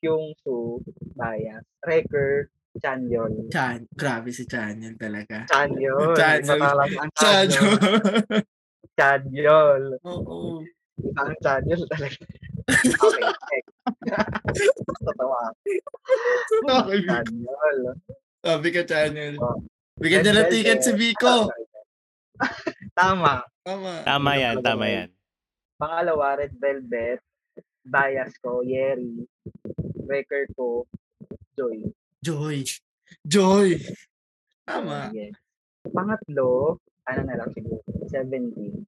Kyungsu, 0.01 0.81
bias. 1.13 1.65
Wrecker, 1.85 2.49
Chanyeol. 2.79 3.51
Chan, 3.51 3.83
grabe 3.93 4.31
si 4.31 4.47
Chan 4.47 4.79
yun 4.79 4.95
talaga. 4.95 5.45
Chanyeol. 5.51 6.15
Chanyeol. 6.15 6.57
Iba 6.57 6.71
talaga 6.71 6.97
ang 7.03 7.13
Chan. 7.19 7.47
Chanyeol. 7.51 7.77
Chanyeol. 8.99 9.85
Oo. 10.07 10.63
Ang 11.17 11.33
Chanyeol 11.41 11.85
talaga. 11.89 12.21
Okay, 12.71 13.27
next. 13.27 13.75
Tatawa. 15.11 15.51
Okay, 15.59 16.99
Vico. 17.03 17.11
Chanyeol. 17.11 17.79
Sabi 18.41 18.69
ka, 18.73 18.83
Chan 18.87 19.13
yun. 19.13 19.37
Oh. 19.43 19.59
Bigyan 20.01 20.25
niya 20.25 20.33
ng 20.41 20.49
ticket 20.49 20.81
si. 20.81 20.93
Vico. 20.97 21.51
Tama. 23.01 23.45
Tama. 23.61 24.01
Tama 24.07 24.31
yan, 24.41 24.57
tama 24.65 24.87
yan. 24.89 25.09
Pangalawa, 25.77 26.41
Red 26.41 26.57
Velvet. 26.57 27.21
Bias 27.85 28.33
ko, 28.41 28.65
Yeri. 28.65 29.29
Wrecker 30.09 30.49
ko, 30.57 30.89
Joy. 31.53 31.93
Joy. 32.25 32.65
Joy. 33.29 33.77
Tama. 34.65 35.13
Yes. 35.13 35.37
Pangatlo, 35.93 36.81
ano 37.05 37.21
na 37.25 37.35
lang 37.37 37.51
siguro, 37.53 37.85
17. 38.09 38.85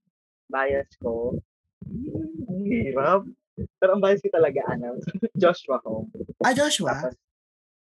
Bias 0.48 0.88
ko, 1.00 1.36
ang 2.48 2.62
hirap. 2.64 3.22
Pero 3.78 3.90
ang 3.92 4.02
bias 4.02 4.24
ko 4.24 4.30
talaga, 4.32 4.60
ano, 4.66 4.96
Joshua 5.42 5.76
Home. 5.84 6.08
Ah, 6.40 6.56
Joshua? 6.56 6.96
Tapos, 6.96 7.16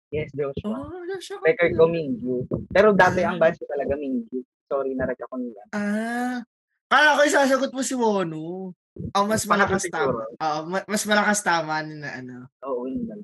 yes, 0.10 0.32
Joshua. 0.32 0.76
Oh, 0.88 1.04
Joshua. 1.06 1.38
Record 1.43 1.74
ko 1.76 1.86
Mingyu. 1.91 2.48
Pero 2.72 2.95
dati 2.95 3.20
ang 3.22 3.36
bias 3.38 3.60
ko 3.60 3.68
talaga 3.68 4.00
Mingyu. 4.00 4.41
Sorry, 4.68 4.95
narag 4.95 5.20
ako 5.20 5.36
nila. 5.39 5.62
Ah. 5.76 6.39
Kala 6.88 7.20
ko 7.20 7.22
isasagot 7.28 7.72
mo 7.76 7.84
si 7.84 7.95
Wonu. 8.00 8.72
Oh, 9.14 9.26
mas 9.28 9.43
Pangatlo 9.43 9.76
malakas 9.78 9.84
tama. 9.91 10.24
Ma- 10.66 10.88
mas 10.88 11.04
malakas 11.04 11.39
tama 11.43 11.76
na 11.84 12.10
ano. 12.16 12.36
Oo, 12.64 12.88
yun 12.88 13.04
lang. 13.06 13.22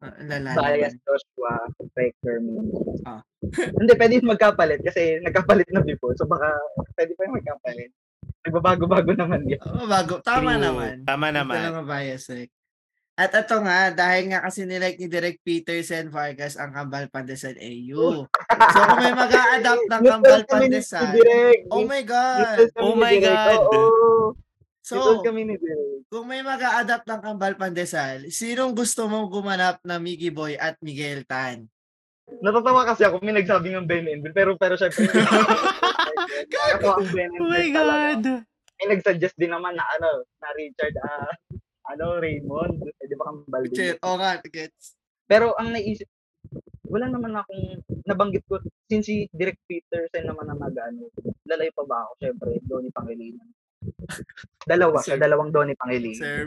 ah, 0.00 0.14
Lala 0.22 0.54
Bias. 0.54 0.94
Joshua, 1.02 1.66
Record 1.98 2.42
Mingyu. 2.46 2.78
Ah. 3.02 3.26
Hindi, 3.82 3.92
pwede 3.98 4.22
yung 4.22 4.30
magkapalit 4.30 4.86
kasi 4.86 5.18
nagkapalit 5.18 5.66
na 5.74 5.82
before. 5.82 6.14
So 6.14 6.30
baka 6.30 6.46
pwede 6.94 7.18
pa 7.18 7.26
yung 7.26 7.36
magkapalit. 7.42 7.90
Nagbabago-bago 8.42 9.10
naman 9.14 9.46
yun. 9.46 9.62
Oo, 9.62 9.86
bago. 9.86 10.18
Tama 10.18 10.58
True. 10.58 10.64
naman. 10.66 10.94
Tama 11.06 11.30
Ito 11.30 11.36
naman. 11.42 11.58
lang 11.62 11.76
ang 11.78 11.88
bias 11.88 12.26
eh. 12.34 12.50
At 13.12 13.30
ito 13.36 13.56
nga, 13.60 13.92
dahil 13.92 14.32
nga 14.32 14.40
kasi 14.40 14.64
nilike 14.64 14.96
ni 14.96 15.06
Direk 15.06 15.38
Peterson 15.44 16.08
Vargas 16.08 16.56
ang 16.56 16.72
Kambal 16.72 17.12
Pandesal 17.12 17.54
AU. 17.60 18.24
So 18.24 18.78
kung 18.88 18.98
may 19.04 19.12
mag-a-adapt 19.12 19.84
ng 19.84 20.02
Kambal 20.02 20.42
Direk. 20.48 21.68
oh 21.68 21.84
my 21.84 22.02
God! 22.02 22.56
Oh 22.80 22.96
my. 22.96 23.14
God. 23.20 23.60
So, 24.82 25.22
kung 26.10 26.26
may 26.26 26.42
mag-a-adapt 26.42 27.06
ng 27.06 27.20
Kambal 27.22 27.54
Pandesal, 27.54 28.26
sinong 28.34 28.74
gusto 28.74 29.06
mong 29.06 29.30
gumanap 29.30 29.78
na 29.86 30.02
Mickey 30.02 30.34
Boy 30.34 30.58
at 30.58 30.74
Miguel 30.82 31.22
Tan? 31.22 31.70
Natatawa 32.42 32.82
kasi 32.82 33.06
ako, 33.06 33.22
may 33.22 33.30
nagsabi 33.30 33.70
ng 33.70 33.86
Ben 33.86 34.10
and 34.10 34.26
Bill, 34.26 34.34
pero 34.34 34.50
pero 34.58 34.74
syempre, 34.74 35.06
and 36.26 37.32
Oh 37.38 37.48
my 37.48 37.66
talaga. 37.70 38.18
God. 38.18 38.24
May 38.78 38.86
nagsuggest 38.96 39.36
din 39.38 39.52
naman 39.52 39.78
na 39.78 39.84
ano, 39.94 40.26
na 40.42 40.48
Richard, 40.58 40.94
ah, 41.02 41.30
ano, 41.86 42.18
Raymond, 42.18 42.82
pwede 42.82 43.14
ba 43.14 43.24
kang 43.30 43.40
baldi? 43.46 43.74
Shit, 43.74 43.98
oo 44.02 44.16
nga, 44.18 44.42
gets. 44.42 44.98
Pero 45.26 45.54
ang 45.54 45.70
naisip, 45.70 46.10
wala 46.90 47.06
naman 47.06 47.32
akong 47.32 47.80
nabanggit 48.04 48.42
ko, 48.44 48.58
since 48.90 49.06
si 49.06 49.30
Direk 49.30 49.56
Peterson 49.64 50.26
naman 50.26 50.50
ang 50.50 50.58
mag-ano, 50.60 51.08
lalay 51.46 51.70
pa 51.70 51.86
ba 51.86 52.04
ako? 52.04 52.12
Syempre, 52.20 52.48
Donnie 52.66 52.92
Pangilinan. 52.92 53.48
Dalawa, 54.66 54.98
Sir. 55.02 55.14
sa 55.14 55.22
dalawang 55.22 55.50
Donnie 55.50 55.78
Pangilinan. 55.78 56.18
Sir. 56.18 56.40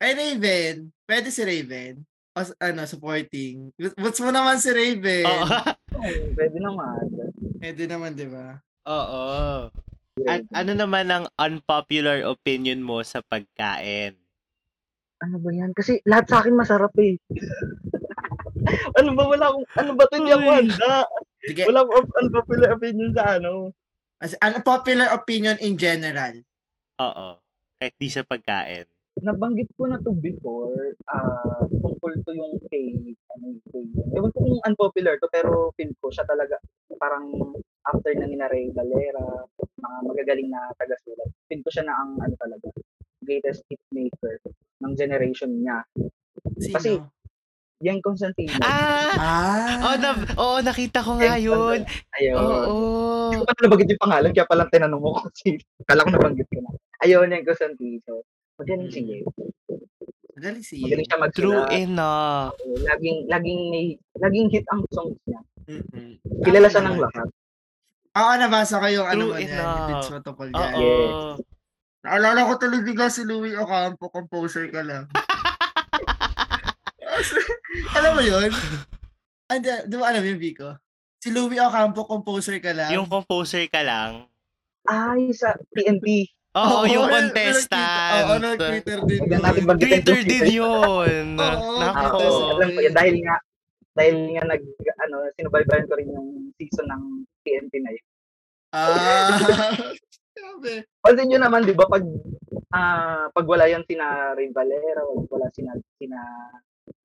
Ay, 0.00 0.12
Raven. 0.12 0.92
Pwede 1.04 1.28
si 1.28 1.44
Raven. 1.44 2.02
O, 2.34 2.40
ano, 2.58 2.82
supporting. 2.84 3.70
What's 3.94 4.18
mo 4.18 4.34
naman 4.34 4.58
si 4.58 4.74
Raven? 4.74 5.22
Oo, 5.22 5.46
pwede 6.40 6.58
naman. 6.58 7.04
Pwede 7.62 7.82
naman, 7.86 8.16
di 8.18 8.26
ba? 8.26 8.58
Oo. 8.84 9.24
At 10.24 10.42
ano 10.54 10.72
naman 10.76 11.10
ang 11.10 11.26
unpopular 11.34 12.22
opinion 12.28 12.84
mo 12.84 13.02
sa 13.02 13.24
pagkain? 13.24 14.14
Ano 15.24 15.40
ba 15.40 15.50
yan? 15.50 15.72
Kasi 15.72 15.98
lahat 16.04 16.28
sa 16.30 16.36
akin 16.44 16.54
masarap 16.54 16.92
eh. 17.00 17.16
ano 18.98 19.10
ba 19.16 19.24
wala 19.24 19.44
akong, 19.50 19.66
ano 19.80 19.90
ba 19.96 20.04
to? 20.06 20.14
Hindi 20.20 20.32
ako 20.36 20.48
Uy. 20.48 20.56
handa. 20.60 20.94
Sige, 21.44 21.62
Wala 21.68 21.80
akong 21.84 22.12
unpopular 22.24 22.68
opinion 22.72 23.10
sa 23.12 23.24
ano. 23.40 23.72
as- 24.20 24.38
ano 24.40 24.60
popular 24.64 25.12
opinion 25.12 25.56
in 25.60 25.76
general? 25.76 26.40
Oo. 27.00 27.28
Kahit 27.80 27.94
di 27.98 28.08
sa 28.08 28.22
pagkain. 28.24 28.86
Nabanggit 29.20 29.70
ko 29.78 29.86
na 29.86 30.00
to 30.02 30.10
before, 30.18 30.74
ah, 31.06 31.62
tungkol 31.70 32.12
to 32.26 32.30
yung 32.34 32.58
kay, 32.66 33.14
ano 33.30 33.44
yung 33.54 33.62
kay, 33.70 33.84
ewan 34.18 34.30
ko 34.34 34.38
kung 34.42 34.62
unpopular 34.66 35.14
to, 35.22 35.30
pero 35.30 35.70
feel 35.78 35.94
ko 36.02 36.10
siya 36.10 36.26
talaga, 36.26 36.58
parang 36.98 37.30
after 37.84 38.12
na 38.14 38.26
ni 38.26 38.36
Ray 38.38 38.72
Valera, 38.72 39.44
mga 39.76 39.98
magagaling 40.04 40.48
na 40.48 40.72
taga-sulat, 40.74 41.28
feel 41.46 41.60
ko 41.60 41.70
siya 41.70 41.84
na 41.84 41.94
ang, 41.94 42.16
ano 42.16 42.34
talaga, 42.36 42.68
greatest 43.20 43.64
hit 43.68 43.80
maker 43.90 44.40
ng 44.80 44.92
generation 44.94 45.50
niya. 45.60 45.84
Sino? 46.58 46.76
Kasi- 46.76 47.04
Yang 47.84 48.00
Constantino. 48.00 48.54
Ah! 48.64 49.12
ah. 49.12 49.76
Oh, 49.84 49.96
na, 50.00 50.08
oo, 50.40 50.56
nakita 50.64 51.04
ko 51.04 51.20
nga 51.20 51.36
yun. 51.36 51.84
Ayun. 52.16 52.38
Oo. 52.38 53.28
Hindi 53.28 53.42
ko 53.42 53.44
pa 53.44 53.60
nabanggit 53.60 53.88
yung 53.92 54.02
pangalan, 54.08 54.30
kaya 54.32 54.46
palang 54.48 54.70
tinanong 54.72 55.02
mo 55.02 55.10
kung 55.20 55.34
sino. 55.36 55.60
Kala 55.84 56.06
ko 56.06 56.10
nabanggit 56.16 56.48
ko 56.48 56.58
na. 56.64 56.70
Ayun, 57.04 57.28
yung 57.28 57.44
Constantino. 57.44 58.24
Magaling 58.56 58.88
Mm. 58.88 58.94
siya. 58.94 59.16
Magaling 60.34 60.64
si 60.64 60.74
Magaling 60.80 61.06
siya 61.06 61.18
True 61.34 61.60
magsulat. 61.60 61.70
enough. 61.76 62.54
Laging, 62.88 63.18
laging 63.28 63.60
may, 63.68 63.86
laging 64.16 64.48
hit 64.48 64.66
ang 64.72 64.82
songs 64.88 65.18
niya. 65.26 65.40
Mm-mm. 65.68 66.08
Kilala 66.40 66.68
siya 66.70 66.82
ng 66.88 66.98
lahat. 67.02 67.28
Oo, 68.14 68.32
nabasa 68.38 68.78
ko 68.78 68.86
yung 68.86 69.04
ano 69.04 69.22
True 69.24 69.28
mo 69.28 69.36
dyan. 69.36 69.50
enough. 69.50 69.66
Yung 69.66 69.88
bits 69.90 70.08
mo 70.08 70.18
tungkol 70.22 70.48
Oo. 70.50 70.78
Yes. 70.78 71.42
Naalala 72.04 72.46
ko 72.46 72.52
tuloy 72.56 72.80
bigla 72.80 73.08
si 73.08 73.24
Louie 73.24 73.56
Ocampo, 73.56 74.08
composer 74.08 74.68
ka 74.68 74.80
lang. 74.84 75.08
alam 77.98 78.12
mo 78.14 78.22
yun? 78.22 78.52
Andi, 79.48 79.68
di 79.88 79.96
ba 79.96 80.12
alam 80.12 80.22
yun, 80.22 80.38
Vico? 80.38 80.78
Si 81.18 81.32
Louie 81.32 81.58
Ocampo, 81.58 82.04
composer 82.04 82.60
ka 82.60 82.70
lang. 82.70 82.92
Yung 82.92 83.08
composer 83.08 83.64
ka 83.66 83.80
lang. 83.80 84.28
Ay, 84.84 85.32
sa 85.32 85.56
TNT. 85.72 86.28
Oo, 86.54 86.86
yung 86.86 87.08
Oo, 87.08 87.10
contestant. 87.10 88.30
Oo, 88.30 88.38
nag-Twitter 88.38 89.00
din. 89.02 89.18
Huwag 89.24 89.30
na 89.32 89.38
natin 89.42 89.58
yun. 89.58 89.66
banggitin 89.66 89.90
Twitter 90.04 90.14
yung 90.14 90.22
din 90.22 90.38
Twitter. 90.38 90.54
yun. 90.54 91.24
Oo, 91.34 91.80
Nako. 91.80 91.98
Ako, 91.98 92.18
alam 92.54 92.68
ko 92.68 92.78
yan. 92.78 92.94
Dahil 92.94 93.14
nga, 93.24 93.36
dahil 93.96 94.14
nga 94.30 94.42
nag, 94.46 94.62
ano, 95.02 95.16
sinubaybayan 95.34 95.88
ko 95.88 95.94
rin 95.96 96.08
yung 96.12 96.28
season 96.54 96.86
ng 96.86 97.02
TNT 97.44 97.72
na 97.84 97.92
yun. 97.92 98.06
Ah. 98.74 99.28
Sabi. 100.34 100.82
Pansin 100.98 101.30
nyo 101.30 101.38
naman, 101.38 101.62
di 101.62 101.76
ba, 101.76 101.86
pag, 101.86 102.02
ah, 102.74 103.30
pag 103.30 103.46
wala 103.46 103.70
yan 103.70 103.86
sina 103.86 104.34
Ray 104.34 104.50
Valera, 104.50 105.06
wala, 105.06 105.46
sina, 105.54 105.70
sina 105.94 106.18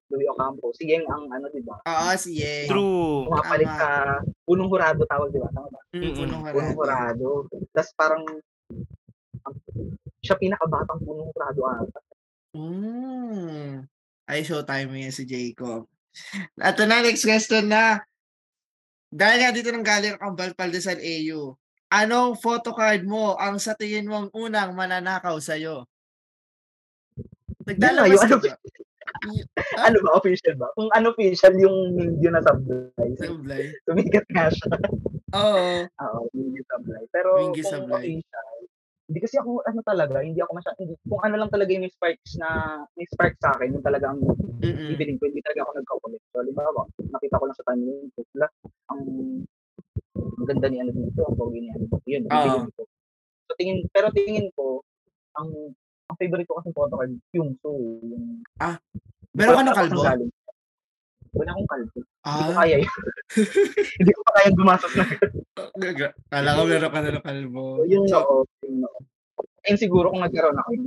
Louis 0.10 0.26
Ocampo, 0.26 0.74
si 0.74 0.90
Yeng 0.90 1.06
ang, 1.06 1.30
ano, 1.30 1.46
di 1.54 1.62
ba, 1.62 1.78
Oo, 1.86 2.10
si 2.18 2.42
Yeng. 2.42 2.66
True. 2.74 3.30
pumapalit 3.30 3.70
Tama. 3.70 3.78
sa 3.78 3.90
punong 4.50 4.70
hurado 4.74 5.06
tawag, 5.06 5.30
di 5.30 5.38
ba? 5.38 5.50
Tama 5.54 5.70
ba? 5.70 5.82
Mm, 5.94 6.14
punong 6.18 6.44
Punong 6.50 6.78
hurado. 6.82 7.28
Tapos 7.70 7.92
parang, 7.94 8.24
ang- 9.46 9.62
siya 10.26 10.36
pinakabatang 10.42 11.06
punong 11.06 11.30
hurado 11.30 11.62
ata. 11.70 12.00
Mm. 12.58 13.86
Ay, 14.26 14.42
showtime 14.42 14.90
mo 14.90 14.98
yan 14.98 15.14
si 15.14 15.30
Jacob. 15.30 15.86
At 16.58 16.82
na, 16.82 17.06
next 17.06 17.22
question 17.22 17.70
na. 17.70 18.02
Dahil 19.10 19.38
nga 19.42 19.52
dito 19.54 19.70
nang 19.74 19.86
galing 19.86 20.14
ang 20.16 20.22
Kambal 20.38 20.54
Paldesal 20.54 21.02
AU, 21.02 21.58
anong 21.90 22.38
photocard 22.38 23.02
mo 23.02 23.34
ang 23.42 23.58
sa 23.58 23.74
tingin 23.74 24.06
mo 24.06 24.22
ang 24.22 24.30
unang 24.38 24.78
mananakaw 24.78 25.42
sa'yo? 25.42 25.90
Nagdalabas 27.66 28.14
Yun 28.14 28.22
na, 28.22 28.30
ka 28.30 28.38
yung 28.38 28.46
ba? 28.46 28.54
ano 29.82 29.98
ba, 30.06 30.10
official 30.22 30.54
ba? 30.56 30.70
Kung 30.78 30.90
unofficial 30.94 31.54
yung 31.58 31.98
Mingyu 31.98 32.30
na 32.30 32.42
sablay. 32.46 33.10
Sablay. 33.18 33.64
Tumigat 33.90 34.26
nga 34.30 34.54
siya. 34.54 34.70
Oo. 35.34 35.90
Oo, 35.90 36.20
Mingyu 36.38 36.62
sablay. 36.70 37.04
Pero 37.10 37.30
Mingyu 37.42 37.66
kung 37.66 37.74
sablay. 37.74 38.22
official, 38.22 38.59
hindi 39.10 39.20
kasi 39.26 39.42
ako, 39.42 39.66
ano 39.66 39.82
talaga, 39.82 40.22
hindi 40.22 40.38
ako 40.38 40.52
masya, 40.54 40.78
hindi, 40.78 40.94
kung 41.02 41.22
ano 41.26 41.36
lang 41.42 41.50
talaga 41.50 41.74
yung 41.74 41.82
may 41.82 41.90
sparks 41.90 42.38
na, 42.38 42.50
may 42.94 43.10
sparks 43.10 43.42
sa 43.42 43.58
akin, 43.58 43.74
yung 43.74 43.82
talaga 43.82 44.14
ang 44.14 44.22
bibiling 44.62 45.18
ko, 45.18 45.26
hindi 45.26 45.42
talaga 45.42 45.66
ako 45.66 45.72
nagka-collect. 45.82 46.26
So, 46.30 46.38
halimbawa, 46.46 46.82
nakita 47.10 47.42
ko 47.42 47.44
lang 47.50 47.58
sa 47.58 47.66
timeline 47.66 48.10
wala, 48.14 48.48
ang, 48.94 49.02
ang 50.14 50.46
ganda 50.46 50.68
ni 50.70 50.78
ano 50.78 50.92
dito, 50.94 51.26
ang 51.26 51.38
pogi 51.42 51.60
ni 51.66 51.70
ano, 51.74 51.86
yun, 52.06 52.24
bibiling 52.30 52.70
ko. 52.78 52.82
So, 53.50 53.58
tingin, 53.58 53.78
pero 53.90 54.14
tingin 54.14 54.54
ko, 54.54 54.86
ang, 55.42 55.50
ang 56.06 56.18
favorite 56.22 56.46
ko 56.46 56.62
kasi 56.62 56.70
photo 56.70 56.94
card, 57.02 57.18
yung 57.34 57.58
so, 57.66 57.74
yung, 58.06 58.46
Meron 59.34 59.58
ka 59.58 59.66
ng 59.66 59.78
kalbo? 59.90 60.02
Wala 61.32 61.50
akong 61.52 61.70
kalbo. 61.70 61.98
Hindi 62.00 62.42
ko 62.42 62.52
Ah, 62.52 62.58
kaya 62.58 62.76
yun. 62.78 62.92
hindi 63.98 64.12
ko 64.12 64.22
pa 64.22 64.32
kaya 64.36 64.50
gumastos 64.52 64.94
na. 64.94 65.06
gaga. 65.78 66.08
Kala 66.28 66.50
ko 66.52 66.62
meron 66.64 66.90
ka 66.90 67.00
na 67.00 67.10
ng 67.12 67.26
kalbo. 67.26 67.64
So, 67.76 67.86
yun 67.86 68.04
So, 68.06 68.18
oo. 68.18 68.38
Yun 68.62 68.84
oo. 68.84 69.00
And 69.64 69.76
siguro 69.76 70.10
kung 70.10 70.22
nagkaroon 70.22 70.56
ako, 70.56 70.70
yun, 70.72 70.86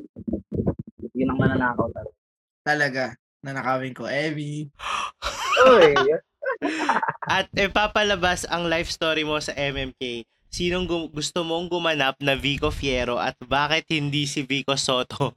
yun 1.12 1.28
ang 1.28 1.38
mananakaw 1.38 1.86
talaga. 1.88 2.12
talaga. 2.62 3.05
Nanakawin 3.40 3.93
ko. 3.93 4.07
Evie. 4.07 4.70
Uy, 5.68 5.93
At 7.32 7.47
ipapalabas 7.53 8.45
ang 8.45 8.66
life 8.66 8.88
story 8.88 9.22
mo 9.22 9.38
sa 9.38 9.53
MMK. 9.53 10.22
Sinong 10.47 10.84
gu- 10.84 11.09
gusto 11.09 11.40
mong 11.40 11.64
gumanap 11.66 12.20
na 12.20 12.34
Vico 12.34 12.68
Fiero 12.68 13.16
at 13.16 13.34
bakit 13.40 13.88
hindi 13.88 14.26
si 14.26 14.43
Vico 14.43 14.76
Soto? 14.76 15.32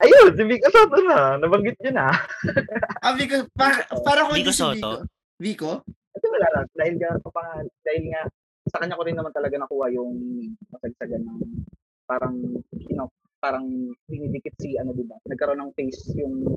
Ayun, 0.00 0.30
si 0.34 0.42
Vico 0.44 0.68
Soto 0.70 0.98
na. 1.02 1.36
Nabanggit 1.38 1.76
yun 1.82 1.96
na. 1.96 2.10
ah, 3.04 3.14
Vico. 3.14 3.46
Para, 3.52 3.84
para 4.02 4.26
ko 4.26 4.34
hindi 4.34 4.48
Vico 4.48 4.54
si 4.54 4.60
Soto? 4.62 4.74
Vico. 4.76 4.90
Vico? 5.38 5.70
Kasi 6.14 6.26
wala 6.30 6.48
lang. 6.54 6.66
Dahil 6.72 6.94
nga, 6.98 7.10
kapag, 7.20 7.64
dahil 7.82 8.02
nga, 8.10 8.22
sa 8.70 8.78
kanya 8.80 8.96
ko 8.96 9.02
rin 9.04 9.16
naman 9.18 9.34
talaga 9.34 9.56
nakuha 9.60 9.86
yung 9.92 10.12
masagsagan 10.72 11.20
ng 11.20 11.40
parang, 12.08 12.36
you 12.80 12.96
know, 12.96 13.08
parang 13.36 13.68
dinidikit 14.08 14.56
si 14.56 14.80
ano 14.80 14.96
diba 14.96 15.20
nagkaroon 15.28 15.60
ng 15.60 15.76
face 15.76 16.16
yung 16.16 16.48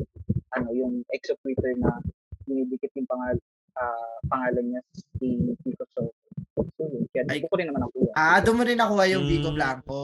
ano 0.56 0.70
yung 0.72 1.04
ex 1.12 1.28
of 1.28 1.36
Twitter 1.44 1.76
na 1.76 2.00
dinidikit 2.48 2.96
yung 2.96 3.04
pangal 3.04 3.36
ah, 3.76 4.16
pangalan 4.32 4.72
niya 4.72 4.82
si 5.20 5.36
Vico 5.68 5.84
Soto. 5.92 6.16
So, 6.56 6.64
yun. 6.88 7.04
Kaya 7.12 7.28
Ay. 7.28 7.44
dito 7.44 7.52
ko 7.52 7.56
rin 7.60 7.68
naman 7.68 7.84
nakuha. 7.86 8.12
Ah, 8.16 8.40
doon 8.40 8.56
mo 8.56 8.64
rin 8.64 8.80
nakuha 8.80 9.04
yung 9.12 9.26
Vico 9.28 9.52
Mm. 9.52 9.58
Blanco. 9.60 10.00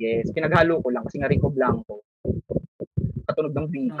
Yes, 0.00 0.32
pinaghalo 0.34 0.80
ko 0.82 0.88
lang 0.90 1.04
kasi 1.06 1.16
nga 1.22 1.30
Rico 1.30 1.46
Blanco. 1.52 2.02
Katunog 3.26 3.54
ng 3.54 3.68
Vico. 3.70 3.98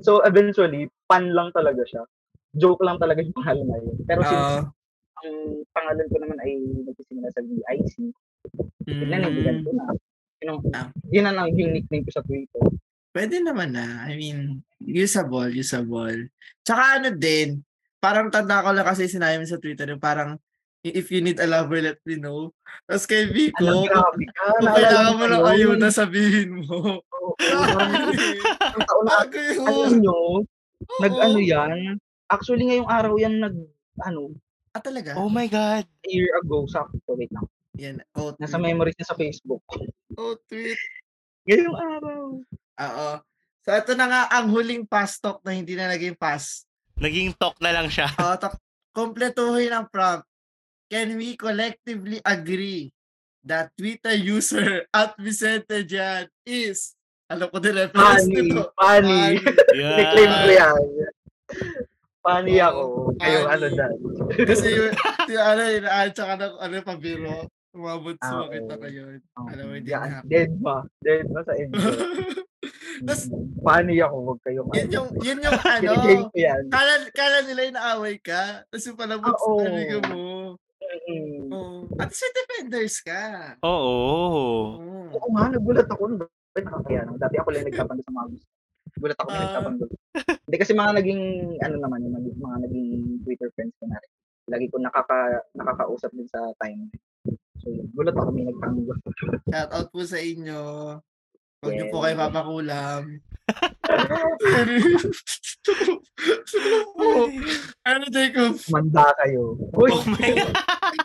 So 0.00 0.20
eventually, 0.24 0.88
pan 1.08 1.32
lang 1.32 1.52
talaga 1.52 1.84
siya. 1.84 2.02
Joke 2.54 2.84
lang 2.86 3.00
talaga 3.00 3.20
yung 3.20 3.34
pangalan 3.34 3.66
na 3.66 3.76
yun. 3.80 3.96
Pero 4.06 4.20
since 4.24 4.48
Oo. 4.62 4.62
ang 5.20 5.30
pangalan 5.74 6.06
ko 6.08 6.16
naman 6.22 6.38
ay 6.40 6.52
nagsisimula 6.86 7.28
sa 7.32 7.40
VIC, 7.42 7.94
Mm. 8.84 9.00
pinanibigan 9.00 9.58
ko 9.64 9.70
na. 9.72 9.84
You 10.44 10.46
know, 10.52 10.58
Ah. 10.76 10.92
yun 11.08 11.24
na 11.24 11.32
lang 11.32 11.56
yung 11.56 11.72
nickname 11.72 12.04
ko 12.04 12.12
sa 12.12 12.24
Twitter. 12.24 12.60
Pwede 13.16 13.40
naman 13.40 13.72
na. 13.72 14.04
I 14.04 14.14
mean, 14.20 14.60
usable, 14.78 15.48
usable. 15.48 16.28
Tsaka 16.60 17.00
ano 17.00 17.08
din, 17.16 17.64
parang 17.96 18.28
tanda 18.28 18.60
ko 18.60 18.76
lang 18.76 18.84
kasi 18.84 19.08
sinabi 19.08 19.40
mo 19.40 19.46
sa 19.48 19.56
Twitter 19.56 19.88
yung 19.88 20.02
parang 20.02 20.36
if 20.84 21.08
you 21.08 21.18
need 21.18 21.40
a 21.40 21.46
lover, 21.46 21.80
let 21.80 21.96
me 22.04 22.16
know. 22.16 22.52
Tapos 22.84 23.04
kay 23.04 23.24
Vico, 23.26 23.64
grabe 23.82 24.24
ka. 24.28 24.44
kung 24.54 24.68
kailangan 24.70 25.14
mo 25.14 25.24
ng 25.26 25.44
ayuda, 25.46 25.88
sabihin 25.88 26.60
mo. 26.60 27.00
Taon 28.78 29.04
na, 29.04 29.14
Bago 29.24 29.38
yun. 29.38 29.64
alam 29.64 29.94
nyo, 29.98 30.12
Oo. 30.12 31.00
nag-ano 31.00 31.38
yan, 31.38 31.96
actually 32.28 32.64
ngayong 32.66 32.86
araw 32.86 33.16
yan 33.16 33.40
nag, 33.40 33.56
ano, 34.00 34.36
Ah, 34.70 34.82
talaga? 34.82 35.14
Oh 35.14 35.30
my 35.30 35.46
God! 35.46 35.86
a 35.86 36.08
year 36.10 36.34
ago, 36.36 36.66
sakto, 36.66 36.98
wait 37.14 37.30
lang. 37.30 37.46
Yan. 37.74 38.02
Oh, 38.12 38.34
Nasa 38.36 38.58
tweet. 38.58 38.66
memories 38.68 38.94
niya 38.94 39.06
sa 39.06 39.14
Facebook. 39.14 39.62
Oh, 40.14 40.34
tweet. 40.44 40.74
Ngayong 41.46 41.78
araw. 41.78 42.22
Oo. 42.74 43.08
So, 43.62 43.70
ito 43.70 43.94
na 43.94 44.06
nga 44.06 44.20
ang 44.28 44.50
huling 44.50 44.82
pass 44.82 45.16
talk 45.16 45.40
na 45.40 45.54
hindi 45.54 45.72
na 45.72 45.86
naging 45.88 46.14
pass. 46.14 46.66
Naging 46.94 47.32
talk 47.32 47.54
na 47.58 47.70
lang 47.70 47.86
siya. 47.86 48.10
Uh, 48.14 48.34
tak- 48.34 48.58
kompletuhin 48.90 49.70
ang 49.70 49.86
prompt. 49.86 50.26
Can 50.86 51.16
we 51.16 51.34
collectively 51.34 52.20
agree 52.20 52.92
that 53.42 53.72
Twitter 53.74 54.14
user 54.14 54.84
at 54.92 55.16
Vicente 55.16 55.84
Jan 55.84 56.28
is 56.44 56.92
alam 57.24 57.48
ko 57.48 57.56
din 57.56 57.72
reference 57.74 58.24
Funny, 58.24 58.36
nito. 58.36 58.62
funny. 58.76 59.22
Yeah. 59.74 59.96
Niklaim 59.98 60.30
ko 60.30 60.50
yan. 60.52 60.76
Funny 62.20 62.56
ako. 62.56 62.82
Kayo 63.18 63.38
funny. 63.42 63.52
ano 63.52 63.66
dyan. 63.68 63.92
Kasi 64.44 64.66
yung, 64.70 64.92
yung 65.34 65.44
ano, 65.44 65.62
yung 65.66 65.86
tsaka 66.14 66.32
ng 66.38 66.54
ano, 66.56 66.74
pabiro. 66.80 67.34
Umabot 67.74 68.14
Ah, 68.22 68.28
sa 68.30 68.34
makita 68.46 68.74
oo. 68.76 68.80
ko 68.80 68.86
yun. 68.86 69.18
Oh, 69.34 69.50
Alam 69.50 69.64
mo, 69.66 69.72
hindi 69.74 69.90
na. 69.90 70.22
Dead 70.22 70.52
ba? 70.62 70.86
Dead 71.02 71.26
ba 71.26 71.40
sa 71.42 71.52
end? 71.58 71.74
Tas- 73.02 73.32
funny 73.60 73.98
ako. 73.98 74.16
Huwag 74.30 74.40
kayo. 74.46 74.60
yun 74.70 74.88
yung, 74.94 75.08
yun 75.18 75.38
yung 75.42 75.58
ano, 75.58 75.90
kala, 76.70 76.92
kala 77.10 77.38
nila 77.42 77.60
yung 77.66 77.76
naaway 77.76 78.16
ka. 78.22 78.62
Tapos 78.70 78.84
yung 78.86 79.00
palabot 79.00 79.34
Ah, 79.34 79.40
sa 79.42 79.50
kaligo 79.58 79.98
mo. 80.06 80.22
Mm. 81.04 81.50
Oh. 81.50 81.84
At 81.98 82.10
sa 82.10 82.26
defenders 82.30 83.02
ka. 83.02 83.54
Oo. 83.62 83.94
Oh. 84.78 85.14
Oo 85.14 85.28
nga, 85.34 85.50
nagulat 85.50 85.88
ako. 85.90 86.02
nun. 86.10 86.22
Ba't 86.54 86.64
nakakaya 86.64 87.02
no? 87.04 87.18
Dati 87.18 87.34
ako 87.36 87.48
lang 87.50 87.66
nagtatanggol 87.66 88.04
sa 88.06 88.14
mga 88.14 88.28
gusto. 88.30 88.48
Nagulat 88.94 89.18
ako 89.18 89.28
na 89.28 89.34
Ah. 89.34 89.42
nagtatanggol. 89.42 89.88
Hindi 90.44 90.56
kasi 90.60 90.72
mga 90.72 90.92
naging, 91.02 91.22
ano 91.60 91.76
naman, 91.82 91.98
yung 92.04 92.14
mga, 92.14 92.28
mga 92.38 92.56
naging 92.68 92.88
Twitter 93.26 93.50
friends 93.58 93.74
ko 93.82 93.84
na 93.90 93.98
rin. 93.98 94.10
Lagi 94.44 94.66
ko 94.68 94.76
nakaka, 94.78 95.18
nakakausap 95.56 96.10
din 96.14 96.28
sa 96.28 96.40
time. 96.60 96.92
So. 97.64 97.72
Gulat 97.96 98.14
ako 98.14 98.28
may 98.30 98.46
nagtanggol. 98.46 98.98
Shout 99.48 99.70
out 99.72 99.88
po 99.88 100.00
sa 100.04 100.20
inyo. 100.20 100.60
Huwag 101.64 101.74
niyo 101.74 101.86
po 101.88 102.04
kayo 102.04 102.16
papakulam. 102.20 103.02
ano, 107.88 108.04
Jacob? 108.12 108.52
Manda 108.68 109.08
kayo. 109.24 109.56
Uy, 109.72 109.90
Oh 109.90 110.04
my 110.04 110.28
God. 110.28 110.54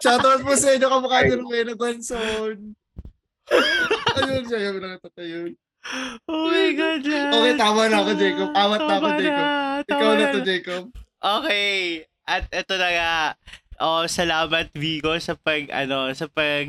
Shout 0.04 0.24
out 0.24 0.42
po 0.44 0.54
sa 0.56 0.76
inyo 0.76 0.88
kamukha 0.92 1.24
niyo 1.24 1.36
ng 1.40 1.48
Kuya 1.48 1.64
Gonson. 1.76 2.76
Ayun 4.20 4.44
siya, 4.46 4.60
yung 4.70 4.78
nakita 4.84 5.10
ko 5.16 5.22
yun. 5.24 5.52
Oh 6.28 6.52
my 6.52 6.70
God, 6.76 7.00
Jan. 7.08 7.32
Okay, 7.34 7.54
tama 7.56 7.82
na 7.88 7.98
ako, 8.04 8.12
Jacob. 8.20 8.50
Awat 8.52 8.80
na 8.84 8.94
ako, 9.00 9.08
Tama 9.08 9.18
Jacob. 9.18 9.46
tama 9.48 9.90
Ikaw 9.90 10.12
na 10.12 10.26
to, 10.28 10.40
Jacob. 10.44 10.84
Okay. 11.20 11.76
At 12.28 12.44
ito 12.52 12.74
na 12.78 12.90
nga. 12.94 13.14
Oh, 13.80 14.04
salamat 14.06 14.76
Vigo 14.76 15.16
sa 15.24 15.40
pag 15.40 15.72
ano, 15.72 16.12
sa 16.12 16.28
pag 16.28 16.68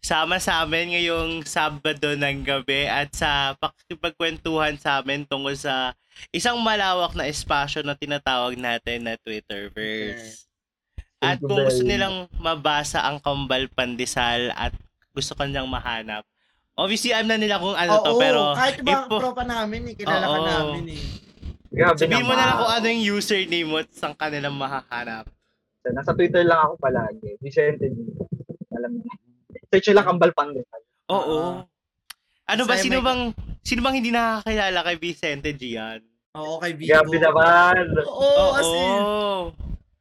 sama 0.00 0.40
sa 0.40 0.64
amin 0.64 0.96
ngayong 0.96 1.44
Sabado 1.44 2.16
ng 2.16 2.40
gabi 2.40 2.88
at 2.88 3.12
sa 3.12 3.52
pakikipagkwentuhan 3.60 4.80
sa 4.80 5.00
amin 5.00 5.28
tungkol 5.28 5.52
sa 5.52 5.92
isang 6.32 6.56
malawak 6.60 7.12
na 7.12 7.28
espasyo 7.28 7.84
na 7.84 7.92
tinatawag 7.92 8.56
natin 8.56 9.04
na 9.04 9.20
Twitterverse. 9.20 10.48
At 11.20 11.36
kung 11.36 11.52
gusto 11.52 11.84
nilang 11.84 12.32
mabasa 12.40 13.04
ang 13.04 13.20
Kambal 13.20 13.68
Pandesal 13.68 14.56
at 14.56 14.72
gusto 15.12 15.36
ko 15.36 15.44
nilang 15.44 15.68
mahanap, 15.68 16.24
obviously 16.72 17.12
alam 17.12 17.28
na 17.28 17.36
nila 17.36 17.60
kung 17.60 17.76
ano 17.76 18.00
to, 18.00 18.16
Oo, 18.16 18.20
pero 18.20 18.40
kahit 18.56 18.80
ba 18.80 19.04
ipo- 19.04 19.20
tropa 19.20 19.44
namin 19.44 19.92
eh, 19.92 19.94
kilala 20.00 20.24
ka 20.24 20.38
Oo. 20.40 20.48
namin 20.48 20.96
eh. 20.96 21.02
grabe 21.70 22.00
sabihin 22.00 22.24
mo 22.24 22.32
na 22.32 22.44
lang 22.48 22.56
kung 22.56 22.72
ano 22.72 22.86
yung 22.88 23.04
username 23.20 23.68
mo 23.68 23.76
at 23.78 23.88
saan 23.92 24.16
ka 24.16 24.32
nilang 24.32 24.56
mahahanap. 24.56 25.28
Nasa 25.80 26.12
Twitter 26.16 26.44
lang 26.44 26.60
ako 26.66 26.74
palagi. 26.80 27.36
Vicente 27.40 27.88
D. 27.88 27.96
Alam 28.74 29.00
mo. 29.00 29.04
Search 29.70 29.86
nyo 29.86 29.94
lang 29.94 30.06
Kambal 30.10 30.32
Pandesal. 30.34 30.82
Oo. 31.10 31.62
ano 32.50 32.62
ba, 32.66 32.74
sino 32.74 32.98
may- 32.98 33.06
bang, 33.06 33.22
sino 33.62 33.80
bang 33.80 33.94
hindi 34.02 34.10
nakakilala 34.10 34.82
kay 34.82 34.96
Vicente 34.98 35.54
Gian? 35.54 36.02
Oo, 36.34 36.58
kay 36.58 36.74
Vigo. 36.74 36.90
Grabe 36.90 37.16
naman. 37.22 37.84
Oo, 38.02 38.46
as 38.58 38.66
in. 38.66 39.00
Oo. 39.02 39.38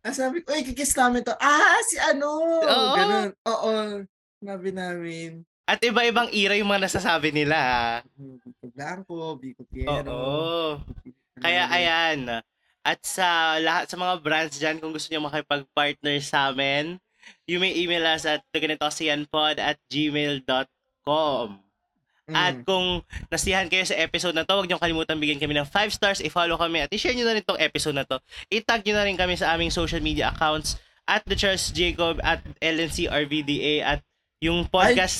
Ah, 0.01 0.13
sabi 0.13 0.41
ko, 0.41 0.53
ay, 0.53 0.65
kikiss 0.65 0.97
namin 0.97 1.22
to. 1.22 1.34
Ah, 1.38 1.78
si 1.86 2.01
ano? 2.01 2.41
Oo. 2.61 2.93
Ganun. 2.97 3.30
Oo. 3.45 3.70
Sabi 4.41 4.70
namin. 4.74 5.45
At 5.70 5.78
iba-ibang 5.86 6.34
era 6.34 6.57
yung 6.57 6.70
mga 6.74 6.89
nasasabi 6.89 7.30
nila. 7.30 7.57
Vico 8.17 8.65
Blanco, 8.74 9.38
Vico 9.38 9.61
Oo. 9.61 9.70
Piero. 9.70 10.17
Kaya 11.38 11.70
ayan. 11.70 12.41
At 12.82 12.99
sa 13.05 13.61
lahat 13.61 13.86
sa 13.86 13.97
mga 13.97 14.13
brands 14.17 14.57
dyan, 14.57 14.82
kung 14.82 14.89
gusto 14.89 15.13
niyo 15.13 15.22
makipag-partner 15.22 16.17
sa 16.26 16.49
amin, 16.49 16.97
you 17.49 17.57
may 17.59 17.73
email 17.73 18.05
us 18.05 18.23
at 18.25 18.45
ganitosianpod 18.53 19.57
at 19.57 19.77
gmail.com. 19.89 21.47
At 22.30 22.61
Mm. 22.61 22.65
kung 22.65 22.88
nasiyahan 23.34 23.73
kayo 23.73 23.82
sa 23.89 23.97
episode 23.97 24.38
na 24.38 24.45
to, 24.45 24.53
huwag 24.53 24.69
niyo 24.69 24.77
kalimutan 24.77 25.17
bigyan 25.17 25.41
kami 25.41 25.57
ng 25.57 25.65
5 25.65 25.89
stars, 25.89 26.21
i-follow 26.21 26.61
kami 26.61 26.86
at 26.86 26.93
i-share 26.93 27.17
niyo 27.17 27.25
na 27.25 27.34
rin 27.34 27.41
tong 27.41 27.57
episode 27.57 27.97
na 27.97 28.05
to. 28.05 28.21
I-tag 28.53 28.86
niyo 28.86 28.93
na 28.93 29.05
rin 29.09 29.17
kami 29.17 29.34
sa 29.34 29.49
aming 29.57 29.73
social 29.73 29.97
media 29.97 30.30
accounts 30.30 30.77
at 31.09 31.25
The 31.25 31.34
Charles 31.34 31.73
Jacob, 31.73 32.21
at 32.21 32.45
LNC 32.61 33.09
RVDA, 33.09 33.82
at 33.82 34.05
yung 34.38 34.69
podcast 34.69 35.17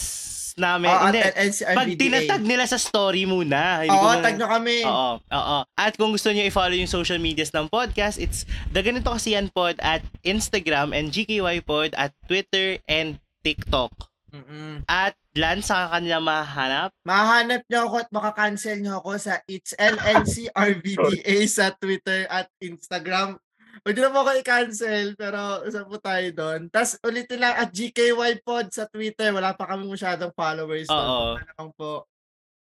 namin. 0.60 0.92
Oo, 0.92 1.06
Hindi, 1.08 1.22
at 1.22 1.34
NCRBDA. 1.34 1.74
pag 1.74 1.90
tinatag 1.96 2.44
nila 2.44 2.66
sa 2.66 2.76
story 2.76 3.24
muna. 3.24 3.82
Hindi 3.82 3.90
ko 3.90 3.96
Oo, 3.96 4.06
muna- 4.12 4.22
tag 4.22 4.36
nyo 4.36 4.48
kami. 4.48 4.76
Oo, 4.84 5.12
oo. 5.18 5.58
At 5.74 5.94
kung 5.96 6.12
gusto 6.12 6.30
niyo 6.30 6.44
i-follow 6.46 6.76
yung 6.76 6.92
social 6.92 7.18
medias 7.18 7.50
ng 7.50 7.66
podcast, 7.66 8.16
it's 8.16 8.44
The 8.70 8.84
Ganito 8.84 9.10
Kasi 9.10 9.34
Yan 9.34 9.48
Pod 9.48 9.80
at 9.80 10.04
Instagram 10.22 10.92
and 10.92 11.10
GKY 11.10 11.64
Pod 11.64 11.96
at 11.96 12.12
Twitter 12.26 12.78
and 12.86 13.18
TikTok. 13.42 13.90
Mm-mm. 14.30 14.86
At 14.86 15.18
Lance, 15.34 15.68
sa 15.68 15.90
kanila 15.90 16.20
mahanap. 16.20 16.94
Mahanap 17.02 17.66
nyo 17.66 17.88
ako 17.88 17.96
at 17.98 18.10
makakancel 18.12 18.78
nyo 18.78 19.00
ako 19.00 19.18
sa 19.18 19.42
It's 19.46 19.74
LNC 19.74 20.52
RVDA 20.52 21.38
sa 21.48 21.72
Twitter 21.72 22.28
at 22.28 22.46
Instagram. 22.60 23.42
Huwag 23.82 23.94
nyo 23.96 24.04
na 24.04 24.14
po 24.14 24.20
ako 24.22 24.32
i-cancel, 24.40 25.08
pero 25.16 25.40
isa 25.64 25.82
po 25.88 25.96
tayo 25.98 26.28
doon. 26.32 26.60
Tapos 26.68 27.00
ulitin 27.02 27.40
lang 27.40 27.56
at 27.56 27.70
GKY 27.72 28.44
Pod 28.44 28.70
sa 28.70 28.86
Twitter. 28.86 29.32
Wala 29.32 29.56
pa 29.56 29.70
kami 29.70 29.88
masyadong 29.88 30.36
followers 30.36 30.88
doon. 30.88 31.08
Oo. 31.08 31.30
Ano 31.40 31.72
po. 31.74 31.92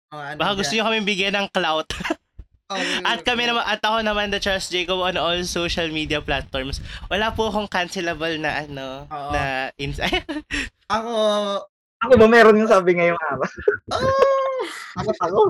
Oh, 0.08 0.22
ano 0.22 0.39
Baka 0.39 0.64
gusto 0.64 0.72
niyo 0.72 0.88
kami 0.88 1.03
bigyan 1.03 1.36
ng 1.36 1.47
clout. 1.51 1.88
At 3.08 3.24
kami 3.24 3.47
naman, 3.47 3.64
at 3.64 3.80
ako 3.80 4.03
naman, 4.03 4.28
The 4.28 4.43
Charles 4.43 4.68
Jacob 4.68 4.99
on 4.99 5.16
all 5.16 5.39
social 5.47 5.88
media 5.88 6.20
platforms. 6.20 6.84
Wala 7.08 7.32
po 7.32 7.47
akong 7.47 7.72
cancelable 7.72 8.36
na 8.36 8.68
ano, 8.68 9.08
Oo. 9.08 9.32
na 9.32 9.72
ins- 9.80 10.03
Ako, 10.95 11.12
Ako 12.03 12.14
ba 12.20 12.28
meron 12.28 12.60
yung 12.60 12.68
sabi 12.68 12.99
ngayong 12.99 13.20
araw? 13.20 13.47
oh, 13.95 14.46
Ako 14.97 15.10
ako. 15.20 15.41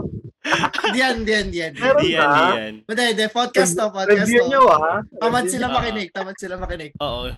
diyan, 0.96 1.28
diyan, 1.28 1.46
diyan. 1.52 1.72
Meron 1.76 2.02
Diyan, 2.04 2.28
ba? 2.28 2.40
diyan. 2.56 2.74
Hindi, 2.88 3.04
hindi, 3.14 3.26
podcast 3.32 3.74
to, 3.76 3.86
podcast 3.92 4.28
Review 4.28 4.44
to. 4.44 4.50
nyo 4.52 4.62
ah. 4.70 5.00
Tamad 5.20 5.46
sila 5.52 5.68
makinig, 5.68 6.10
tamad 6.12 6.38
sila 6.40 6.56
makinig. 6.56 6.92
Oo. 7.00 7.32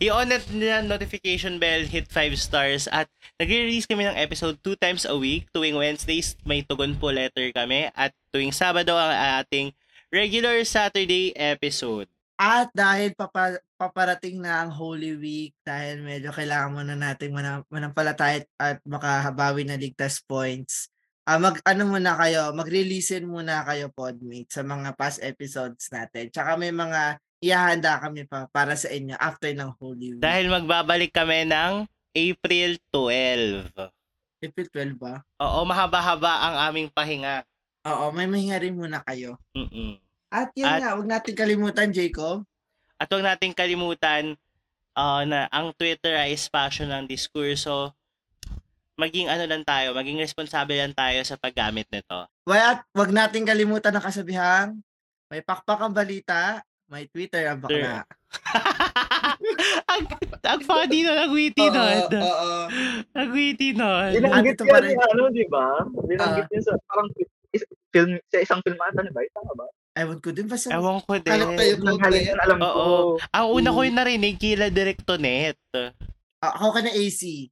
I-on 0.00 0.32
it 0.32 0.44
nila 0.50 0.80
notification 0.82 1.60
bell, 1.60 1.84
hit 1.84 2.08
5 2.08 2.32
stars, 2.34 2.88
at 2.88 3.06
nagre-release 3.36 3.84
kami 3.84 4.08
ng 4.08 4.16
episode 4.16 4.56
2 4.64 4.74
times 4.80 5.04
a 5.04 5.14
week. 5.14 5.46
Tuwing 5.52 5.76
Wednesdays, 5.76 6.34
may 6.48 6.64
tugon 6.64 6.96
po 6.96 7.12
letter 7.12 7.52
kami. 7.52 7.92
At 7.92 8.10
tuwing 8.32 8.56
Sabado, 8.56 8.96
ang 8.96 9.12
ating 9.44 9.70
regular 10.08 10.64
Saturday 10.64 11.30
episode. 11.36 12.08
At 12.36 12.68
dahil 12.72 13.16
papa, 13.16 13.56
paparating 13.80 14.40
na 14.40 14.64
ang 14.64 14.72
Holy 14.72 15.16
Week, 15.16 15.52
dahil 15.64 16.04
medyo 16.04 16.32
kailangan 16.32 16.72
muna 16.72 16.96
natin 16.96 17.32
manam, 17.32 17.64
manampalataya 17.72 18.44
at 18.60 18.80
makahabawi 18.84 19.64
na 19.64 19.76
ligtas 19.76 20.20
points, 20.20 20.88
ah 21.26 21.38
mag, 21.42 21.58
ano 21.66 21.82
muna 21.90 22.14
kayo, 22.14 22.54
mag-releasein 22.54 23.26
muna 23.26 23.66
kayo, 23.66 23.90
Podmate, 23.90 24.46
sa 24.46 24.62
mga 24.62 24.94
past 24.94 25.18
episodes 25.26 25.90
natin. 25.90 26.30
Tsaka 26.30 26.54
may 26.54 26.70
mga 26.70 27.18
ihahanda 27.42 27.98
kami 27.98 28.24
pa 28.30 28.46
para 28.48 28.78
sa 28.78 28.86
inyo 28.88 29.18
after 29.18 29.50
ng 29.50 29.74
Holy 29.82 30.16
Week. 30.16 30.22
Dahil 30.22 30.46
magbabalik 30.46 31.10
kami 31.10 31.50
ng 31.50 31.84
April 32.14 32.78
12. 32.94 33.74
April 34.40 34.66
12 34.70 35.02
ba? 35.02 35.20
Oo, 35.42 35.66
mahaba-haba 35.66 36.32
ang 36.46 36.56
aming 36.70 36.88
pahinga. 36.94 37.42
Oo, 37.86 38.14
may 38.14 38.30
mahinga 38.30 38.62
rin 38.62 38.78
muna 38.78 39.02
kayo. 39.02 39.36
Mm-mm. 39.52 39.98
At 40.30 40.54
yun 40.54 40.70
At- 40.70 40.80
nga, 40.80 40.90
huwag 40.94 41.10
natin 41.10 41.34
kalimutan, 41.34 41.90
Jacob. 41.90 42.46
At 42.96 43.10
huwag 43.10 43.26
nating 43.26 43.52
kalimutan 43.52 44.38
ah, 44.96 45.26
na 45.26 45.50
ang 45.50 45.74
Twitter 45.76 46.16
ay 46.16 46.32
espasyo 46.32 46.86
ng 46.86 47.04
diskurso. 47.04 47.92
Maging 48.96 49.28
ano 49.28 49.44
lang 49.44 49.62
tayo, 49.62 49.92
maging 49.92 50.16
responsable 50.16 50.72
lang 50.72 50.92
tayo 50.92 51.20
sa 51.20 51.36
paggamit 51.36 51.84
nito. 51.88 52.24
Well, 52.42 52.56
at 52.58 52.88
wag 52.90 53.12
natin 53.12 53.44
kalimutan 53.44 53.92
ang 53.92 54.00
kasabihan, 54.00 54.72
may 55.28 55.40
pakpak 55.40 55.76
ang 55.78 55.92
balita, 55.92 56.60
may 56.86 57.04
Twitter 57.06 57.44
ang 57.44 57.60
bakla. 57.60 58.08
ang, 59.92 60.02
ang 60.42 60.60
funny 60.62 61.04
nun, 61.04 61.18
ang 61.18 61.30
witty 61.30 61.66
nun. 61.68 61.98
Oo, 62.08 62.24
oo. 62.24 62.60
Ang 63.12 63.28
witty 63.30 63.68
nun. 63.72 64.10
Binanggit 64.14 64.56
Ito 64.56 64.64
pa 64.64 64.76
yan 64.76 64.82
rin. 64.82 64.90
ni 64.90 65.04
ano, 65.04 65.22
di 65.28 65.44
ba? 65.46 65.66
Binanggit 66.06 66.46
Ah. 66.46 66.52
yun 66.52 66.62
sa 66.62 66.72
parang 66.86 67.08
is- 67.52 67.68
film, 67.90 68.10
sa 68.26 68.38
isang 68.38 68.60
film 68.62 68.78
ata, 68.78 69.00
di 69.02 69.12
ba? 69.12 69.20
Tama 69.28 69.52
ba? 69.52 69.66
Ewan 69.96 70.18
ko 70.20 70.28
din, 70.28 70.44
basta 70.44 70.68
Ewan 70.70 71.00
ko 71.00 71.16
din. 71.16 71.32
Hanap 71.32 71.52
tayo. 71.52 71.72
Yun, 72.12 72.38
alam 72.38 72.56
ko. 72.58 72.68
Oo. 72.70 72.96
Ang 73.32 73.46
una 73.50 73.68
ko 73.70 73.80
Mm. 73.80 73.86
yung 73.88 73.98
narinig 73.98 74.36
kila 74.36 74.64
Directonet. 74.68 75.56
Ah, 76.38 76.52
ako 76.52 76.68
ka 76.70 76.80
na 76.80 76.92
AC. 76.92 77.48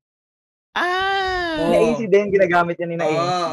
Ah! 0.75 1.55
Oo. 1.63 1.71
Na 1.71 1.79
AC 1.81 2.01
din, 2.11 2.35
ginagamit 2.35 2.77
yan 2.77 2.91
ni 2.93 2.97
na 2.99 3.07
AC. 3.07 3.15
Oo. 3.15 3.51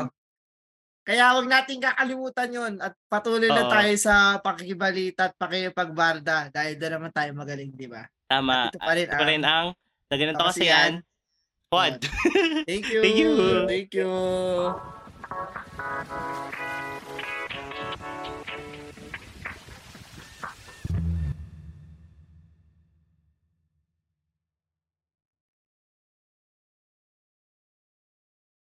Kaya 1.01 1.33
wag 1.33 1.49
natin 1.49 1.81
kakalimutan 1.81 2.49
yon 2.53 2.73
at 2.77 2.93
patuloy 3.09 3.49
Oo. 3.49 3.69
tayo 3.69 3.93
sa 3.97 4.37
pakikibalita 4.37 5.29
at 5.29 5.35
pakikipagbarda 5.37 6.53
dahil 6.53 6.77
doon 6.77 6.93
naman 6.97 7.11
tayo 7.13 7.33
magaling, 7.33 7.73
di 7.73 7.89
ba? 7.89 8.05
Tama. 8.29 8.69
Ito 8.69 8.77
pa 8.77 8.93
rin 8.93 9.05
Ito 9.09 9.17
pa 9.17 9.25
rin 9.25 9.41
ang, 9.41 9.67
na 10.09 10.15
ganito 10.17 10.41
Ako 10.41 10.49
kasi 10.53 10.61
si 10.61 10.69
yan. 10.69 11.01
Pod. 11.71 12.03
Thank 12.69 12.91
you. 12.91 13.01
Thank 13.01 13.17
you. 13.17 13.31
Thank 13.65 13.91
you. 13.95 14.11